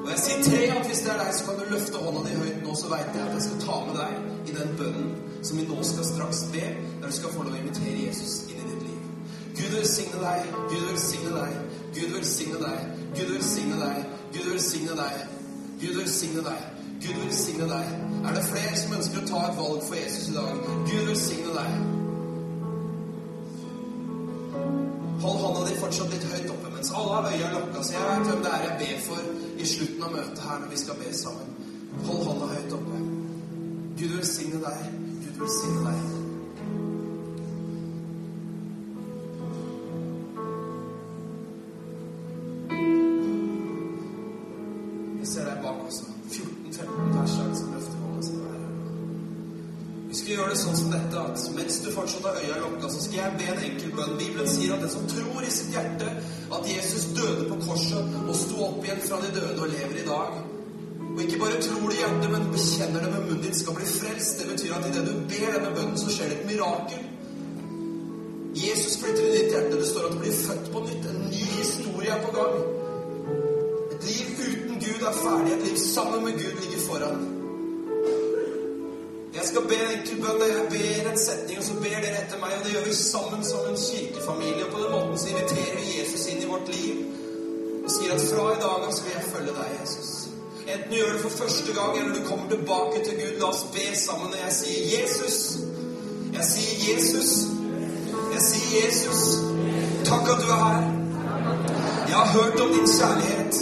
Og 0.00 0.08
jeg 0.10 0.22
sier 0.24 0.44
tre 0.44 0.60
at 0.74 0.86
hvis 0.90 1.02
det 1.06 1.12
er 1.14 1.22
deg, 1.22 1.32
så 1.38 1.46
kan 1.46 1.58
du 1.60 1.72
løfte 1.72 2.04
hånda 2.04 2.22
di 2.26 2.36
høyt 2.42 2.62
nå, 2.66 2.76
så 2.76 2.92
veit 2.92 3.16
jeg 3.16 3.24
at 3.24 3.34
jeg 3.36 3.46
skal 3.46 3.60
ta 3.64 3.80
med 3.86 3.98
deg 4.00 4.50
i 4.50 4.56
den 4.58 4.72
bønnen 4.80 5.10
som 5.46 5.60
vi 5.60 5.66
nå 5.68 5.82
skal 5.86 6.08
straks 6.08 6.44
be, 6.52 6.64
der 7.00 7.06
du 7.06 7.16
skal 7.16 7.34
få 7.34 7.44
lov 7.46 7.54
å 7.54 7.60
invitere 7.60 8.06
Jesus 8.08 8.40
inn 8.50 8.60
i 8.60 8.70
ditt 8.72 8.86
liv. 8.88 9.02
Gud 9.60 9.76
velsigne 9.78 10.22
deg, 10.24 10.54
Gud 10.72 10.86
velsigne 10.88 11.34
deg, 11.36 11.60
Gud 11.96 12.16
velsigne 12.16 12.62
deg, 12.64 12.88
Gud 13.14 13.34
velsigne 13.36 13.78
deg, 13.84 14.02
Gud 14.34 14.50
velsigne 14.50 14.96
deg, 14.98 15.29
Gud 15.80 15.96
velsigne 15.96 16.42
deg. 16.44 16.60
Gud 17.00 17.22
velsigne 17.24 17.68
deg. 17.68 17.92
Er 18.28 18.34
det 18.36 18.44
flere 18.44 18.76
som 18.76 18.92
ønsker 18.98 19.22
å 19.22 19.28
ta 19.30 19.40
et 19.46 19.56
valg 19.56 19.86
for 19.86 19.96
Jesus 19.96 20.28
i 20.28 20.34
dag? 20.36 20.60
Gud 20.90 21.08
velsigne 21.08 21.54
deg. 21.56 21.70
Hold 25.24 25.40
hånda 25.44 25.64
di 25.68 25.80
fortsatt 25.80 26.12
litt 26.12 26.28
høyt 26.34 26.52
oppe 26.52 26.74
mens 26.74 26.92
alle 26.96 27.16
har 27.16 27.32
øya 27.32 27.50
lukka. 27.56 27.82
Så 27.84 27.96
jeg 27.96 28.06
vet 28.10 28.28
hvem 28.28 28.44
det 28.44 28.54
er 28.54 28.68
jeg 28.68 28.78
ber 28.84 29.02
for 29.08 29.34
i 29.56 29.72
slutten 29.72 30.06
av 30.06 30.16
møtet 30.18 30.46
her 30.50 30.62
når 30.62 30.72
vi 30.76 30.84
skal 30.84 31.00
be 31.00 31.16
sammen. 31.24 31.58
Hold 32.06 32.24
hånda 32.28 32.54
høyt 32.54 32.78
oppe. 32.80 33.04
Gud 34.00 34.16
velsigne 34.18 34.64
deg. 34.68 34.88
Gud 35.24 35.44
velsigne 35.44 35.84
deg. 35.88 36.19
Fra 59.10 59.18
de 59.26 59.30
døde 59.40 59.62
og 59.62 59.68
lever 59.68 59.96
i 60.02 60.06
dag 60.06 60.32
Og 61.14 61.22
ikke 61.22 61.38
bare 61.42 61.62
tror 61.66 61.86
det 61.88 61.96
i 61.96 62.02
hjertet, 62.02 62.28
men 62.34 62.50
bekjenner 62.56 63.00
det 63.04 63.10
med 63.14 63.22
munnen 63.26 63.42
din, 63.44 63.54
skal 63.60 63.74
bli 63.78 63.86
frelst. 64.00 64.38
Det 64.38 64.46
betyr 64.50 64.74
at 64.76 64.84
idet 64.88 65.06
du 65.08 65.14
ber 65.32 65.48
denne 65.54 65.70
bønnen, 65.76 65.96
så 65.98 66.12
skjer 66.14 66.28
det 66.30 66.36
et 66.38 66.46
mirakel. 66.50 67.00
Jesus 68.64 68.94
flytter 69.00 69.24
i 69.26 69.32
ditt 69.36 69.50
hjerte. 69.54 69.80
Det 69.80 69.88
står 69.88 70.06
at 70.06 70.14
du 70.14 70.20
blir 70.22 70.36
født 70.46 70.70
på 70.72 70.82
nytt. 70.86 71.08
En 71.10 71.18
ny 71.32 71.42
historie 71.56 72.12
er 72.16 72.22
på 72.26 72.30
gang. 72.38 72.54
Et 73.94 74.06
liv 74.10 74.26
uten 74.46 74.76
Gud 74.86 75.02
er 75.10 75.18
ferdig. 75.22 75.52
Et 75.56 75.66
liv 75.68 75.78
sammen 75.82 76.24
med 76.24 76.38
Gud 76.42 76.54
ligger 76.62 76.82
foran. 76.88 77.20
Jeg 79.38 79.44
skal 79.50 79.68
be 79.70 79.78
en 79.84 79.94
enkel 79.96 80.20
bønn. 80.24 80.44
Jeg 80.56 80.66
ber 80.74 81.10
en 81.12 81.22
setning, 81.26 81.58
og 81.58 81.64
så 81.68 81.80
ber 81.84 81.98
dere 82.04 82.22
etter 82.22 82.42
meg. 82.44 82.54
Og 82.58 82.62
det 82.64 82.76
gjør 82.76 82.86
vi 82.90 82.94
sammen 83.00 83.42
som 83.50 83.66
en 83.72 83.82
kirkefamilie. 83.86 84.66
Og 84.66 84.72
på 84.74 84.84
den 84.84 84.94
måten 84.96 85.18
så 85.18 85.32
inviterer 85.34 85.74
vi 85.80 85.96
Jesus 85.98 86.28
inn 86.30 86.44
i 86.44 86.52
vårt 86.54 86.70
liv. 86.76 87.19
Og 87.90 87.94
sier 87.96 88.12
at 88.14 88.20
fra 88.22 88.42
i 88.54 88.58
dag 88.62 88.82
av 88.86 88.90
skal 88.94 89.14
jeg 89.16 89.28
følge 89.32 89.52
deg, 89.56 89.70
Jesus. 89.80 90.10
Enten 90.62 90.92
du 90.92 90.96
gjør 90.96 91.14
det 91.14 91.22
for 91.22 91.32
første 91.40 91.72
gang, 91.78 91.96
eller 91.98 92.12
du 92.14 92.26
kommer 92.28 92.44
tilbake 92.52 93.00
til 93.06 93.16
Gud. 93.18 93.32
La 93.40 93.48
oss 93.48 93.62
be 93.74 93.86
sammen 93.98 94.30
når 94.30 94.44
jeg 94.44 94.52
sier 94.58 94.84
Jesus. 94.92 95.38
Jeg 96.36 96.44
sier 96.50 96.76
Jesus. 96.90 97.30
Jeg 98.34 98.44
sier 98.44 98.76
Jesus. 98.84 99.24
Takk 100.06 100.30
at 100.34 100.44
du 100.44 100.52
er 100.58 100.62
her. 100.66 100.86
Jeg 102.12 102.16
har 102.20 102.30
hørt 102.36 102.62
om 102.66 102.70
din 102.76 102.86
kjærlighet. 102.92 103.58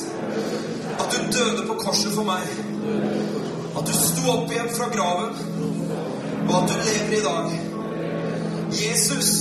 At 0.98 1.08
du 1.14 1.18
døde 1.38 1.64
på 1.70 1.78
korset 1.86 2.12
for 2.18 2.28
meg. 2.28 2.44
At 3.78 3.88
du 3.88 3.96
sto 3.96 4.28
opp 4.34 4.52
igjen 4.52 4.70
fra 4.76 4.92
graven. 4.92 5.32
Og 6.50 6.54
at 6.60 6.68
du 6.68 6.76
lever 6.90 7.16
i 7.22 7.24
dag. 7.30 7.58
Jesus, 8.84 9.32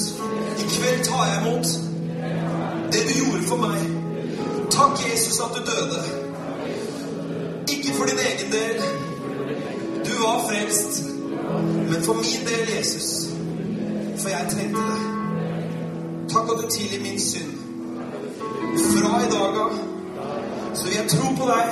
i 0.64 0.72
kveld 0.78 1.06
tar 1.12 1.28
jeg 1.34 1.44
imot 1.44 1.78
det 2.96 3.08
du 3.12 3.16
gjorde 3.20 3.48
for 3.52 3.68
meg. 3.68 3.97
Takk, 4.78 5.12
Jesus, 5.12 5.40
at 5.40 5.52
du 5.56 5.62
døde. 5.72 6.04
Ikke 7.70 7.94
for 7.98 8.06
din 8.06 8.20
egen 8.30 8.52
del. 8.52 8.82
Du 10.06 10.14
var 10.24 10.46
frelst. 10.50 11.04
Men 11.92 12.04
for 12.04 12.14
min 12.14 12.48
del, 12.48 12.78
Jesus. 12.78 13.28
For 14.18 14.30
jeg 14.30 14.48
trengte 14.52 14.82
deg. 14.92 15.02
Takk 16.30 16.50
at 16.52 16.64
du 16.64 16.70
tilgir 16.70 17.02
min 17.02 17.20
synd. 17.20 17.54
Fra 18.78 19.22
i 19.26 19.30
dag 19.32 19.62
av 19.66 19.78
så 20.74 20.84
vil 20.84 20.94
jeg 20.94 21.10
tro 21.10 21.36
på 21.38 21.46
deg. 21.50 21.70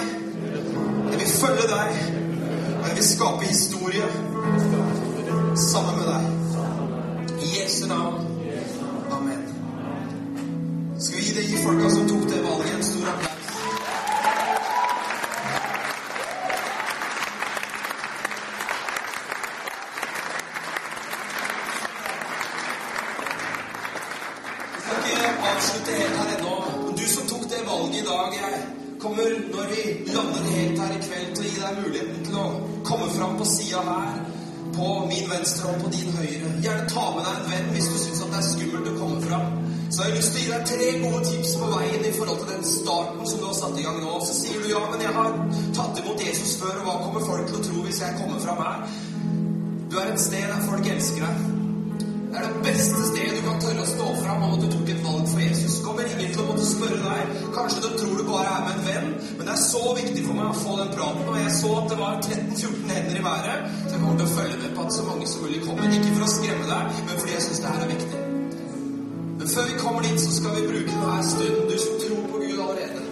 Jeg 1.12 1.20
vil 1.20 1.28
følge 1.28 1.68
deg. 1.78 1.92
Og 2.82 2.88
jeg 2.88 2.96
vil 2.96 3.08
skape 3.08 3.46
historie 3.46 4.08
sammen 5.72 5.96
med 6.00 6.08
deg. 6.14 6.24
I 7.42 7.48
Jesu 7.58 7.88
navn. 7.88 8.35
På 33.46 33.52
sida 33.52 33.82
her. 33.82 34.26
På 34.76 35.06
min 35.10 35.30
venstre 35.30 35.70
og 35.70 35.82
på 35.84 35.92
din 35.92 36.12
høyre. 36.18 36.50
Gjerne 36.64 36.90
ta 36.90 37.06
med 37.16 37.24
deg 37.28 37.36
en 37.38 37.50
venn 37.52 37.72
hvis 37.76 37.88
du 37.92 37.98
syns 38.02 38.24
det 38.26 38.40
er 38.40 38.48
skummelt 38.50 38.92
å 38.92 38.96
komme 39.00 39.22
fram. 39.24 39.52
Så 39.94 40.02
jeg 40.02 40.10
har 40.10 40.18
lyst 40.18 40.34
til 40.34 40.40
å 40.40 40.44
gi 40.44 40.52
deg 40.52 40.70
tre 40.72 40.88
gode 41.04 41.22
tips 41.30 41.52
på 41.62 41.68
veien 41.72 42.08
i 42.10 42.14
forhold 42.18 42.40
til 42.42 42.52
den 42.52 42.66
starten 42.68 43.30
som 43.30 43.42
du 43.42 43.46
har 43.46 43.58
satt 43.60 43.80
i 43.80 43.86
gang 43.86 44.00
nå. 44.02 44.16
Så 44.28 44.38
sier 44.42 44.64
du 44.64 44.72
ja, 44.72 44.82
men 44.92 45.06
jeg 45.06 45.14
har 45.16 45.38
tatt 45.78 46.02
imot 46.02 46.24
Jesus 46.28 46.56
før, 46.62 46.80
og 46.82 46.88
hva 46.90 46.96
kommer 47.06 47.28
folk 47.30 47.52
til 47.52 47.60
å 47.62 47.66
tro 47.70 47.84
hvis 47.86 48.02
jeg 48.04 48.18
kommer 48.20 48.42
fram 48.44 48.64
her? 48.66 48.98
Du 49.92 50.00
er 50.02 50.12
et 50.12 50.26
sted 50.26 50.50
der 50.50 50.66
folk 50.66 50.90
elsker 50.96 51.28
deg. 51.30 51.55
Det 52.36 52.44
er 52.44 52.54
det 52.54 52.64
beste 52.68 53.02
stedet 53.10 53.36
du 53.38 53.44
kan 53.46 53.62
tørre 53.64 53.84
å 53.86 53.88
stå 53.88 54.06
fram 54.20 54.42
om 54.44 54.54
at 54.58 54.64
du 54.66 54.68
tok 54.74 54.90
et 54.92 55.04
valg 55.06 55.30
for 55.32 55.40
Jesus. 55.40 55.78
Kommer 55.86 56.10
ingen 56.12 56.34
til 56.34 56.42
å 56.44 56.48
måtte 56.50 56.66
spørre 56.68 56.98
deg. 57.00 57.38
Kanskje 57.56 57.84
du 57.86 57.94
tror 57.96 58.18
du 58.20 58.24
bare 58.28 58.58
er 58.58 58.66
med 58.66 58.74
en 58.74 58.88
venn, 58.90 59.08
men 59.38 59.48
det 59.48 59.54
er 59.54 59.62
så 59.62 59.84
viktig 59.96 60.26
for 60.26 60.36
meg 60.36 60.50
å 60.50 60.58
få 60.60 60.76
den 60.82 60.92
praten. 60.98 61.30
Og 61.32 61.38
jeg 61.40 61.54
så 61.56 61.72
at 61.80 61.88
det 61.94 62.00
var 62.02 62.20
13-14 62.20 62.92
hender 62.92 63.20
i 63.22 63.26
været, 63.30 63.70
så 63.86 63.94
jeg 63.94 64.02
kommer 64.04 64.20
til 64.20 64.28
å 64.28 64.34
følge 64.34 64.62
med 64.66 64.76
på 64.76 64.84
at 64.84 64.98
så 64.98 65.06
mange 65.08 65.30
som 65.32 65.46
mulig 65.48 65.62
kommer. 65.64 65.96
Ikke 65.96 66.16
for 66.18 66.28
å 66.28 66.32
skremme 66.36 66.72
deg, 66.74 67.02
men 67.08 67.22
fordi 67.22 67.36
jeg 67.38 67.46
syns 67.48 67.64
det 67.64 67.72
her 67.72 67.86
er 67.86 67.94
viktig. 67.94 68.24
Men 69.40 69.54
før 69.54 69.70
vi 69.72 69.80
kommer 69.86 70.10
dit, 70.10 70.24
så 70.26 70.40
skal 70.42 70.58
vi 70.58 70.68
bruke 70.74 70.92
denne 70.92 71.30
stunden, 71.32 71.70
du 71.72 71.78
som 71.86 72.02
tror 72.04 72.26
på 72.34 72.44
Gud 72.44 72.58
allerede. 72.66 73.06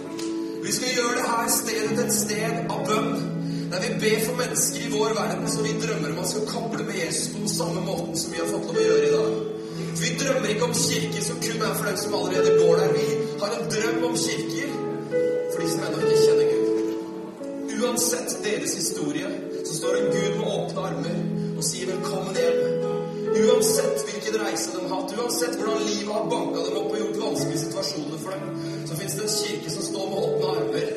Vi 0.66 0.76
skal 0.76 0.98
gjøre 0.98 1.16
det 1.16 1.30
her 1.32 1.54
stedet 1.56 2.04
et 2.04 2.18
sted 2.20 2.60
av 2.68 2.84
bønn. 2.90 3.33
Der 3.74 3.80
vi 3.80 3.94
ber 4.00 4.20
for 4.26 4.36
mennesker 4.38 4.80
i 4.86 4.90
vår 4.90 5.12
verden 5.20 5.48
som 5.50 5.64
vi 5.66 5.72
drømmer 5.82 6.10
om 6.12 6.18
at 6.22 6.28
skal 6.30 6.44
kable 6.46 6.84
med 6.88 6.96
Jesus 7.04 7.26
på 7.32 7.38
den 7.42 7.48
samme 7.48 7.80
måten 7.90 8.18
som 8.20 8.32
vi 8.32 8.38
har 8.42 8.46
fått 8.46 8.68
lov 8.68 8.76
å 8.78 8.84
gjøre 8.84 9.06
i 9.08 9.14
dag. 9.14 9.32
For 9.94 10.02
vi 10.04 10.10
drømmer 10.20 10.52
ikke 10.52 10.66
om 10.68 10.76
kirker 10.78 11.24
som 11.28 11.40
kun 11.46 11.64
er 11.68 11.72
for 11.78 11.88
dem 11.88 11.96
som 12.02 12.14
allerede 12.18 12.52
går 12.60 12.74
der. 12.80 12.92
Vi 12.98 13.06
har 13.40 13.56
en 13.56 13.66
drøm 13.74 14.04
om 14.08 14.14
kirker 14.26 14.70
for 15.16 15.58
de 15.64 15.70
som 15.72 15.82
ennå 15.88 16.04
ikke 16.04 16.20
kjenner 16.22 16.52
Gud. 16.52 16.68
Uansett 17.80 18.36
deres 18.44 18.76
historie, 18.78 19.32
så 19.66 19.72
står 19.80 19.98
en 19.98 20.08
Gud 20.14 20.38
med 20.38 20.46
åpne 20.52 20.86
armer 20.90 21.18
og 21.58 21.66
sier 21.70 21.90
'velkommen 21.90 22.38
hjem'. 22.38 22.62
Uansett 23.42 24.06
hvilken 24.06 24.40
reise 24.44 24.70
de 24.74 24.84
har 24.86 24.94
hatt, 24.94 25.16
uansett 25.18 25.58
hvordan 25.58 25.82
livet 25.90 26.14
har 26.14 26.30
banka 26.34 26.60
dem 26.66 26.78
opp 26.82 26.92
og 26.92 26.98
gjort 27.02 27.22
vanskelige 27.26 27.64
situasjoner 27.66 28.18
for 28.22 28.30
dem, 28.30 28.44
så 28.86 28.92
fins 29.00 29.14
det 29.18 29.22
en 29.26 29.36
kirke 29.40 29.70
som 29.70 29.82
står 29.90 30.06
med 30.10 30.18
åpne 30.26 30.46
armer 30.54 30.88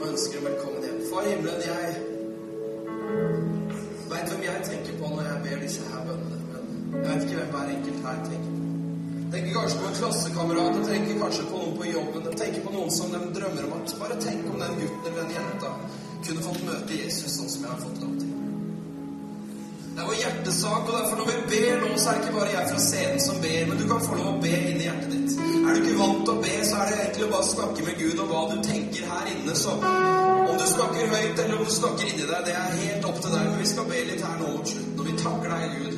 og 0.00 0.08
ønsker 0.10 0.36
dem 0.36 0.46
velkommen 0.50 0.82
hjem. 0.84 0.93
Far 1.14 1.26
i 1.26 1.30
himmelen, 1.30 1.60
jeg 1.62 1.90
veit 4.10 4.30
hvem 4.30 4.40
jeg 4.42 4.62
tenker 4.66 4.96
på 4.98 5.10
når 5.12 5.28
jeg 5.28 5.42
ber 5.44 5.60
disse 5.62 5.84
her 5.90 6.00
bønnene, 6.08 6.38
men 6.48 6.96
jeg 6.96 7.04
vet 7.04 7.26
ikke 7.26 7.36
hvem 7.36 7.52
hver 7.52 7.70
enkelt 7.74 8.00
her 8.06 8.16
tenker 8.24 8.56
på. 8.56 8.64
Tenker 9.34 9.52
kanskje 9.58 9.78
på 9.82 9.86
en 9.90 9.94
klassekamerat, 10.00 10.80
tenker 10.88 11.20
kanskje 11.20 11.44
på 11.52 11.60
noen 11.60 11.76
på 11.78 11.86
jobben, 11.92 12.26
tenker 12.40 12.66
på 12.66 12.74
noen 12.74 12.90
som 12.96 13.14
de 13.14 13.20
drømmer 13.36 13.68
om 13.68 13.76
at 13.76 13.94
bare 14.00 14.16
tenk 14.24 14.50
om 14.50 14.58
den 14.64 14.74
gutten 14.80 15.06
eller 15.12 15.20
den 15.20 15.36
jenta 15.36 15.70
kunne 16.26 16.46
fått 16.48 16.66
møte 16.66 16.98
Jesus 17.04 17.38
sånn 17.38 17.52
som 17.52 17.68
jeg 17.68 17.74
har 17.76 17.82
fått 17.84 18.02
lov 18.02 18.18
til. 18.24 18.30
Det 19.94 20.02
er 20.02 20.10
vår 20.10 20.20
hjertesak, 20.24 20.82
og 20.82 20.94
derfor 20.98 21.16
når 21.22 21.26
vi 21.30 21.38
ber 21.54 21.74
nå, 21.84 21.92
så 21.94 22.06
er 22.10 22.18
det 22.18 22.24
ikke 22.24 22.38
bare 22.40 22.54
jeg 22.56 22.72
fra 22.72 22.86
scenen 22.88 23.22
som 23.28 23.42
ber, 23.46 23.62
men 23.70 23.78
du 23.78 23.86
kan 23.92 24.02
få 24.08 24.18
lov 24.18 24.32
å 24.32 24.42
be 24.42 24.56
inn 24.58 24.82
i 24.82 24.88
hjertet 24.88 25.14
ditt. 25.14 25.23
Er 25.64 25.72
du 25.72 25.80
ikke 25.80 25.96
vant 25.96 26.24
til 26.26 26.34
å 26.34 26.40
be, 26.44 26.54
så 26.68 26.80
er 26.82 26.90
det 26.90 26.96
egentlig 27.00 27.24
å 27.24 27.30
bare 27.32 27.48
snakke 27.48 27.84
med 27.86 28.00
Gud 28.00 28.18
om 28.20 28.26
hva 28.28 28.40
du 28.50 28.56
tenker 28.66 29.06
her 29.08 29.28
inne. 29.32 29.54
Så 29.56 29.72
om 29.78 30.58
du 30.60 30.64
snakker 30.68 31.12
høyt, 31.14 31.38
eller 31.40 31.56
om 31.56 31.64
du 31.64 31.72
snakker 31.72 32.10
inni 32.10 32.26
deg, 32.28 32.42
det 32.44 32.56
er 32.60 32.74
helt 32.82 33.08
opp 33.08 33.22
til 33.24 33.32
deg. 33.32 33.46
Men 33.48 33.62
vi 33.62 33.68
skal 33.70 33.88
be 33.88 34.02
litt 34.10 34.24
her 34.26 34.36
nå 34.42 34.50
mot 34.58 34.72
slutten, 34.74 34.98
og 35.00 35.08
vi 35.08 35.16
takker 35.22 35.54
deg, 35.54 35.78
Gud. 35.78 35.96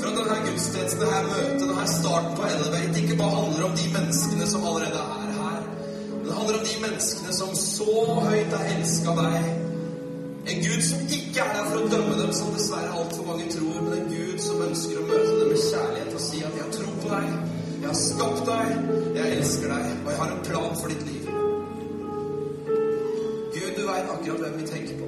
For 0.00 0.08
at 0.10 0.18
denne 0.18 0.40
gudstjenesten, 0.48 1.04
dette 1.04 1.22
møtet, 1.30 1.62
denne 1.62 1.86
starten 1.92 2.34
på 2.40 2.48
Elevate 2.50 3.04
ikke 3.04 3.20
bare 3.22 3.38
handler 3.38 3.68
om 3.70 3.78
de 3.78 3.86
menneskene 3.94 4.50
som 4.50 4.66
allerede 4.72 5.06
er 5.18 5.32
her, 5.38 5.64
Men 6.10 6.26
det 6.26 6.38
handler 6.40 6.58
om 6.58 6.68
de 6.72 6.76
menneskene 6.88 7.38
som 7.38 7.56
så 7.62 7.96
høyt 8.26 8.58
har 8.58 8.70
elska 8.74 9.18
deg. 9.22 9.50
En 10.52 10.64
Gud 10.66 10.82
som 10.90 11.10
ikke 11.18 11.44
er 11.44 11.52
der 11.54 11.68
for 11.70 11.80
å 11.80 11.90
dømme 11.94 12.18
dem, 12.18 12.32
som 12.36 12.50
dessverre 12.58 12.96
altfor 12.98 13.30
mange 13.30 13.46
tror, 13.54 13.78
men 13.86 14.00
en 14.00 14.10
Gud 14.10 14.42
som 14.42 14.64
ønsker 14.66 14.98
å 15.00 15.06
møte 15.08 15.36
dem 15.38 15.52
med 15.54 15.68
kjærlighet 15.70 16.16
og 16.18 16.20
si 16.20 16.42
at 16.48 16.58
'jeg 16.58 16.72
tror 16.76 16.96
på 17.02 17.14
deg', 17.14 17.53
'jeg 17.84 17.92
har 17.92 18.00
skapt 18.10 18.42
deg', 18.50 18.72
'jeg 19.16 19.26
elsker 19.38 19.68
deg', 19.74 19.90
og 20.04 20.08
'jeg 20.10 20.18
har 20.22 20.30
en 20.36 20.42
plan 20.48 20.72
for 20.80 20.88
ditt 20.88 21.04
liv'. 21.08 21.26
Gud, 23.54 23.70
du 23.78 23.82
veit 23.90 24.06
akkurat 24.14 24.40
hvem 24.42 24.54
vi 24.60 24.66
tenker 24.74 24.94
på. 25.02 25.06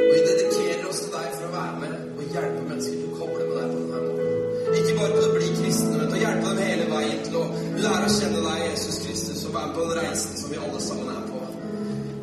Og 0.00 0.12
vi 0.14 0.20
dedikerer 0.30 0.84
oss 0.90 1.00
til 1.02 1.12
deg 1.16 1.28
for 1.36 1.44
å 1.48 1.52
være 1.58 1.74
med 1.82 1.92
og 2.18 2.24
hjelpe 2.34 2.62
mennesker 2.68 2.96
til 3.00 3.08
å 3.10 3.18
koble 3.20 3.44
med 3.48 3.56
deg 3.58 3.68
på 3.72 3.78
denne 3.82 4.00
måten. 4.06 4.78
Ikke 4.78 4.94
bare 4.98 5.12
til 5.16 5.28
å 5.28 5.34
bli 5.36 5.48
kristne, 5.60 5.94
men 5.98 6.08
til 6.08 6.18
å 6.18 6.24
hjelpe 6.24 6.46
dem 6.48 6.62
hele 6.70 6.86
veien 6.94 7.20
til 7.26 7.36
å 7.42 7.44
lære 7.84 8.06
å 8.08 8.16
kjenne 8.18 8.40
deg, 8.48 8.64
Jesus 8.70 8.98
Kristus, 9.04 9.44
og 9.46 9.54
være 9.56 9.66
med 9.66 9.76
på 9.76 9.82
den 9.88 9.98
reisen 10.00 10.40
som 10.40 10.50
vi 10.50 10.62
alle 10.64 10.80
sammen 10.88 11.12
er 11.16 11.22
på. 11.32 11.38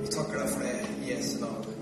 Vi 0.01 0.07
takker 0.17 0.41
deg 0.41 0.49
for 0.53 0.59
det 0.65 0.75
i 1.03 1.13
Jesu 1.13 1.37
navn. 1.45 1.72